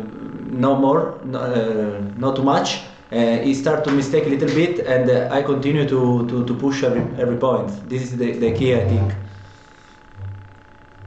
no 0.49 0.75
more 0.75 1.19
no, 1.23 2.01
not 2.17 2.35
too 2.35 2.43
much 2.43 2.81
uh, 3.11 3.37
he 3.37 3.53
start 3.53 3.83
to 3.85 3.91
mistake 3.91 4.25
a 4.25 4.29
little 4.29 4.49
bit, 4.49 4.79
and 4.79 5.09
uh, 5.09 5.29
I 5.31 5.41
continue 5.41 5.87
to, 5.87 6.27
to, 6.27 6.45
to 6.45 6.53
push 6.55 6.83
every, 6.83 7.01
every 7.21 7.37
point. 7.37 7.69
This 7.89 8.01
is 8.03 8.17
the, 8.17 8.33
the 8.33 8.51
key, 8.53 8.75
I 8.75 8.87
think. 8.87 9.13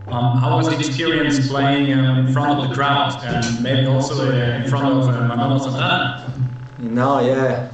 Um, 0.06 0.38
how 0.38 0.56
was 0.56 0.68
the 0.68 0.78
experience 0.78 1.48
playing 1.48 1.92
um, 1.92 2.26
in 2.26 2.32
front 2.32 2.58
of 2.58 2.68
the 2.68 2.74
crowd 2.74 3.22
and 3.22 3.62
maybe 3.62 3.86
also 3.86 4.28
uh, 4.28 4.56
in 4.56 4.68
front 4.68 4.86
of 4.86 5.08
uh, 5.08 5.28
Manolo 5.28 5.58
Santana? 5.58 6.32
No, 6.78 7.20
yeah, 7.20 7.70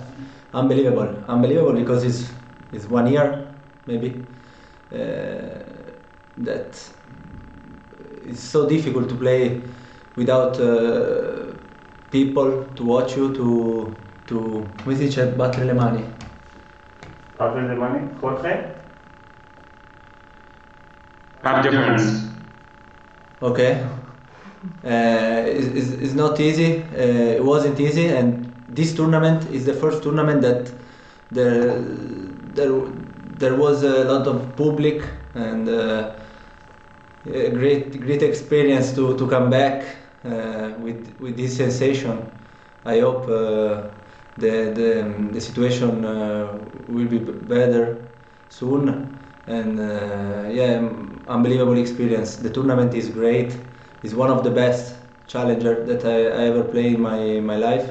unbelievable, 0.52 1.24
unbelievable 1.28 1.72
because 1.72 2.04
it's 2.04 2.30
it's 2.72 2.86
one 2.86 3.06
year 3.06 3.46
maybe 3.86 4.26
uh, 4.92 4.96
that 6.38 6.78
it's 8.26 8.40
so 8.40 8.68
difficult 8.68 9.08
to 9.08 9.14
play 9.14 9.62
without 10.16 10.60
uh, 10.60 11.54
people 12.10 12.66
to 12.74 12.84
watch 12.84 13.16
you 13.16 13.32
to 13.34 13.96
tu, 14.26 14.66
come 14.82 14.94
si 14.94 15.06
dice, 15.06 15.26
battere 15.36 15.64
le 15.64 15.72
mani? 15.72 16.04
Battere 17.36 17.68
le 17.68 17.74
mani? 17.74 18.08
Forte? 18.18 18.74
Clap 21.42 21.64
your 21.64 21.74
hands. 21.74 22.24
Okay. 23.40 23.84
Uh, 24.84 25.44
it's, 25.46 25.90
it's 25.92 26.14
not 26.14 26.40
easy. 26.40 26.82
Uh, 26.82 27.36
it 27.36 27.44
wasn't 27.44 27.78
easy, 27.78 28.08
and 28.08 28.52
this 28.68 28.94
tournament 28.94 29.48
is 29.50 29.64
the 29.64 29.74
first 29.74 30.02
tournament 30.02 30.42
that 30.42 30.72
there 31.30 31.78
there 32.54 32.72
there 33.38 33.54
was 33.54 33.82
a 33.82 34.04
lot 34.04 34.26
of 34.26 34.56
public 34.56 35.02
and 35.34 35.68
uh, 35.68 36.14
a 37.26 37.50
great 37.50 38.00
great 38.00 38.22
experience 38.22 38.92
to, 38.94 39.16
to 39.16 39.28
come 39.28 39.50
back 39.50 39.84
uh, 40.24 40.72
with 40.80 41.14
with 41.20 41.36
this 41.36 41.56
sensation. 41.56 42.28
I 42.84 43.00
hope 43.00 43.28
uh, 43.28 43.88
the 44.36 44.52
the, 44.78 45.30
the 45.32 45.40
situation 45.40 46.04
uh, 46.04 46.58
will 46.86 47.06
be 47.08 47.18
better 47.18 48.08
soon. 48.48 49.12
And 49.46 49.78
uh, 49.78 50.48
yeah 50.50 50.82
unbelievable 51.28 51.76
experience. 51.78 52.36
The 52.36 52.50
tournament 52.50 52.94
is 52.94 53.08
great. 53.10 53.56
It's 54.02 54.14
one 54.14 54.30
of 54.30 54.42
the 54.44 54.50
best 54.50 54.96
challenger 55.26 55.84
that 55.84 56.04
I, 56.04 56.18
I 56.26 56.42
ever 56.50 56.64
played 56.64 56.94
in 56.94 57.00
my 57.00 57.40
my 57.40 57.56
life 57.56 57.88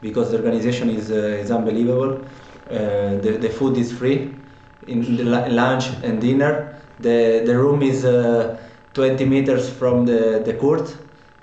because 0.00 0.30
the 0.30 0.38
organization 0.38 0.90
is 0.90 1.10
uh, 1.10 1.42
is 1.42 1.50
unbelievable. 1.50 2.26
The, 2.68 3.38
the 3.40 3.48
food 3.48 3.76
is 3.78 3.92
free 3.92 4.40
in 4.86 5.16
the 5.16 5.24
lunch 5.24 5.86
and 6.02 6.20
dinner. 6.20 6.80
The 7.00 7.42
the 7.46 7.56
room 7.56 7.82
is 7.82 8.04
uh, 8.04 8.56
20 8.94 9.24
meters 9.24 9.68
from 9.70 10.06
the 10.06 10.42
the 10.44 10.54
court 10.54 10.86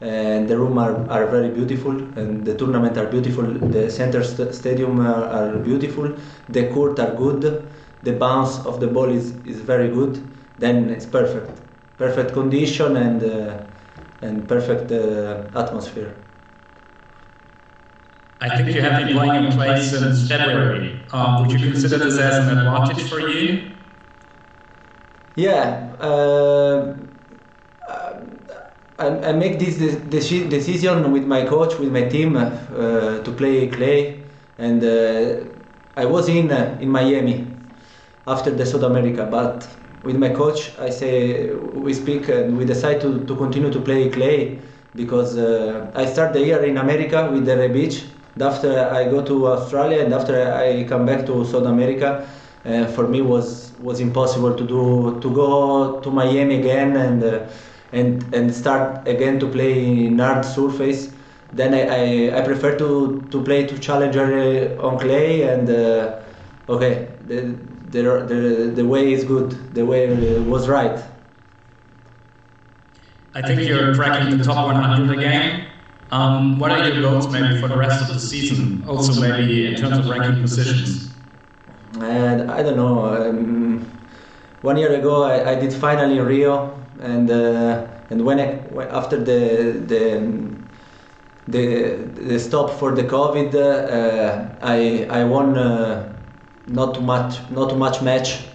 and 0.04 0.50
the 0.50 0.58
room 0.58 0.78
are, 0.78 1.10
are 1.10 1.28
very 1.28 1.50
beautiful 1.50 1.92
and 2.20 2.46
the 2.46 2.56
tournament 2.56 2.98
are 2.98 3.08
beautiful. 3.08 3.44
The 3.44 3.90
center 3.90 4.22
st 4.22 4.54
stadium 4.54 5.00
are, 5.00 5.26
are, 5.38 5.58
beautiful. 5.60 6.14
The 6.50 6.68
court 6.74 7.00
are 7.00 7.14
good. 7.16 7.44
The 8.04 8.14
bounce 8.14 8.60
of 8.66 8.82
the 8.82 8.88
ball 8.88 9.10
is, 9.10 9.32
is 9.46 9.62
very 9.62 9.90
good. 9.90 10.22
Then 10.60 10.90
it's 10.90 11.06
perfect. 11.06 11.62
Perfect 11.98 12.34
condition 12.34 12.98
and 12.98 13.24
uh, 13.24 13.64
and 14.22 14.48
perfect 14.48 14.92
uh, 14.92 15.62
atmosphere. 15.64 16.14
I 18.42 18.58
think 18.58 18.76
you 18.76 18.82
have 18.82 18.98
been 19.06 19.16
playing 19.16 19.46
in 19.46 19.52
place 19.54 19.92
since 19.92 20.28
February. 20.28 21.00
Um, 21.14 21.48
would 21.48 21.52
you 21.52 21.72
consider 21.72 21.98
this 21.98 22.18
as 22.20 22.46
an 22.48 22.58
advantage 22.58 23.10
for 23.10 23.20
you? 23.22 23.72
Yeah, 25.36 25.96
uh, 26.00 26.96
I, 27.00 27.13
I, 29.30 29.34
make 29.34 29.60
this 29.60 29.78
decision 29.78 31.12
with 31.12 31.26
my 31.26 31.46
coach, 31.46 31.78
with 31.80 31.92
my 31.92 32.04
team, 32.04 32.36
uh, 32.36 33.20
to 33.24 33.32
play 33.32 33.68
clay, 33.68 34.24
and 34.58 34.84
uh, 34.84 35.46
I 35.96 36.06
was 36.06 36.30
in 36.30 36.52
uh, 36.52 36.78
in 36.80 36.90
Miami 36.90 37.48
after 38.26 38.52
the 38.52 38.66
South 38.66 38.84
America, 38.84 39.28
but 39.30 39.68
with 40.04 40.18
my 40.18 40.30
coach, 40.30 40.72
I 40.80 40.90
say 40.90 41.54
we 41.54 41.94
speak 41.94 42.28
and 42.30 42.58
we 42.58 42.66
decide 42.66 43.02
to, 43.02 43.26
to 43.26 43.36
continue 43.36 43.72
to 43.72 43.80
play 43.80 44.10
clay 44.10 44.60
because 44.96 45.38
uh, 45.38 45.92
I 45.96 46.06
start 46.06 46.34
the 46.34 46.46
year 46.46 46.64
in 46.64 46.78
America 46.78 47.30
with 47.32 47.46
the 47.46 47.70
Beach. 47.70 48.06
After 48.40 48.90
I 48.90 49.06
go 49.06 49.24
to 49.24 49.48
Australia 49.48 50.04
and 50.04 50.14
after 50.14 50.52
I 50.54 50.86
come 50.86 51.06
back 51.06 51.26
to 51.28 51.46
South 51.46 51.66
America, 51.66 52.28
uh, 52.66 52.86
for 52.88 53.08
me 53.08 53.22
was 53.22 53.74
was 53.80 54.00
impossible 54.00 54.56
to 54.56 54.66
do 54.66 55.20
to 55.22 55.30
go 55.34 56.00
to 56.02 56.10
Miami 56.10 56.60
again 56.60 56.96
and 56.96 57.24
uh, 57.24 57.40
and 57.94 58.34
and 58.34 58.54
start 58.54 59.08
again 59.08 59.40
to 59.40 59.48
play 59.48 60.06
in 60.06 60.20
hard 60.20 60.44
surface. 60.44 61.12
Then 61.54 61.74
I, 61.74 61.82
I, 61.82 62.40
I 62.40 62.42
prefer 62.42 62.76
to, 62.80 63.22
to 63.30 63.44
play 63.44 63.68
to 63.68 63.78
challenger 63.78 64.76
on 64.82 64.98
clay 64.98 65.44
and 65.44 65.70
uh, 65.70 66.20
okay 66.68 67.10
the, 67.28 67.56
the, 67.90 68.02
the, 68.02 68.72
the 68.74 68.86
way 68.86 69.14
is 69.14 69.24
good 69.24 69.52
the 69.76 69.86
way 69.86 70.40
was 70.40 70.68
right. 70.68 71.00
I 73.36 73.42
think 73.42 73.62
you're 73.62 73.94
tracking 73.94 74.38
the 74.38 74.44
top 74.44 74.68
100 74.68 75.18
again. 75.18 75.68
Um, 76.12 76.60
what 76.60 76.72
are 76.72 76.88
your 76.88 77.02
goals 77.02 77.28
maybe 77.32 77.60
for 77.60 77.68
the 77.68 77.78
rest 77.78 78.02
of 78.02 78.08
the 78.14 78.20
season? 78.20 78.84
Also 78.88 79.20
maybe 79.20 79.66
in 79.66 79.76
terms 79.76 79.98
of 79.98 80.08
ranking 80.08 80.42
positions. 80.42 81.12
And 82.00 82.52
I 82.52 82.62
don't 82.62 82.76
know. 82.76 83.06
Um, 83.16 83.92
one 84.62 84.78
year 84.78 84.94
ago, 84.94 85.24
I, 85.24 85.52
I, 85.52 85.56
did 85.56 85.74
final 85.74 86.12
in 86.12 86.24
Rio, 86.24 86.80
and 87.02 87.30
uh, 87.30 87.86
and 88.10 88.24
when 88.26 88.40
I, 88.40 88.60
after 88.90 89.18
the 89.18 89.84
the 89.88 90.54
the, 91.48 91.96
the 92.16 92.40
stop 92.40 92.72
for 92.72 92.96
the 92.96 93.04
COVID, 93.04 93.54
uh, 93.54 94.56
I 94.62 95.06
I 95.10 95.24
won 95.26 95.58
uh, 95.58 96.14
not 96.68 96.96
too 96.96 97.02
much 97.02 97.40
not 97.52 97.78
much 97.78 98.02
match. 98.02 98.46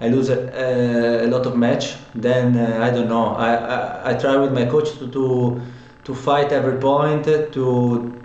I 0.00 0.08
lose 0.08 0.30
a, 0.30 1.24
a 1.24 1.26
lot 1.26 1.44
of 1.46 1.56
match. 1.56 1.96
Then 2.14 2.56
uh, 2.56 2.84
I 2.84 2.90
don't 2.90 3.08
know. 3.08 3.34
I, 3.36 3.54
I, 3.54 4.10
I 4.10 4.14
try 4.14 4.36
with 4.36 4.52
my 4.52 4.64
coach 4.64 4.98
to, 4.98 5.10
to 5.10 5.60
to 6.04 6.14
fight 6.14 6.52
every 6.52 6.78
point 6.78 7.24
to 7.24 8.22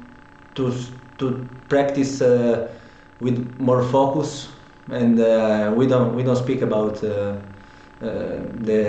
to 0.56 0.74
to 1.18 1.50
practice 1.68 2.22
uh, 2.22 2.68
with 3.20 3.56
more 3.60 3.84
focus 3.84 4.50
and 4.92 5.20
uh, 5.20 5.74
we 5.76 5.88
don't 5.88 6.16
we 6.16 6.24
don't 6.24 6.36
speak 6.36 6.62
about 6.62 7.04
uh, 7.04 7.08
uh, 7.08 7.42
the 8.06 8.80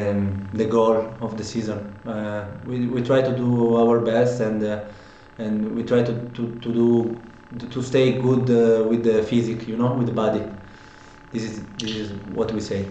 the 0.55 0.65
goal 0.65 1.15
of 1.21 1.37
the 1.37 1.45
season. 1.45 1.79
Uh, 2.07 2.47
we, 2.67 2.87
we 2.87 3.03
try 3.03 3.23
to 3.23 3.37
do 3.37 3.77
our 3.77 4.01
best 4.01 4.41
and 4.41 4.63
uh, 4.63 4.85
and 5.39 5.75
we 5.77 5.83
try 5.83 6.03
to, 6.03 6.15
to, 6.35 6.59
to 6.61 6.73
do 6.73 7.21
to 7.71 7.83
stay 7.83 8.21
good 8.21 8.51
uh, 8.51 8.85
with 8.89 9.05
the 9.05 9.23
physique, 9.23 9.69
you 9.69 9.77
know, 9.77 9.93
with 9.95 10.07
the 10.07 10.13
body. 10.13 10.43
This 11.33 11.43
is 11.45 11.63
this 11.79 11.91
is 11.91 12.13
what 12.35 12.53
we 12.53 12.61
say. 12.61 12.87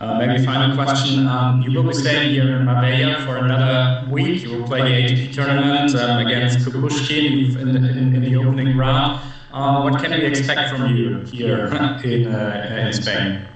Uh, 0.00 0.18
maybe 0.18 0.44
final 0.44 0.74
question. 0.74 1.26
Um, 1.26 1.60
you 1.60 1.76
will 1.76 1.88
be 1.88 1.92
staying 1.92 2.30
here 2.30 2.56
in 2.56 2.64
Marbella 2.64 3.24
for 3.26 3.36
another 3.36 4.10
week. 4.10 4.42
You 4.42 4.56
will 4.56 4.66
play 4.66 4.80
the 4.80 4.94
ATP 5.14 5.34
tournament 5.34 5.94
um, 5.94 6.26
against 6.26 6.60
Kukushkin 6.60 7.56
in, 7.60 7.68
in, 7.76 8.14
in 8.14 8.22
the 8.22 8.36
opening 8.36 8.76
round. 8.78 9.20
Uh, 9.52 9.82
what 9.82 10.00
can 10.02 10.12
we 10.12 10.24
expect 10.24 10.70
from 10.70 10.96
you 10.96 11.20
here 11.20 11.66
in, 12.04 12.26
uh, 12.26 12.86
in 12.86 12.92
Spain? 12.94 13.46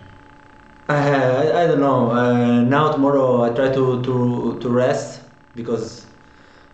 Uh, 0.88 0.92
I, 0.92 1.62
I, 1.62 1.66
don't 1.66 1.80
know. 1.80 2.10
Uh, 2.10 2.60
now 2.60 2.92
tomorrow 2.92 3.42
I 3.42 3.50
try 3.54 3.72
to, 3.72 4.02
to, 4.02 4.58
to 4.60 4.68
rest 4.68 5.22
because 5.54 6.04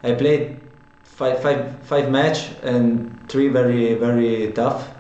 I 0.03 0.15
played 0.15 0.61
five, 1.05 1.41
five, 1.41 1.79
five 1.83 2.11
match 2.11 2.51
and 2.65 3.29
three 3.29 3.49
very 3.49 3.95
very 3.95 4.51
tough. 4.53 4.91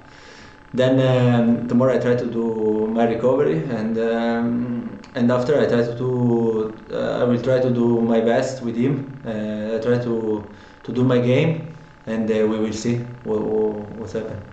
Then 0.72 1.00
um, 1.00 1.66
tomorrow 1.66 1.96
I 1.96 1.98
try 1.98 2.14
to 2.14 2.26
do 2.26 2.86
my 2.86 3.04
recovery 3.08 3.58
and 3.70 3.98
um, 3.98 5.00
and 5.16 5.32
after 5.32 5.58
I 5.60 5.66
try 5.66 5.82
to 5.82 5.94
do 5.96 6.72
uh, 6.92 7.20
I 7.20 7.24
will 7.24 7.42
try 7.42 7.58
to 7.58 7.70
do 7.70 8.00
my 8.02 8.20
best 8.20 8.62
with 8.62 8.76
him. 8.76 9.20
Uh, 9.26 9.76
I 9.76 9.80
try 9.80 9.98
to 10.04 10.48
to 10.84 10.92
do 10.92 11.02
my 11.02 11.18
game 11.18 11.74
and 12.06 12.30
uh, 12.30 12.46
we 12.46 12.58
will 12.60 12.72
see 12.72 12.98
what, 13.24 13.40
what's 13.40 14.12
happened. 14.12 14.49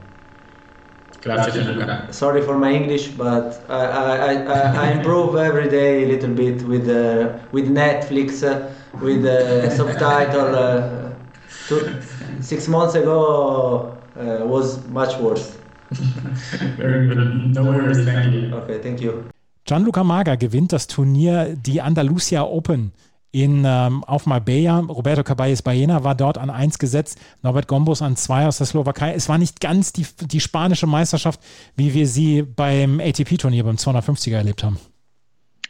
Sorry 2.12 2.42
for 2.42 2.58
my 2.58 2.72
English, 2.72 3.10
but 3.10 3.62
I, 3.70 3.86
I, 3.86 4.34
I, 4.34 4.88
I 4.88 4.92
improve 4.92 5.36
every 5.36 5.70
day 5.70 6.04
a 6.04 6.08
little 6.08 6.34
bit 6.34 6.62
with 6.64 6.88
uh, 6.90 7.38
with 7.52 7.70
Netflix, 7.70 8.44
uh, 8.44 8.70
with 9.02 9.26
uh, 9.26 9.70
subtitle. 9.70 10.56
Uh, 10.56 11.08
two, 11.68 12.02
six 12.42 12.68
months 12.68 12.96
ago 12.96 13.98
uh, 14.16 14.46
was 14.46 14.86
much 14.88 15.18
worse. 15.20 15.58
Very 16.78 17.08
good. 17.08 17.56
No 17.56 17.64
worries. 17.64 18.06
Thank 18.06 18.34
you. 18.34 18.56
Okay, 18.56 18.80
thank 18.80 19.02
you. 19.02 19.24
Gianluca 19.66 20.04
Maga 20.04 20.36
gewinnt 20.36 20.72
das 20.72 20.88
Turnier, 20.88 21.56
die 21.56 21.82
Andalusia 21.82 22.44
Open 22.44 22.94
in, 23.32 23.64
ähm, 23.66 24.04
auf 24.04 24.26
Marbella. 24.26 24.80
Roberto 24.80 25.24
Caballes 25.24 25.62
Baena 25.62 26.04
war 26.04 26.16
dort 26.16 26.38
an 26.38 26.50
1 26.50 26.80
gesetzt, 26.80 27.20
Norbert 27.42 27.68
Gombos 27.68 28.02
an 28.02 28.16
2 28.16 28.48
aus 28.48 28.58
der 28.58 28.68
Slowakei. 28.68 29.14
Es 29.14 29.30
war 29.30 29.38
nicht 29.38 29.60
ganz 29.60 29.94
die, 29.94 30.06
die 30.22 30.40
spanische 30.40 30.88
Meisterschaft, 30.88 31.40
wie 31.76 31.94
wir 31.94 32.08
sie 32.08 32.42
beim 32.42 33.00
ATP-Turnier 33.00 33.64
beim 33.64 33.76
250er 33.76 34.36
erlebt 34.36 34.64
haben. 34.64 34.80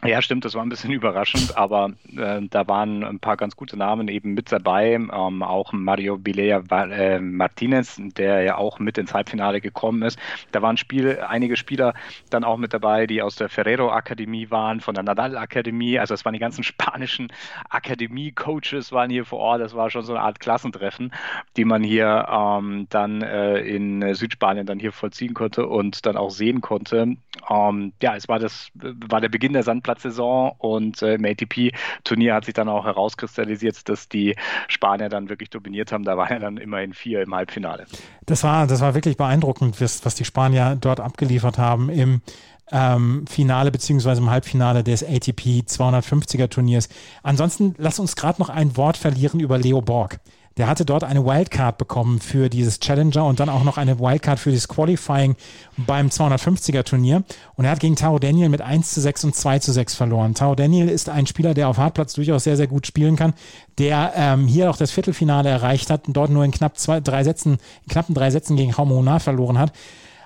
Ja, 0.17 0.21
stimmt, 0.21 0.45
das 0.45 0.55
war 0.55 0.63
ein 0.63 0.69
bisschen 0.69 0.93
überraschend, 0.93 1.57
aber 1.57 1.91
äh, 2.15 2.39
da 2.49 2.67
waren 2.69 3.03
ein 3.03 3.19
paar 3.19 3.35
ganz 3.35 3.57
gute 3.57 3.75
Namen 3.75 4.07
eben 4.07 4.33
mit 4.33 4.49
dabei. 4.53 4.93
Ähm, 4.93 5.43
auch 5.43 5.73
Mario 5.73 6.17
Bilea 6.17 6.63
äh, 6.71 7.19
Martinez, 7.19 7.99
der 8.15 8.41
ja 8.43 8.55
auch 8.55 8.79
mit 8.79 8.97
ins 8.97 9.13
Halbfinale 9.13 9.59
gekommen 9.59 10.03
ist. 10.03 10.17
Da 10.53 10.61
waren 10.61 10.77
Spiel, 10.77 11.19
einige 11.27 11.57
Spieler 11.57 11.93
dann 12.29 12.45
auch 12.45 12.55
mit 12.55 12.73
dabei, 12.73 13.05
die 13.05 13.21
aus 13.21 13.35
der 13.35 13.49
Ferrero 13.49 13.91
Akademie 13.91 14.49
waren, 14.49 14.79
von 14.79 14.95
der 14.95 15.03
Nadal 15.03 15.35
Akademie. 15.35 15.99
Also 15.99 16.13
es 16.13 16.23
waren 16.23 16.33
die 16.33 16.39
ganzen 16.39 16.63
spanischen 16.63 17.27
Akademie-Coaches 17.69 18.93
waren 18.93 19.09
hier 19.09 19.25
vor 19.25 19.39
Ort. 19.39 19.61
Das 19.61 19.75
war 19.75 19.89
schon 19.89 20.03
so 20.03 20.13
eine 20.13 20.21
Art 20.21 20.39
Klassentreffen, 20.39 21.11
die 21.57 21.65
man 21.65 21.83
hier 21.83 22.27
ähm, 22.31 22.87
dann 22.89 23.21
äh, 23.21 23.59
in 23.59 24.13
Südspanien 24.15 24.65
dann 24.65 24.79
hier 24.79 24.93
vollziehen 24.93 25.33
konnte 25.33 25.67
und 25.67 26.05
dann 26.05 26.15
auch 26.15 26.31
sehen 26.31 26.61
konnte. 26.61 27.17
Ähm, 27.49 27.93
ja, 28.01 28.15
es 28.15 28.29
war 28.29 28.39
das, 28.39 28.69
war 28.73 29.19
der 29.19 29.29
Beginn 29.29 29.53
der 29.53 29.63
Sand 29.63 29.83
Sandplatzsaison 29.97 30.51
und 30.57 31.01
äh, 31.01 31.15
im 31.15 31.25
ATP-Turnier 31.25 32.33
hat 32.33 32.45
sich 32.45 32.53
dann 32.53 32.69
auch 32.69 32.85
herauskristallisiert, 32.85 33.89
dass 33.89 34.07
die 34.07 34.35
Spanier 34.67 35.09
dann 35.09 35.29
wirklich 35.29 35.49
dominiert 35.49 35.91
haben. 35.91 36.03
Da 36.03 36.17
waren 36.17 36.31
ja 36.31 36.39
dann 36.39 36.57
immerhin 36.57 36.93
vier 36.93 37.21
im 37.21 37.33
Halbfinale. 37.33 37.85
Das 38.25 38.43
war, 38.43 38.67
das 38.67 38.81
war 38.81 38.93
wirklich 38.93 39.17
beeindruckend, 39.17 39.81
was, 39.81 40.05
was 40.05 40.15
die 40.15 40.25
Spanier 40.25 40.77
dort 40.79 40.99
abgeliefert 40.99 41.57
haben 41.57 41.89
im 41.89 42.21
ähm, 42.69 43.25
Finale 43.27 43.71
beziehungsweise 43.71 44.21
im 44.21 44.29
Halbfinale 44.29 44.83
des 44.83 45.03
ATP 45.03 45.63
250er 45.65 46.49
Turniers. 46.49 46.89
Ansonsten 47.23 47.75
lass 47.77 47.99
uns 47.99 48.15
gerade 48.15 48.41
noch 48.41 48.49
ein 48.49 48.75
Wort 48.75 48.97
verlieren 48.97 49.39
über 49.39 49.57
Leo 49.57 49.81
Borg. 49.81 50.19
Der 50.57 50.67
hatte 50.67 50.85
dort 50.85 51.03
eine 51.03 51.23
Wildcard 51.23 51.77
bekommen 51.77 52.19
für 52.19 52.49
dieses 52.49 52.79
Challenger 52.79 53.25
und 53.25 53.39
dann 53.39 53.49
auch 53.49 53.63
noch 53.63 53.77
eine 53.77 53.99
Wildcard 53.99 54.39
für 54.39 54.51
das 54.51 54.67
Qualifying 54.67 55.35
beim 55.77 56.07
250er 56.07 56.83
Turnier. 56.83 57.23
Und 57.55 57.65
er 57.65 57.71
hat 57.71 57.79
gegen 57.79 57.95
Taro 57.95 58.17
Daniel 58.17 58.49
mit 58.49 58.61
1 58.61 58.91
zu 58.91 58.99
6 58.99 59.25
und 59.25 59.35
2 59.35 59.59
zu 59.59 59.71
6 59.71 59.93
verloren. 59.93 60.33
Taro 60.33 60.55
Daniel 60.55 60.89
ist 60.89 61.09
ein 61.09 61.27
Spieler, 61.27 61.53
der 61.53 61.69
auf 61.69 61.77
Hartplatz 61.77 62.13
durchaus 62.13 62.43
sehr, 62.43 62.57
sehr 62.57 62.67
gut 62.67 62.87
spielen 62.87 63.15
kann, 63.15 63.33
der 63.77 64.13
ähm, 64.15 64.47
hier 64.47 64.71
auch 64.71 64.77
das 64.77 64.91
Viertelfinale 64.91 65.49
erreicht 65.49 65.91
hat 65.91 66.07
und 66.07 66.13
dort 66.17 66.31
nur 66.31 66.43
in 66.43 66.51
knapp 66.51 66.77
zwei, 66.77 67.01
drei 67.01 67.23
Sätzen, 67.23 67.59
in 67.83 67.89
knappen 67.89 68.15
drei 68.15 68.31
Sätzen 68.31 68.57
gegen 68.57 68.75
Haumona 68.75 69.19
verloren 69.19 69.59
hat. 69.59 69.73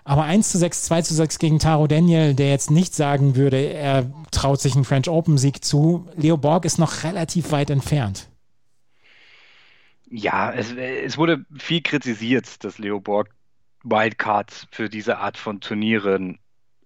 Aber 0.03 0.23
1 0.23 0.49
zu 0.49 0.57
6, 0.57 0.83
2 0.83 1.01
zu 1.03 1.13
6 1.13 1.39
gegen 1.39 1.59
Taro 1.59 1.87
Daniel, 1.87 2.33
der 2.33 2.49
jetzt 2.49 2.71
nicht 2.71 2.95
sagen 2.95 3.35
würde, 3.35 3.57
er 3.57 4.09
traut 4.31 4.61
sich 4.61 4.75
einen 4.75 4.85
French 4.85 5.09
Open 5.09 5.37
Sieg 5.37 5.63
zu. 5.63 6.07
Leo 6.15 6.37
Borg 6.37 6.65
ist 6.65 6.79
noch 6.79 7.03
relativ 7.03 7.51
weit 7.51 7.69
entfernt. 7.69 8.30
Ja, 10.13 10.51
es, 10.51 10.73
es 10.73 11.17
wurde 11.17 11.45
viel 11.57 11.81
kritisiert, 11.81 12.63
dass 12.65 12.77
Leo 12.77 12.99
Borg 12.99 13.33
Wildcards 13.83 14.67
für 14.71 14.89
diese 14.89 15.17
Art 15.19 15.37
von 15.37 15.61
Turnieren 15.61 16.39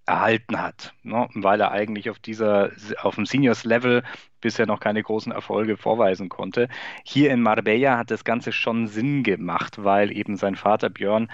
erhalten 0.06 0.60
hat, 0.60 0.94
ne? 1.02 1.28
weil 1.34 1.60
er 1.60 1.72
eigentlich 1.72 2.08
auf 2.08 2.20
dieser, 2.20 2.70
auf 3.02 3.16
dem 3.16 3.26
Seniors-Level 3.26 4.04
bisher 4.40 4.66
noch 4.66 4.80
keine 4.80 5.02
großen 5.02 5.32
Erfolge 5.32 5.76
vorweisen 5.76 6.28
konnte. 6.28 6.68
Hier 7.04 7.30
in 7.30 7.42
Marbella 7.42 7.98
hat 7.98 8.10
das 8.10 8.24
Ganze 8.24 8.52
schon 8.52 8.86
Sinn 8.86 9.22
gemacht, 9.22 9.82
weil 9.82 10.16
eben 10.16 10.36
sein 10.36 10.56
Vater 10.56 10.90
Björn 10.90 11.28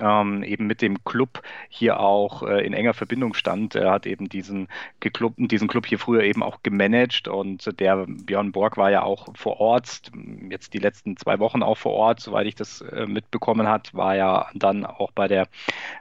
ähm, 0.00 0.42
eben 0.42 0.66
mit 0.66 0.82
dem 0.82 1.04
Club 1.04 1.42
hier 1.68 2.00
auch 2.00 2.42
äh, 2.42 2.64
in 2.64 2.72
enger 2.72 2.94
Verbindung 2.94 3.34
stand. 3.34 3.74
Er 3.74 3.90
hat 3.90 4.06
eben 4.06 4.28
diesen, 4.28 4.68
Club, 5.00 5.34
diesen 5.36 5.68
Club 5.68 5.86
hier 5.86 5.98
früher 5.98 6.22
eben 6.22 6.42
auch 6.42 6.62
gemanagt 6.62 7.28
und 7.28 7.78
der 7.80 8.06
Björn 8.06 8.52
Borg 8.52 8.76
war 8.76 8.90
ja 8.90 9.02
auch 9.02 9.28
vor 9.36 9.60
Ort 9.60 10.10
jetzt 10.50 10.74
die 10.74 10.78
letzten 10.78 11.16
zwei 11.16 11.38
Wochen 11.38 11.62
auch 11.62 11.76
vor 11.76 11.92
Ort, 11.92 12.20
soweit 12.20 12.46
ich 12.46 12.54
das 12.54 12.80
äh, 12.80 13.06
mitbekommen 13.06 13.68
hat, 13.68 13.94
war 13.94 14.16
ja 14.16 14.48
dann 14.54 14.84
auch 14.84 15.12
bei 15.12 15.28
der 15.28 15.48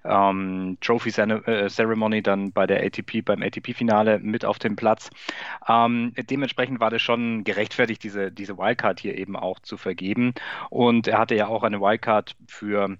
ähm, 0.03 0.77
Trophy 0.81 1.09
äh, 1.09 1.67
Ceremony, 1.67 2.21
dann 2.21 2.51
bei 2.51 2.67
der 2.67 2.83
ATP, 2.83 3.21
beim 3.23 3.41
ATP-Finale 3.41 4.19
mit 4.19 4.45
auf 4.45 4.59
dem 4.59 4.75
Platz. 4.75 5.09
Ähm, 5.67 6.13
dementsprechend 6.41 6.79
war 6.79 6.89
das 6.89 7.03
schon 7.03 7.43
gerechtfertigt, 7.43 8.03
diese, 8.03 8.31
diese 8.31 8.57
Wildcard 8.57 8.99
hier 8.99 9.15
eben 9.15 9.35
auch 9.35 9.59
zu 9.59 9.77
vergeben. 9.77 10.33
Und 10.71 11.07
er 11.07 11.19
hatte 11.19 11.35
ja 11.35 11.47
auch 11.47 11.61
eine 11.61 11.79
Wildcard 11.79 12.35
für 12.47 12.97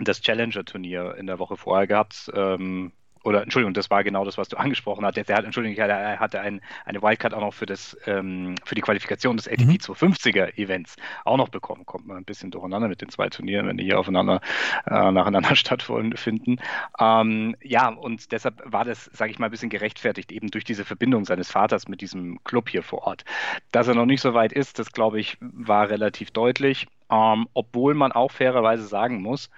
das 0.00 0.20
Challenger-Turnier 0.20 1.14
in 1.16 1.26
der 1.26 1.38
Woche 1.38 1.56
vorher 1.56 1.86
gehabt. 1.86 2.30
Ähm, 2.34 2.92
oder 3.24 3.42
Entschuldigung, 3.42 3.74
das 3.74 3.90
war 3.90 4.04
genau 4.04 4.24
das, 4.24 4.38
was 4.38 4.48
du 4.48 4.56
angesprochen 4.58 5.04
hattest. 5.04 5.30
Er 5.30 5.36
hat, 5.36 5.44
Entschuldigung, 5.44 5.76
er 5.76 6.20
hatte 6.20 6.40
ein, 6.40 6.60
eine 6.84 7.02
Wildcard 7.02 7.34
auch 7.34 7.40
noch 7.40 7.54
für 7.54 7.66
das 7.66 7.96
ähm, 8.06 8.54
für 8.64 8.74
die 8.74 8.80
Qualifikation 8.82 9.36
des 9.36 9.48
ATP 9.48 9.64
mhm. 9.64 9.72
250er 9.72 10.58
Events 10.58 10.96
auch 11.24 11.36
noch 11.36 11.48
bekommen. 11.48 11.86
Kommt 11.86 12.06
man 12.06 12.18
ein 12.18 12.24
bisschen 12.24 12.50
durcheinander 12.50 12.88
mit 12.88 13.00
den 13.00 13.08
zwei 13.08 13.28
Turnieren, 13.28 13.66
wenn 13.66 13.78
die 13.78 13.84
hier 13.84 13.98
aufeinander 13.98 14.40
äh, 14.86 15.10
nacheinander 15.10 15.56
stattfinden. 15.56 16.58
Ähm, 16.98 17.56
ja, 17.62 17.88
und 17.88 18.30
deshalb 18.32 18.62
war 18.64 18.84
das, 18.84 19.06
sage 19.06 19.30
ich 19.30 19.38
mal, 19.38 19.46
ein 19.46 19.50
bisschen 19.50 19.70
gerechtfertigt, 19.70 20.30
eben 20.30 20.50
durch 20.50 20.64
diese 20.64 20.84
Verbindung 20.84 21.24
seines 21.24 21.50
Vaters 21.50 21.88
mit 21.88 22.00
diesem 22.00 22.42
Club 22.44 22.68
hier 22.68 22.82
vor 22.82 23.06
Ort. 23.06 23.24
Dass 23.72 23.88
er 23.88 23.94
noch 23.94 24.06
nicht 24.06 24.20
so 24.20 24.34
weit 24.34 24.52
ist, 24.52 24.78
das 24.78 24.92
glaube 24.92 25.18
ich, 25.18 25.38
war 25.40 25.88
relativ 25.88 26.30
deutlich. 26.30 26.86
Ähm, 27.10 27.48
obwohl 27.54 27.94
man 27.94 28.12
auch 28.12 28.30
fairerweise 28.30 28.86
sagen 28.86 29.20
muss, 29.20 29.50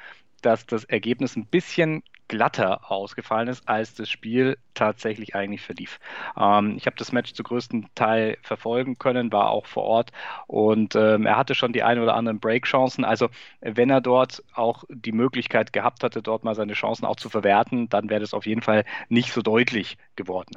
dass 0.43 0.67
das 0.67 0.85
Ergebnis 0.85 1.37
ein 1.37 1.47
bisschen 1.47 2.03
glatter 2.29 2.91
ausgefallen 2.91 3.49
ist, 3.49 3.69
als 3.69 3.95
das 3.95 4.09
Spiel 4.09 4.59
tatsächlich 4.75 5.35
eigentlich 5.35 5.63
verlief. 5.63 5.99
Ähm, 6.37 6.75
ich 6.77 6.87
habe 6.87 6.97
das 6.97 7.13
Match 7.13 7.33
zu 7.33 7.43
größten 7.43 7.89
Teil 7.95 8.39
verfolgen 8.43 8.99
können, 8.99 9.33
war 9.33 9.51
auch 9.51 9.67
vor 9.67 9.85
Ort 9.85 10.13
und 10.47 10.95
ähm, 10.97 11.27
er 11.27 11.37
hatte 11.37 11.55
schon 11.55 11.73
die 11.73 11.83
ein 11.83 11.99
oder 11.99 12.15
anderen 12.15 12.41
Break-Chancen. 12.41 13.05
Also 13.05 13.29
wenn 13.61 13.91
er 13.91 14.01
dort 14.01 14.43
auch 14.55 14.85
die 14.89 15.13
Möglichkeit 15.13 15.73
gehabt 15.73 16.03
hatte, 16.03 16.23
dort 16.23 16.45
mal 16.45 16.55
seine 16.55 16.75
Chancen 16.75 17.05
auch 17.05 17.17
zu 17.17 17.29
verwerten, 17.29 17.89
dann 17.89 18.11
wäre 18.11 18.21
das 18.21 18.35
auf 18.35 18.47
jeden 18.47 18.63
Fall 18.63 18.85
nicht 19.09 19.33
so 19.33 19.43
deutlich 19.43 19.97
geworden. 20.17 20.53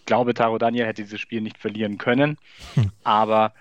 Ich 0.00 0.06
glaube, 0.06 0.34
Taro 0.34 0.58
Daniel 0.58 0.86
hätte 0.86 1.02
dieses 1.02 1.20
Spiel 1.20 1.40
nicht 1.40 1.58
verlieren 1.58 1.98
können, 1.98 2.36
hm. 2.74 2.90
aber 3.04 3.52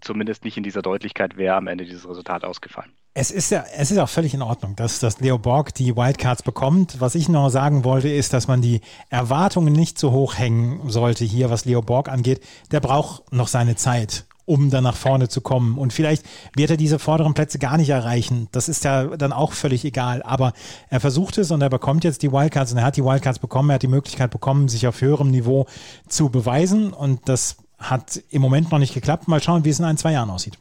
zumindest 0.00 0.44
nicht 0.44 0.56
in 0.56 0.62
dieser 0.62 0.82
Deutlichkeit 0.82 1.36
wäre 1.36 1.56
am 1.56 1.66
Ende 1.66 1.84
dieses 1.84 2.08
Resultat 2.08 2.44
ausgefallen. 2.44 2.92
Es 3.14 3.30
ist 3.30 3.50
ja, 3.50 3.62
es 3.76 3.90
ist 3.90 3.98
auch 3.98 4.08
völlig 4.08 4.32
in 4.32 4.40
Ordnung, 4.40 4.74
dass, 4.74 4.98
dass 4.98 5.20
Leo 5.20 5.36
Borg 5.36 5.74
die 5.74 5.94
Wildcards 5.96 6.42
bekommt. 6.42 6.98
Was 6.98 7.14
ich 7.14 7.28
noch 7.28 7.50
sagen 7.50 7.84
wollte, 7.84 8.08
ist, 8.08 8.32
dass 8.32 8.48
man 8.48 8.62
die 8.62 8.80
Erwartungen 9.10 9.74
nicht 9.74 9.98
so 9.98 10.12
hoch 10.12 10.38
hängen 10.38 10.88
sollte 10.88 11.26
hier, 11.26 11.50
was 11.50 11.66
Leo 11.66 11.82
Borg 11.82 12.08
angeht. 12.08 12.42
Der 12.70 12.80
braucht 12.80 13.30
noch 13.30 13.48
seine 13.48 13.76
Zeit, 13.76 14.24
um 14.46 14.70
dann 14.70 14.84
nach 14.84 14.96
vorne 14.96 15.28
zu 15.28 15.42
kommen. 15.42 15.76
Und 15.76 15.92
vielleicht 15.92 16.24
wird 16.56 16.70
er 16.70 16.78
diese 16.78 16.98
vorderen 16.98 17.34
Plätze 17.34 17.58
gar 17.58 17.76
nicht 17.76 17.90
erreichen. 17.90 18.48
Das 18.50 18.70
ist 18.70 18.82
ja 18.84 19.04
dann 19.04 19.34
auch 19.34 19.52
völlig 19.52 19.84
egal. 19.84 20.22
Aber 20.22 20.54
er 20.88 21.00
versucht 21.00 21.36
es 21.36 21.50
und 21.50 21.60
er 21.60 21.68
bekommt 21.68 22.04
jetzt 22.04 22.22
die 22.22 22.32
Wildcards 22.32 22.72
und 22.72 22.78
er 22.78 22.84
hat 22.84 22.96
die 22.96 23.04
Wildcards 23.04 23.40
bekommen. 23.40 23.68
Er 23.68 23.74
hat 23.74 23.82
die 23.82 23.88
Möglichkeit 23.88 24.30
bekommen, 24.30 24.68
sich 24.68 24.86
auf 24.86 25.02
höherem 25.02 25.30
Niveau 25.30 25.66
zu 26.08 26.30
beweisen. 26.30 26.94
Und 26.94 27.28
das 27.28 27.56
hat 27.78 28.22
im 28.30 28.40
Moment 28.40 28.72
noch 28.72 28.78
nicht 28.78 28.94
geklappt. 28.94 29.28
Mal 29.28 29.42
schauen, 29.42 29.66
wie 29.66 29.70
es 29.70 29.80
in 29.80 29.84
ein, 29.84 29.98
zwei 29.98 30.12
Jahren 30.12 30.30
aussieht. 30.30 30.56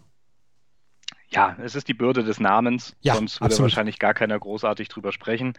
Ja, 1.33 1.55
es 1.63 1.75
ist 1.75 1.87
die 1.87 1.93
Bürde 1.93 2.23
des 2.23 2.41
Namens, 2.41 2.95
ja, 3.01 3.15
sonst 3.15 3.39
würde 3.39 3.45
absolut. 3.45 3.71
wahrscheinlich 3.71 3.99
gar 3.99 4.13
keiner 4.13 4.37
großartig 4.37 4.89
drüber 4.89 5.13
sprechen. 5.13 5.53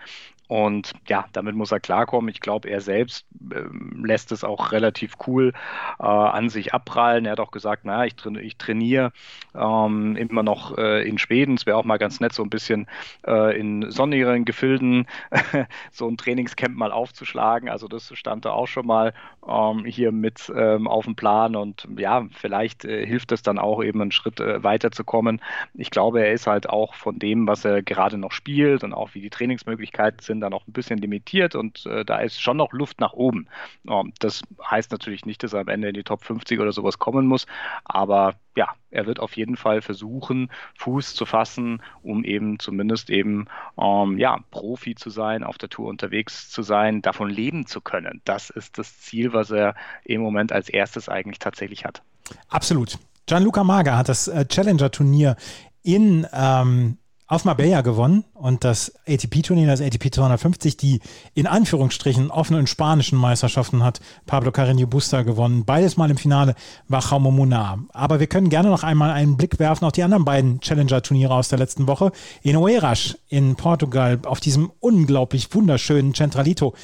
Und 0.46 0.92
ja, 1.08 1.24
damit 1.32 1.54
muss 1.54 1.72
er 1.72 1.80
klarkommen. 1.80 2.28
Ich 2.28 2.40
glaube, 2.40 2.68
er 2.68 2.82
selbst 2.82 3.24
äh, 3.50 3.62
lässt 3.96 4.32
es 4.32 4.44
auch 4.44 4.70
relativ 4.72 5.14
cool 5.26 5.54
äh, 5.98 6.02
an 6.02 6.50
sich 6.50 6.74
abprallen. 6.74 7.24
Er 7.24 7.32
hat 7.32 7.40
auch 7.40 7.52
gesagt, 7.52 7.86
naja, 7.86 8.04
ich, 8.04 8.16
tra 8.16 8.30
ich 8.32 8.58
trainiere 8.58 9.12
ähm, 9.54 10.14
immer 10.16 10.42
noch 10.42 10.76
äh, 10.76 11.08
in 11.08 11.16
Schweden. 11.16 11.54
Es 11.54 11.64
wäre 11.64 11.78
auch 11.78 11.84
mal 11.84 11.96
ganz 11.96 12.20
nett, 12.20 12.34
so 12.34 12.42
ein 12.42 12.50
bisschen 12.50 12.86
äh, 13.26 13.58
in 13.58 13.90
sonnigeren 13.90 14.44
Gefilden 14.44 15.06
so 15.90 16.06
ein 16.06 16.18
Trainingscamp 16.18 16.76
mal 16.76 16.92
aufzuschlagen. 16.92 17.70
Also 17.70 17.88
das 17.88 18.12
stand 18.14 18.44
da 18.44 18.50
auch 18.50 18.68
schon 18.68 18.86
mal 18.86 19.14
ähm, 19.46 19.84
hier 19.84 20.12
mit 20.12 20.52
ähm, 20.54 20.86
auf 20.86 21.04
dem 21.04 21.16
Plan. 21.16 21.56
Und 21.56 21.88
ja, 21.96 22.26
vielleicht 22.32 22.84
äh, 22.84 23.06
hilft 23.06 23.32
es 23.32 23.42
dann 23.42 23.58
auch 23.58 23.82
eben 23.82 24.00
einen 24.00 24.12
Schritt 24.12 24.40
äh, 24.40 24.62
weiterzukommen. 24.62 25.40
Ich 25.74 25.90
glaube, 25.90 26.24
er 26.24 26.32
ist 26.32 26.46
halt 26.46 26.68
auch 26.68 26.94
von 26.94 27.18
dem, 27.18 27.46
was 27.46 27.64
er 27.64 27.82
gerade 27.82 28.18
noch 28.18 28.32
spielt 28.32 28.84
und 28.84 28.92
auch 28.92 29.14
wie 29.14 29.20
die 29.20 29.30
Trainingsmöglichkeiten 29.30 30.20
sind, 30.20 30.40
da 30.40 30.50
noch 30.50 30.66
ein 30.66 30.72
bisschen 30.72 30.98
limitiert 30.98 31.54
und 31.54 31.86
äh, 31.86 32.04
da 32.04 32.18
ist 32.18 32.40
schon 32.40 32.56
noch 32.56 32.72
Luft 32.72 33.00
nach 33.00 33.12
oben. 33.12 33.48
Ähm, 33.88 34.12
das 34.18 34.42
heißt 34.64 34.92
natürlich 34.92 35.26
nicht, 35.26 35.42
dass 35.42 35.52
er 35.52 35.60
am 35.60 35.68
Ende 35.68 35.88
in 35.88 35.94
die 35.94 36.04
Top 36.04 36.24
50 36.24 36.60
oder 36.60 36.72
sowas 36.72 36.98
kommen 36.98 37.26
muss, 37.26 37.46
aber 37.84 38.34
ja, 38.56 38.68
er 38.90 39.06
wird 39.06 39.20
auf 39.20 39.36
jeden 39.36 39.56
Fall 39.56 39.80
versuchen, 39.80 40.50
Fuß 40.78 41.14
zu 41.14 41.24
fassen, 41.24 41.82
um 42.02 42.24
eben 42.24 42.58
zumindest 42.58 43.10
eben 43.10 43.46
ähm, 43.80 44.18
ja, 44.18 44.38
Profi 44.50 44.94
zu 44.94 45.10
sein, 45.10 45.42
auf 45.44 45.58
der 45.58 45.68
Tour 45.68 45.88
unterwegs 45.88 46.50
zu 46.50 46.62
sein, 46.62 47.02
davon 47.02 47.30
leben 47.30 47.66
zu 47.66 47.80
können. 47.80 48.20
Das 48.24 48.50
ist 48.50 48.78
das 48.78 48.98
Ziel, 48.98 49.32
was 49.32 49.50
er 49.50 49.74
im 50.04 50.20
Moment 50.20 50.52
als 50.52 50.68
erstes 50.68 51.08
eigentlich 51.08 51.38
tatsächlich 51.38 51.84
hat. 51.84 52.02
Absolut. 52.48 52.98
Gianluca 53.26 53.64
Maga 53.64 53.96
hat 53.96 54.08
das 54.08 54.28
äh, 54.28 54.44
Challenger-Turnier 54.46 55.36
in 55.82 56.26
ähm, 56.32 56.98
auf 57.26 57.44
Marbella 57.44 57.80
gewonnen 57.80 58.24
und 58.34 58.64
das 58.64 58.92
ATP-Turnier, 59.06 59.66
das 59.66 59.80
ATP 59.80 60.12
250, 60.12 60.76
die 60.76 61.00
in 61.34 61.46
Anführungsstrichen 61.46 62.30
offenen 62.30 62.66
spanischen 62.66 63.18
Meisterschaften 63.18 63.82
hat 63.82 64.00
Pablo 64.26 64.50
Carreño 64.50 64.86
Busta 64.86 65.22
gewonnen. 65.22 65.64
Beides 65.64 65.96
mal 65.96 66.10
im 66.10 66.18
Finale 66.18 66.54
war 66.88 67.02
Jaume 67.02 67.30
Munar. 67.30 67.78
Aber 67.92 68.20
wir 68.20 68.26
können 68.26 68.50
gerne 68.50 68.68
noch 68.68 68.82
einmal 68.82 69.10
einen 69.10 69.36
Blick 69.36 69.58
werfen 69.58 69.84
auf 69.84 69.92
die 69.92 70.02
anderen 70.02 70.24
beiden 70.24 70.60
Challenger-Turniere 70.60 71.34
aus 71.34 71.48
der 71.48 71.58
letzten 71.58 71.86
Woche. 71.86 72.12
In 72.42 72.56
Oeiras 72.56 73.16
in 73.28 73.56
Portugal 73.56 74.18
auf 74.26 74.40
diesem 74.40 74.70
unglaublich 74.80 75.54
wunderschönen 75.54 76.14
Centralito 76.14 76.74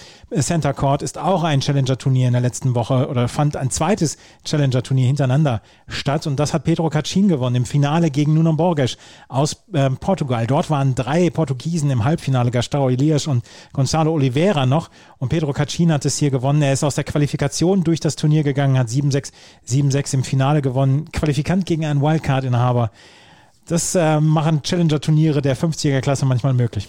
Center 0.41 0.73
Court 0.73 1.03
ist 1.03 1.19
auch 1.19 1.43
ein 1.43 1.61
Challenger-Turnier 1.61 2.29
in 2.29 2.33
der 2.33 2.43
letzten 2.43 2.75
Woche 2.75 3.09
oder 3.09 3.29
fand 3.29 3.57
ein 3.57 3.71
zweites 3.71 4.17
Challenger-Turnier 4.45 5.07
hintereinander 5.07 5.63
statt 5.89 6.27
und 6.27 6.39
das 6.39 6.55
hat 6.55 6.65
Pedro 6.65 6.89
Cachin 6.91 7.29
gewonnen 7.29 7.57
im 7.57 7.65
Finale 7.65 8.11
gegen 8.11 8.35
Nuno 8.35 8.53
Borges 8.53 8.99
aus 9.29 9.65
äh, 9.73 9.91
Portugal 9.91 10.38
weil 10.39 10.47
dort 10.47 10.71
waren 10.71 10.95
drei 10.95 11.31
Portugiesen 11.31 11.91
im 11.91 12.05
Halbfinale, 12.05 12.53
Gastão 12.53 12.89
Elias 12.89 13.27
und 13.27 13.45
Gonzalo 13.73 14.13
Oliveira 14.13 14.67
noch. 14.67 14.89
Und 15.19 15.31
Pedro 15.31 15.53
Cachin 15.53 15.91
hat 15.91 16.05
es 16.05 16.17
hier 16.17 16.31
gewonnen. 16.31 16.63
Er 16.63 16.73
ist 16.73 16.85
aus 16.85 16.95
der 16.95 17.03
Qualifikation 17.03 17.83
durch 17.83 17.99
das 17.99 18.15
Turnier 18.15 18.45
gegangen, 18.45 18.79
hat 18.79 18.87
7-6, 18.87 19.33
7-6 19.67 20.15
im 20.15 20.23
Finale 20.23 20.63
gewonnen. 20.63 21.11
Qualifikant 21.11 21.67
gegen 21.67 21.85
einen 21.85 22.01
Wildcard-Inhaber. 22.01 22.93
Das 23.67 23.97
äh, 23.97 24.21
machen 24.21 24.63
Challenger-Turniere 24.63 25.43
der 25.43 25.57
50er-Klasse 25.57 26.25
manchmal 26.25 26.55
möglich. 26.55 26.89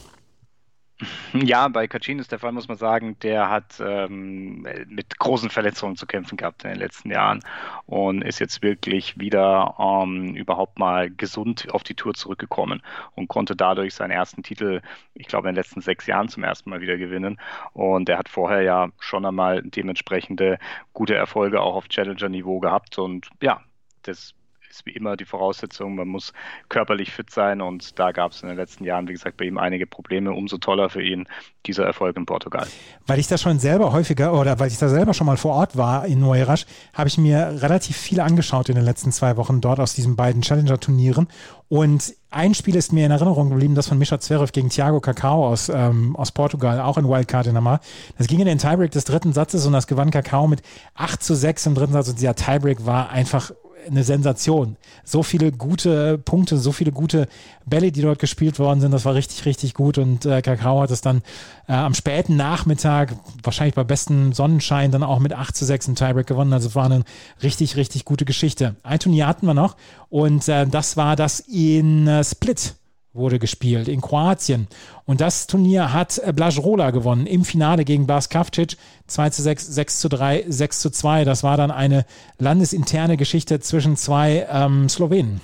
Ja, 1.34 1.70
bei 1.70 1.88
Kacin 1.88 2.20
ist 2.20 2.32
der 2.32 2.40
Fall, 2.40 2.52
muss 2.52 2.68
man 2.68 2.76
sagen, 2.76 3.18
der 3.20 3.50
hat 3.50 3.80
ähm, 3.80 4.68
mit 4.88 5.18
großen 5.18 5.50
Verletzungen 5.50 5.96
zu 5.96 6.06
kämpfen 6.06 6.36
gehabt 6.36 6.64
in 6.66 6.72
den 6.72 6.80
letzten 6.80 7.10
Jahren 7.10 7.40
und 7.86 8.22
ist 8.22 8.40
jetzt 8.40 8.62
wirklich 8.62 9.18
wieder 9.18 9.76
ähm, 9.80 10.36
überhaupt 10.36 10.78
mal 10.78 11.10
gesund 11.10 11.68
auf 11.72 11.84
die 11.84 11.96
Tour 11.96 12.16
zurückgekommen 12.16 12.82
und 13.16 13.30
konnte 13.30 13.56
dadurch 13.56 13.94
seinen 13.94 14.12
ersten 14.12 14.44
Titel, 14.44 14.82
ich 15.14 15.28
glaube, 15.28 15.48
in 15.48 15.56
den 15.56 15.62
letzten 15.62 15.80
sechs 15.82 16.06
Jahren 16.06 16.28
zum 16.28 16.44
ersten 16.44 16.70
Mal 16.70 16.82
wieder 16.82 16.98
gewinnen. 16.98 17.40
Und 17.72 18.10
er 18.10 18.18
hat 18.18 18.28
vorher 18.28 18.62
ja 18.62 18.90
schon 19.00 19.26
einmal 19.26 19.62
dementsprechende 19.64 20.60
gute 20.92 21.16
Erfolge 21.16 21.62
auch 21.62 21.76
auf 21.76 21.88
Challenger-Niveau 21.88 22.60
gehabt 22.60 22.98
und 22.98 23.30
ja, 23.42 23.62
das 24.04 24.34
ist 24.70 24.86
wie 24.86 24.92
immer 24.92 25.18
die 25.18 25.26
Voraussetzung, 25.26 25.96
man 25.96 26.08
muss 26.08 26.34
körperlich 26.70 27.12
fit 27.12 27.30
sein 27.30 27.62
und 27.62 27.98
da 28.00 28.12
gab 28.12 28.32
es 28.32 28.42
in 28.42 28.50
den 28.50 28.58
letzten 28.58 28.84
Jahren, 28.84 29.08
wie 29.08 29.14
gesagt, 29.14 29.38
bei 29.38 29.46
ihm 29.46 29.58
einige 29.58 29.88
Probleme. 29.88 30.32
Umso 30.32 30.58
toller 30.58 30.90
für 30.90 31.02
ihn 31.02 31.28
dieser 31.66 31.86
Erfolg 31.86 32.16
in 32.18 32.26
Portugal. 32.26 32.68
Weil 33.08 33.20
ich 33.20 33.28
das 33.28 33.42
schon 33.42 33.60
selber 33.60 33.92
häufiger 33.92 34.40
oder 34.40 34.60
weil 34.60 34.68
ich 34.68 34.78
da 34.78 34.88
selber 34.90 35.14
schon 35.14 35.28
mal 35.28 35.38
vor 35.38 35.56
Ort 35.56 35.78
war 35.78 36.06
in 36.06 36.20
Noirasch, 36.20 36.66
habe 36.94 37.10
ich 37.10 37.18
mir 37.18 37.62
relativ 37.62 37.98
viel 37.98 38.20
angeschaut 38.20 38.70
in 38.70 38.76
den 38.76 38.86
letzten 38.86 39.12
zwei 39.12 39.38
Wochen 39.38 39.62
dort 39.62 39.80
aus 39.80 39.94
diesen 39.94 40.16
beiden 40.16 40.42
Challenger-Turnieren 40.42 41.28
und 41.70 42.16
ein 42.32 42.56
Spiel 42.56 42.76
ist 42.76 42.92
mir 42.94 43.06
in 43.06 43.12
Erinnerung 43.12 43.50
geblieben, 43.50 43.76
das 43.76 43.88
von 43.88 43.98
Mischa 43.98 44.20
Zverev 44.20 44.52
gegen 44.52 44.70
Thiago 44.70 45.00
Cacao 45.00 45.48
aus, 45.48 45.70
ähm, 45.70 46.16
aus 46.16 46.32
Portugal, 46.32 46.82
auch 46.82 46.98
in 46.98 47.08
Wildcard 47.08 47.48
in 47.48 47.54
Namar. 47.54 47.80
Das 48.18 48.28
ging 48.28 48.40
in 48.40 48.48
den 48.48 48.58
Tiebreak 48.58 48.92
des 48.92 49.06
dritten 49.06 49.34
Satzes 49.34 49.66
und 49.68 49.74
das 49.74 49.86
gewann 49.86 50.10
Cacao 50.10 50.48
mit 50.48 50.64
8 50.96 51.22
zu 51.22 51.36
6 51.36 51.68
im 51.68 51.76
dritten 51.76 51.94
Satz 51.94 52.10
und 52.10 52.20
dieser 52.20 52.36
Tiebreak 52.36 52.86
war 52.88 53.10
einfach 53.12 53.52
eine 53.88 54.04
Sensation. 54.04 54.78
So 55.04 55.24
viele 55.24 55.52
gute 55.52 56.18
Punkte, 56.18 56.58
so 56.58 56.72
viele 56.72 56.92
gute 56.92 57.28
Bälle, 57.66 57.92
die 57.92 58.02
dort 58.02 58.20
gespielt 58.20 58.60
worden 58.60 58.82
sind, 58.82 58.92
das 58.92 59.06
war 59.06 59.14
richtig, 59.14 59.46
richtig 59.46 59.74
gut. 59.74 59.98
Und 59.98 60.26
äh, 60.26 60.42
Kakao 60.42 60.82
hat 60.82 60.92
es 60.92 61.02
dann 61.02 61.22
äh, 61.68 61.74
am 61.74 61.94
späten 61.94 62.36
Nachmittag, 62.36 63.16
wahrscheinlich 63.44 63.76
bei 63.76 63.84
bestem 63.84 64.34
Sonnenschein, 64.34 64.92
dann 64.92 65.04
auch 65.04 65.20
mit 65.20 65.34
8 65.34 65.56
zu 65.56 65.66
6 65.66 65.90
im 65.90 65.96
Tiebreak 65.96 66.28
gewonnen. 66.28 66.54
Also 66.54 66.70
es 66.70 66.76
war 66.76 66.86
eine 66.86 67.04
richtig, 67.44 67.76
richtig 67.76 68.06
gute 68.06 68.26
Geschichte. 68.26 68.76
Ein 68.84 69.00
Turnier 69.00 69.28
hatten 69.28 69.46
wir 69.46 69.54
noch 69.54 69.76
und 70.10 70.48
äh, 70.48 70.68
das 70.68 70.98
war 70.98 71.16
das 71.16 71.40
in 71.40 72.08
äh, 72.08 72.24
Split 72.24 72.76
wurde 73.14 73.40
gespielt 73.40 73.88
in 73.88 74.02
Kroatien. 74.02 74.68
Und 75.06 75.22
das 75.22 75.48
Turnier 75.48 75.94
hat 75.94 76.22
Blajrola 76.36 76.92
gewonnen 76.92 77.26
im 77.26 77.44
Finale 77.44 77.86
gegen 77.86 78.08
Bas 78.08 78.30
Kavcic. 78.30 78.78
2 79.08 79.30
zu 79.32 79.42
6, 79.42 79.66
6 79.66 80.00
zu 80.00 80.10
3, 80.10 80.46
6 80.48 80.80
zu 80.82 80.90
2. 80.92 81.26
Das 81.26 81.44
war 81.44 81.58
dann 81.58 81.72
eine 81.72 82.06
landesinterne 82.38 83.18
Geschichte 83.18 83.60
zwischen 83.60 83.96
zwei 83.96 84.48
ähm, 84.50 84.88
Slowenen. 84.90 85.42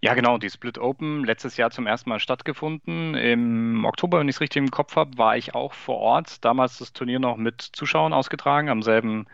Ja, 0.00 0.14
genau, 0.14 0.38
die 0.38 0.48
Split 0.48 0.78
Open 0.78 1.24
letztes 1.24 1.56
Jahr 1.56 1.72
zum 1.72 1.88
ersten 1.88 2.08
Mal 2.08 2.20
stattgefunden. 2.20 3.16
Im 3.16 3.84
Oktober, 3.84 4.20
wenn 4.20 4.28
ich 4.28 4.36
es 4.36 4.40
richtig 4.40 4.62
im 4.62 4.70
Kopf 4.70 4.94
habe, 4.94 5.18
war 5.18 5.36
ich 5.36 5.56
auch 5.56 5.72
vor 5.72 5.96
Ort. 5.96 6.44
Damals 6.44 6.78
das 6.78 6.92
Turnier 6.92 7.18
noch 7.18 7.36
mit 7.36 7.62
Zuschauern 7.62 8.12
ausgetragen, 8.12 8.68
am 8.68 8.82
selben, 8.82 9.26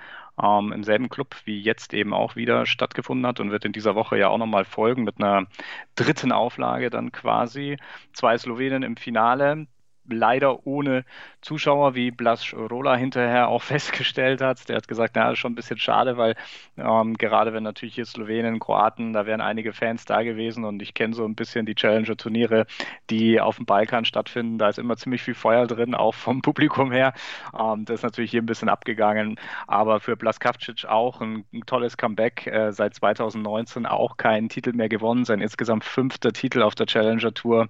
ähm, 0.42 0.72
im 0.72 0.84
selben 0.84 1.08
Club 1.08 1.36
wie 1.44 1.60
jetzt 1.60 1.94
eben 1.94 2.12
auch 2.12 2.36
wieder 2.36 2.66
stattgefunden 2.66 3.26
hat 3.26 3.40
und 3.40 3.50
wird 3.50 3.64
in 3.64 3.72
dieser 3.72 3.94
Woche 3.94 4.18
ja 4.18 4.28
auch 4.28 4.38
nochmal 4.38 4.64
folgen 4.64 5.04
mit 5.04 5.18
einer 5.18 5.46
dritten 5.94 6.32
Auflage 6.32 6.90
dann 6.90 7.12
quasi. 7.12 7.76
Zwei 8.12 8.36
Slowenen 8.38 8.82
im 8.82 8.96
Finale 8.96 9.66
leider 10.08 10.66
ohne 10.66 11.04
Zuschauer, 11.40 11.94
wie 11.94 12.10
Blas 12.10 12.52
Rola 12.52 12.96
hinterher 12.96 13.48
auch 13.48 13.62
festgestellt 13.74 14.40
hat. 14.40 14.68
Der 14.68 14.76
hat 14.76 14.88
gesagt, 14.88 15.14
na, 15.16 15.24
das 15.24 15.34
ist 15.34 15.38
schon 15.38 15.52
ein 15.52 15.56
bisschen 15.56 15.78
schade, 15.78 16.16
weil 16.16 16.34
ähm, 16.76 17.16
gerade 17.16 17.52
wenn 17.52 17.62
natürlich 17.62 17.94
hier 17.94 18.06
Slowenen, 18.06 18.58
Kroaten, 18.58 19.12
da 19.12 19.26
wären 19.26 19.40
einige 19.40 19.72
Fans 19.72 20.04
da 20.04 20.22
gewesen 20.22 20.64
und 20.64 20.82
ich 20.82 20.94
kenne 20.94 21.14
so 21.14 21.24
ein 21.24 21.34
bisschen 21.34 21.66
die 21.66 21.74
Challenger-Turniere, 21.74 22.66
die 23.10 23.40
auf 23.40 23.56
dem 23.56 23.66
Balkan 23.66 24.04
stattfinden. 24.04 24.58
Da 24.58 24.68
ist 24.68 24.78
immer 24.78 24.96
ziemlich 24.96 25.22
viel 25.22 25.34
Feuer 25.34 25.66
drin, 25.66 25.94
auch 25.94 26.14
vom 26.14 26.42
Publikum 26.42 26.92
her. 26.92 27.12
Ähm, 27.58 27.84
das 27.84 27.96
ist 27.96 28.02
natürlich 28.02 28.30
hier 28.30 28.42
ein 28.42 28.46
bisschen 28.46 28.68
abgegangen, 28.68 29.38
aber 29.66 30.00
für 30.00 30.16
Blaskavcic 30.16 30.86
auch 30.86 31.20
ein, 31.20 31.44
ein 31.52 31.62
tolles 31.66 31.96
Comeback. 31.96 32.46
Äh, 32.46 32.72
seit 32.72 32.94
2019 32.94 33.86
auch 33.86 34.16
keinen 34.16 34.48
Titel 34.48 34.72
mehr 34.72 34.88
gewonnen, 34.88 35.24
sein 35.24 35.40
insgesamt 35.40 35.84
fünfter 35.84 36.32
Titel 36.32 36.62
auf 36.62 36.74
der 36.74 36.86
Challenger-Tour 36.86 37.68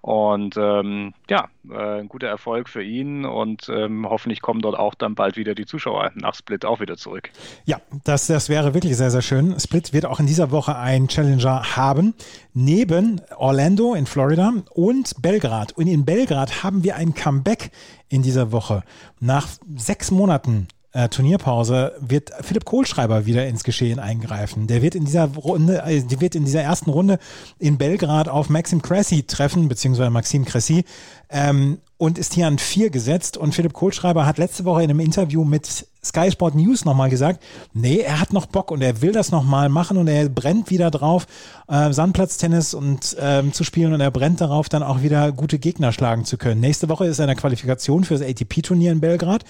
und 0.00 0.56
ähm, 0.56 1.14
ja, 1.28 1.48
äh, 1.76 2.00
ein 2.00 2.08
guter 2.08 2.26
Erfolg 2.26 2.68
für 2.68 2.82
ihn 2.82 3.24
und 3.24 3.68
ähm, 3.68 4.08
hoffentlich 4.08 4.40
kommen 4.40 4.60
dort 4.60 4.78
auch 4.78 4.94
dann 4.94 5.14
bald 5.14 5.36
wieder 5.36 5.54
die 5.54 5.66
Zuschauer 5.66 6.12
nach 6.14 6.34
Split 6.34 6.64
auch 6.64 6.80
wieder 6.80 6.96
zurück. 6.96 7.30
Ja, 7.64 7.80
das, 8.04 8.26
das 8.26 8.48
wäre 8.48 8.74
wirklich 8.74 8.96
sehr, 8.96 9.10
sehr 9.10 9.22
schön. 9.22 9.58
Split 9.60 9.92
wird 9.92 10.06
auch 10.06 10.20
in 10.20 10.26
dieser 10.26 10.50
Woche 10.50 10.76
ein 10.76 11.08
Challenger 11.08 11.76
haben, 11.76 12.14
neben 12.54 13.20
Orlando 13.36 13.94
in 13.94 14.06
Florida 14.06 14.52
und 14.70 15.22
Belgrad. 15.22 15.72
Und 15.72 15.86
in 15.86 16.04
Belgrad 16.04 16.62
haben 16.62 16.82
wir 16.82 16.96
ein 16.96 17.14
Comeback 17.14 17.70
in 18.08 18.22
dieser 18.22 18.52
Woche. 18.52 18.82
Nach 19.20 19.46
sechs 19.76 20.10
Monaten 20.10 20.68
äh, 20.96 21.10
Turnierpause 21.10 21.92
wird 22.00 22.30
Philipp 22.40 22.64
Kohlschreiber 22.64 23.26
wieder 23.26 23.46
ins 23.46 23.64
Geschehen 23.64 23.98
eingreifen. 23.98 24.66
Der 24.66 24.80
wird 24.80 24.94
in 24.94 25.04
dieser 25.04 25.26
Runde, 25.26 25.82
äh, 25.82 26.00
der 26.00 26.20
wird 26.22 26.34
in 26.34 26.46
dieser 26.46 26.62
ersten 26.62 26.88
Runde 26.88 27.18
in 27.58 27.76
Belgrad 27.76 28.30
auf 28.30 28.48
Maxim 28.48 28.80
Cressy 28.80 29.24
treffen, 29.24 29.68
beziehungsweise 29.68 30.08
Maxim 30.08 30.46
Cressy, 30.46 30.84
ähm, 31.28 31.78
und 31.98 32.16
ist 32.16 32.32
hier 32.32 32.46
an 32.46 32.58
vier 32.58 32.88
gesetzt. 32.88 33.36
Und 33.36 33.54
Philipp 33.54 33.74
Kohlschreiber 33.74 34.24
hat 34.24 34.38
letzte 34.38 34.64
Woche 34.64 34.84
in 34.84 34.90
einem 34.90 35.00
Interview 35.00 35.44
mit 35.44 35.86
Sky 36.02 36.30
Sport 36.30 36.54
News 36.54 36.86
nochmal 36.86 37.10
gesagt, 37.10 37.42
nee, 37.74 37.98
er 37.98 38.18
hat 38.18 38.32
noch 38.32 38.46
Bock 38.46 38.70
und 38.70 38.80
er 38.80 39.02
will 39.02 39.12
das 39.12 39.30
nochmal 39.30 39.68
machen 39.68 39.98
und 39.98 40.08
er 40.08 40.30
brennt 40.30 40.70
wieder 40.70 40.90
drauf, 40.90 41.26
äh, 41.68 41.92
Sandplatztennis 41.92 42.72
und 42.72 43.16
ähm, 43.20 43.52
zu 43.52 43.64
spielen 43.64 43.92
und 43.92 44.00
er 44.00 44.10
brennt 44.10 44.40
darauf, 44.40 44.70
dann 44.70 44.82
auch 44.82 45.02
wieder 45.02 45.30
gute 45.32 45.58
Gegner 45.58 45.92
schlagen 45.92 46.24
zu 46.24 46.38
können. 46.38 46.62
Nächste 46.62 46.88
Woche 46.88 47.04
ist 47.04 47.18
er 47.18 47.24
in 47.24 47.30
der 47.30 47.36
Qualifikation 47.36 48.04
für 48.04 48.14
das 48.14 48.22
ATP-Turnier 48.22 48.92
in 48.92 49.00
Belgrad 49.00 49.44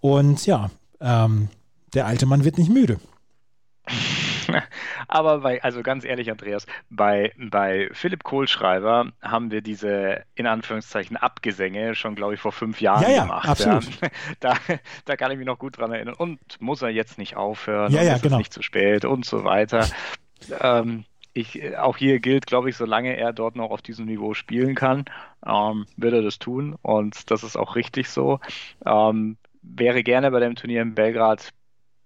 und 0.00 0.46
ja, 0.46 0.70
ähm, 1.02 1.48
der 1.94 2.06
alte 2.06 2.26
Mann 2.26 2.44
wird 2.44 2.58
nicht 2.58 2.70
müde. 2.70 2.98
Aber 5.08 5.40
bei, 5.40 5.62
also 5.62 5.82
ganz 5.82 6.04
ehrlich, 6.04 6.30
Andreas, 6.30 6.66
bei, 6.90 7.32
bei 7.36 7.88
Philipp 7.92 8.24
Kohlschreiber 8.24 9.12
haben 9.20 9.50
wir 9.50 9.60
diese 9.60 10.22
in 10.34 10.46
Anführungszeichen 10.46 11.16
Abgesänge 11.16 11.94
schon, 11.94 12.14
glaube 12.14 12.34
ich, 12.34 12.40
vor 12.40 12.52
fünf 12.52 12.80
Jahren 12.80 13.02
ja, 13.02 13.10
ja, 13.10 13.22
gemacht. 13.22 13.48
Absolut. 13.48 13.84
Ja. 14.00 14.08
Da, 14.40 14.56
da 15.04 15.16
kann 15.16 15.30
ich 15.30 15.38
mich 15.38 15.46
noch 15.46 15.58
gut 15.58 15.78
dran 15.78 15.92
erinnern. 15.92 16.14
Und 16.14 16.40
muss 16.60 16.82
er 16.82 16.90
jetzt 16.90 17.18
nicht 17.18 17.36
aufhören? 17.36 17.92
Ja, 17.92 18.02
ja, 18.02 18.14
ist 18.14 18.22
genau. 18.22 18.36
es 18.36 18.38
nicht 18.38 18.52
zu 18.52 18.62
spät 18.62 19.04
und 19.04 19.24
so 19.24 19.44
weiter. 19.44 19.86
Ähm, 20.58 21.04
ich, 21.34 21.78
auch 21.78 21.96
hier 21.96 22.18
gilt, 22.18 22.46
glaube 22.46 22.68
ich, 22.68 22.76
solange 22.76 23.16
er 23.16 23.32
dort 23.32 23.54
noch 23.54 23.70
auf 23.70 23.80
diesem 23.80 24.06
Niveau 24.06 24.34
spielen 24.34 24.74
kann, 24.74 25.04
ähm, 25.46 25.86
wird 25.96 26.14
er 26.14 26.22
das 26.22 26.40
tun. 26.40 26.76
Und 26.82 27.30
das 27.30 27.44
ist 27.44 27.56
auch 27.56 27.76
richtig 27.76 28.08
so. 28.08 28.40
Ähm, 28.84 29.36
wäre 29.62 30.02
gerne 30.02 30.30
bei 30.30 30.40
dem 30.40 30.54
Turnier 30.56 30.82
in 30.82 30.94
Belgrad 30.94 31.52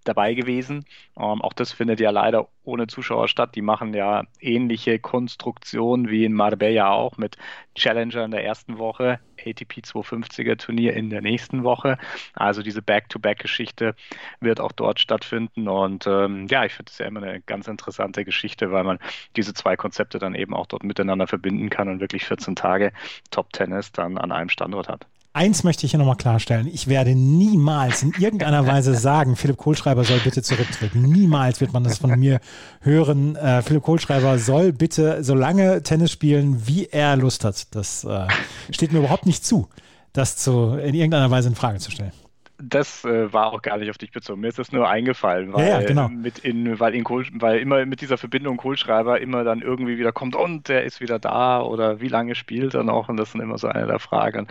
dabei 0.06 0.34
gewesen. 0.34 0.84
Ähm, 1.16 1.42
auch 1.42 1.52
das 1.52 1.72
findet 1.72 2.00
ja 2.00 2.10
leider 2.10 2.48
ohne 2.62 2.86
Zuschauer 2.86 3.28
statt. 3.28 3.54
Die 3.54 3.62
machen 3.62 3.94
ja 3.94 4.24
ähnliche 4.40 4.98
Konstruktionen 4.98 6.08
wie 6.08 6.24
in 6.24 6.32
Marbella 6.32 6.90
auch 6.92 7.16
mit 7.18 7.36
Challenger 7.74 8.24
in 8.24 8.30
der 8.30 8.44
ersten 8.44 8.78
Woche, 8.78 9.20
ATP 9.38 9.80
250er 9.80 10.56
Turnier 10.56 10.94
in 10.94 11.10
der 11.10 11.22
nächsten 11.22 11.64
Woche. 11.64 11.98
Also 12.34 12.62
diese 12.62 12.82
Back-to-Back-Geschichte 12.82 13.94
wird 14.40 14.60
auch 14.60 14.72
dort 14.72 15.00
stattfinden. 15.00 15.68
Und 15.68 16.06
ähm, 16.06 16.46
ja, 16.48 16.64
ich 16.64 16.72
finde 16.74 16.90
es 16.90 16.98
ja 16.98 17.06
immer 17.06 17.22
eine 17.22 17.40
ganz 17.42 17.68
interessante 17.68 18.24
Geschichte, 18.24 18.72
weil 18.72 18.84
man 18.84 18.98
diese 19.36 19.54
zwei 19.54 19.76
Konzepte 19.76 20.18
dann 20.18 20.34
eben 20.34 20.54
auch 20.54 20.66
dort 20.66 20.84
miteinander 20.84 21.26
verbinden 21.26 21.70
kann 21.70 21.88
und 21.88 22.00
wirklich 22.00 22.24
14 22.24 22.56
Tage 22.56 22.92
Top-Tennis 23.30 23.92
dann 23.92 24.18
an 24.18 24.32
einem 24.32 24.48
Standort 24.48 24.88
hat. 24.88 25.06
Eins 25.36 25.64
möchte 25.64 25.84
ich 25.84 25.90
hier 25.90 25.98
nochmal 25.98 26.16
klarstellen. 26.16 26.66
Ich 26.66 26.88
werde 26.88 27.14
niemals 27.14 28.02
in 28.02 28.14
irgendeiner 28.18 28.66
Weise 28.72 28.94
sagen, 28.94 29.36
Philipp 29.36 29.58
Kohlschreiber 29.58 30.02
soll 30.02 30.18
bitte 30.20 30.42
zurücktreten. 30.42 31.02
Niemals 31.02 31.60
wird 31.60 31.74
man 31.74 31.84
das 31.84 31.98
von 31.98 32.18
mir 32.18 32.40
hören. 32.80 33.36
Äh, 33.36 33.60
Philipp 33.60 33.82
Kohlschreiber 33.82 34.38
soll 34.38 34.72
bitte 34.72 35.22
so 35.22 35.34
lange 35.34 35.82
Tennis 35.82 36.10
spielen, 36.10 36.66
wie 36.66 36.86
er 36.86 37.16
Lust 37.16 37.44
hat. 37.44 37.74
Das 37.74 38.04
äh, 38.04 38.26
steht 38.70 38.94
mir 38.94 39.00
überhaupt 39.00 39.26
nicht 39.26 39.44
zu, 39.44 39.68
das 40.14 40.38
zu, 40.38 40.78
in 40.82 40.94
irgendeiner 40.94 41.30
Weise 41.30 41.48
in 41.48 41.54
Frage 41.54 41.80
zu 41.80 41.90
stellen 41.90 42.12
das 42.58 43.04
äh, 43.04 43.32
war 43.32 43.52
auch 43.52 43.62
gar 43.62 43.78
nicht 43.78 43.90
auf 43.90 43.98
dich 43.98 44.12
bezogen. 44.12 44.40
Mir 44.40 44.48
ist 44.48 44.58
das 44.58 44.72
nur 44.72 44.88
eingefallen, 44.88 45.52
weil, 45.52 45.68
ja, 45.68 45.80
ja, 45.80 45.86
genau. 45.86 46.08
mit 46.08 46.38
in, 46.38 46.78
weil, 46.80 46.94
in 46.94 47.04
Kohl, 47.04 47.26
weil 47.34 47.58
immer 47.58 47.84
mit 47.84 48.00
dieser 48.00 48.18
Verbindung 48.18 48.56
Kohlschreiber 48.56 49.20
immer 49.20 49.44
dann 49.44 49.60
irgendwie 49.60 49.98
wieder 49.98 50.12
kommt 50.12 50.36
und 50.36 50.68
der 50.68 50.84
ist 50.84 51.00
wieder 51.00 51.18
da 51.18 51.60
oder 51.60 52.00
wie 52.00 52.08
lange 52.08 52.34
spielt 52.34 52.74
er 52.74 52.82
noch 52.82 53.08
und 53.08 53.16
das 53.16 53.32
sind 53.32 53.40
immer 53.40 53.58
so 53.58 53.68
eine 53.68 53.86
der 53.86 53.98
Fragen. 53.98 54.46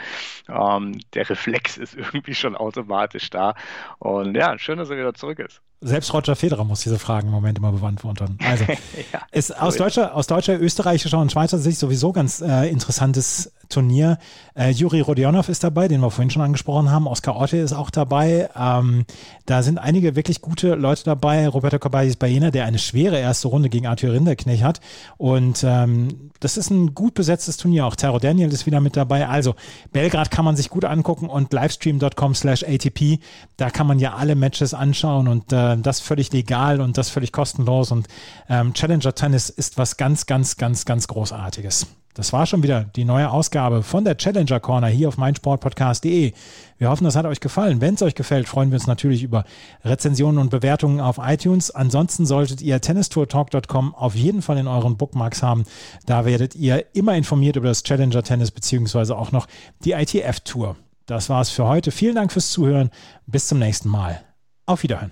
Ähm, 0.50 1.00
der 1.14 1.30
Reflex 1.30 1.78
ist 1.78 1.96
irgendwie 1.96 2.36
schon 2.36 2.56
automatisch 2.56 3.30
da 3.30 3.56
und 4.00 4.36
ja, 4.36 4.58
schön, 4.60 4.78
dass 4.78 4.90
er 4.90 4.98
wieder 4.98 5.14
zurück 5.14 5.40
ist. 5.40 5.62
Selbst 5.82 6.14
Roger 6.14 6.36
Federer 6.36 6.64
muss 6.64 6.82
diese 6.82 6.98
Fragen 6.98 7.28
im 7.28 7.34
Moment 7.34 7.58
immer 7.58 7.72
beantworten. 7.72 8.38
Also 8.44 8.64
ja, 9.14 9.22
ist 9.32 9.60
aus 9.60 9.76
deutscher, 9.76 10.16
aus 10.16 10.26
deutscher, 10.26 10.60
österreichischer 10.60 11.20
und 11.20 11.32
Schweizer 11.32 11.58
Sicht 11.58 11.78
sowieso 11.78 12.12
ganz 12.12 12.42
äh, 12.42 12.70
interessantes 12.70 13.52
Turnier. 13.70 14.18
Äh, 14.56 14.72
Juri 14.72 15.02
Rodionov 15.02 15.50
ist 15.50 15.64
dabei, 15.64 15.88
den 15.88 16.02
wir 16.02 16.12
vorhin 16.12 16.30
schon 16.30 16.42
angesprochen 16.42 16.92
haben. 16.92 17.08
Oskar 17.08 17.40
Otte 17.40 17.58
ist 17.58 17.74
auch 17.74 17.90
dabei. 17.90 18.50
Ähm, 18.58 19.06
da 19.46 19.64
sind 19.64 19.78
einige 19.78 20.16
wirklich 20.16 20.42
gute 20.42 20.76
Leute 20.76 21.04
dabei. 21.04 21.48
Roberto 21.48 21.80
Caballes 21.80 22.16
Baena, 22.16 22.52
der 22.52 22.66
eine 22.66 22.80
schwere 22.80 23.18
erste 23.18 23.48
Runde 23.48 23.70
gegen 23.70 23.88
Arthur 23.88 24.14
Rinderknecht 24.14 24.64
hat. 24.64 24.82
Und 25.18 25.64
ähm, 25.64 26.32
das 26.40 26.58
ist 26.58 26.70
ein 26.70 26.94
gut 26.94 27.14
besetztes 27.14 27.58
Turnier. 27.58 27.86
Auch 27.86 27.96
Taro 27.96 28.20
Daniel 28.20 28.52
ist 28.52 28.66
wieder 28.66 28.82
mit 28.82 28.96
dabei. 28.96 29.28
Also 29.28 29.56
Belgrad 29.92 30.32
kann 30.32 30.46
man 30.46 30.56
sich 30.56 30.70
gut 30.70 30.86
angucken 30.86 31.28
und 31.28 31.52
livestream.com 31.54 32.36
slash 32.36 32.64
ATP. 32.64 33.20
Da 33.58 33.70
kann 33.70 33.88
man 33.88 34.00
ja 34.00 34.16
alle 34.16 34.36
Matches 34.36 34.74
anschauen 34.74 35.28
und 35.28 35.52
äh, 35.52 35.78
das 35.78 36.00
völlig 36.00 36.32
legal 36.32 36.82
und 36.82 36.98
das 36.98 37.10
völlig 37.10 37.32
kostenlos. 37.32 37.92
Und 37.92 38.08
ähm, 38.50 38.74
Challenger 38.74 39.14
Tennis 39.16 39.50
ist 39.50 39.78
was 39.78 39.98
ganz, 39.98 40.26
ganz, 40.26 40.58
ganz, 40.58 40.86
ganz 40.86 41.08
Großartiges. 41.08 41.88
Das 42.16 42.32
war 42.32 42.46
schon 42.46 42.64
wieder 42.64 42.86
die 42.96 43.04
neue 43.04 43.30
Ausgabe 43.30 43.84
von 43.84 44.06
der 44.06 44.16
Challenger 44.16 44.62
Corner 44.62 44.88
hier 44.88 45.10
auf 45.10 45.18
meinsportpodcast.de. 45.18 46.32
Wir 46.78 46.90
hoffen, 46.90 47.04
das 47.04 47.18
hat 47.18 47.26
euch 47.26 47.42
gefallen. 47.42 47.82
Wenn 47.82 47.96
es 47.96 48.02
euch 48.02 48.16
gefällt, 48.16 48.48
freuen 48.48 48.72
wir 48.72 48.78
uns 48.78 48.88
natürlich 48.88 49.22
über 49.22 49.44
Rezensionen 49.84 50.40
und 50.40 50.50
Bewertungen 50.50 51.02
auf 51.02 51.20
iTunes. 51.22 51.72
Ansonsten 51.72 52.26
solltet 52.26 52.62
ihr 52.62 52.80
tennistourtalk.com 52.80 53.94
auf 53.94 54.16
jeden 54.16 54.42
Fall 54.42 54.58
in 54.58 54.68
euren 54.68 54.96
Bookmarks 54.96 55.44
haben. 55.44 55.66
Da 56.06 56.24
werdet 56.24 56.56
ihr 56.56 56.86
immer 56.96 57.16
informiert 57.16 57.58
über 57.58 57.68
das 57.68 57.84
Challenger 57.84 58.24
Tennis 58.24 58.50
beziehungsweise 58.50 59.18
auch 59.18 59.34
noch 59.34 59.48
die 59.84 59.92
ITF 59.92 60.40
Tour. 60.40 60.78
Das 61.08 61.28
war's 61.30 61.50
für 61.50 61.68
heute. 61.68 61.92
Vielen 61.92 62.16
Dank 62.16 62.32
fürs 62.32 62.50
Zuhören. 62.50 62.92
Bis 63.28 63.48
zum 63.48 63.60
nächsten 63.60 63.90
Mal. 63.90 64.22
Auf 64.66 64.84
Wiederhören. 64.84 65.12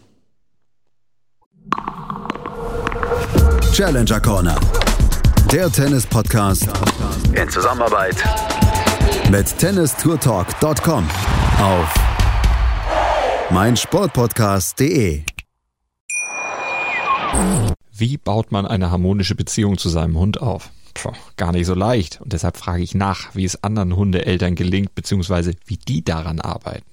Challenger 3.73 4.21
Corner. 4.21 4.57
Der 5.53 5.71
Tennis-Podcast 5.71 6.67
in 7.39 7.47
Zusammenarbeit 7.47 8.15
mit 9.29 9.55
tennistourtalk.com 9.59 11.07
auf 11.61 11.93
meinsportpodcast.de. 13.51 15.21
Wie 17.95 18.17
baut 18.17 18.51
man 18.51 18.65
eine 18.65 18.89
harmonische 18.89 19.35
Beziehung 19.35 19.77
zu 19.77 19.89
seinem 19.89 20.17
Hund 20.17 20.41
auf? 20.41 20.71
Puh, 20.95 21.11
gar 21.37 21.51
nicht 21.51 21.67
so 21.67 21.75
leicht. 21.75 22.19
Und 22.21 22.33
deshalb 22.33 22.57
frage 22.57 22.81
ich 22.81 22.95
nach, 22.95 23.35
wie 23.35 23.45
es 23.45 23.63
anderen 23.63 23.95
Hundeeltern 23.95 24.55
gelingt, 24.55 24.95
beziehungsweise 24.95 25.53
wie 25.67 25.77
die 25.77 26.03
daran 26.03 26.39
arbeiten. 26.39 26.92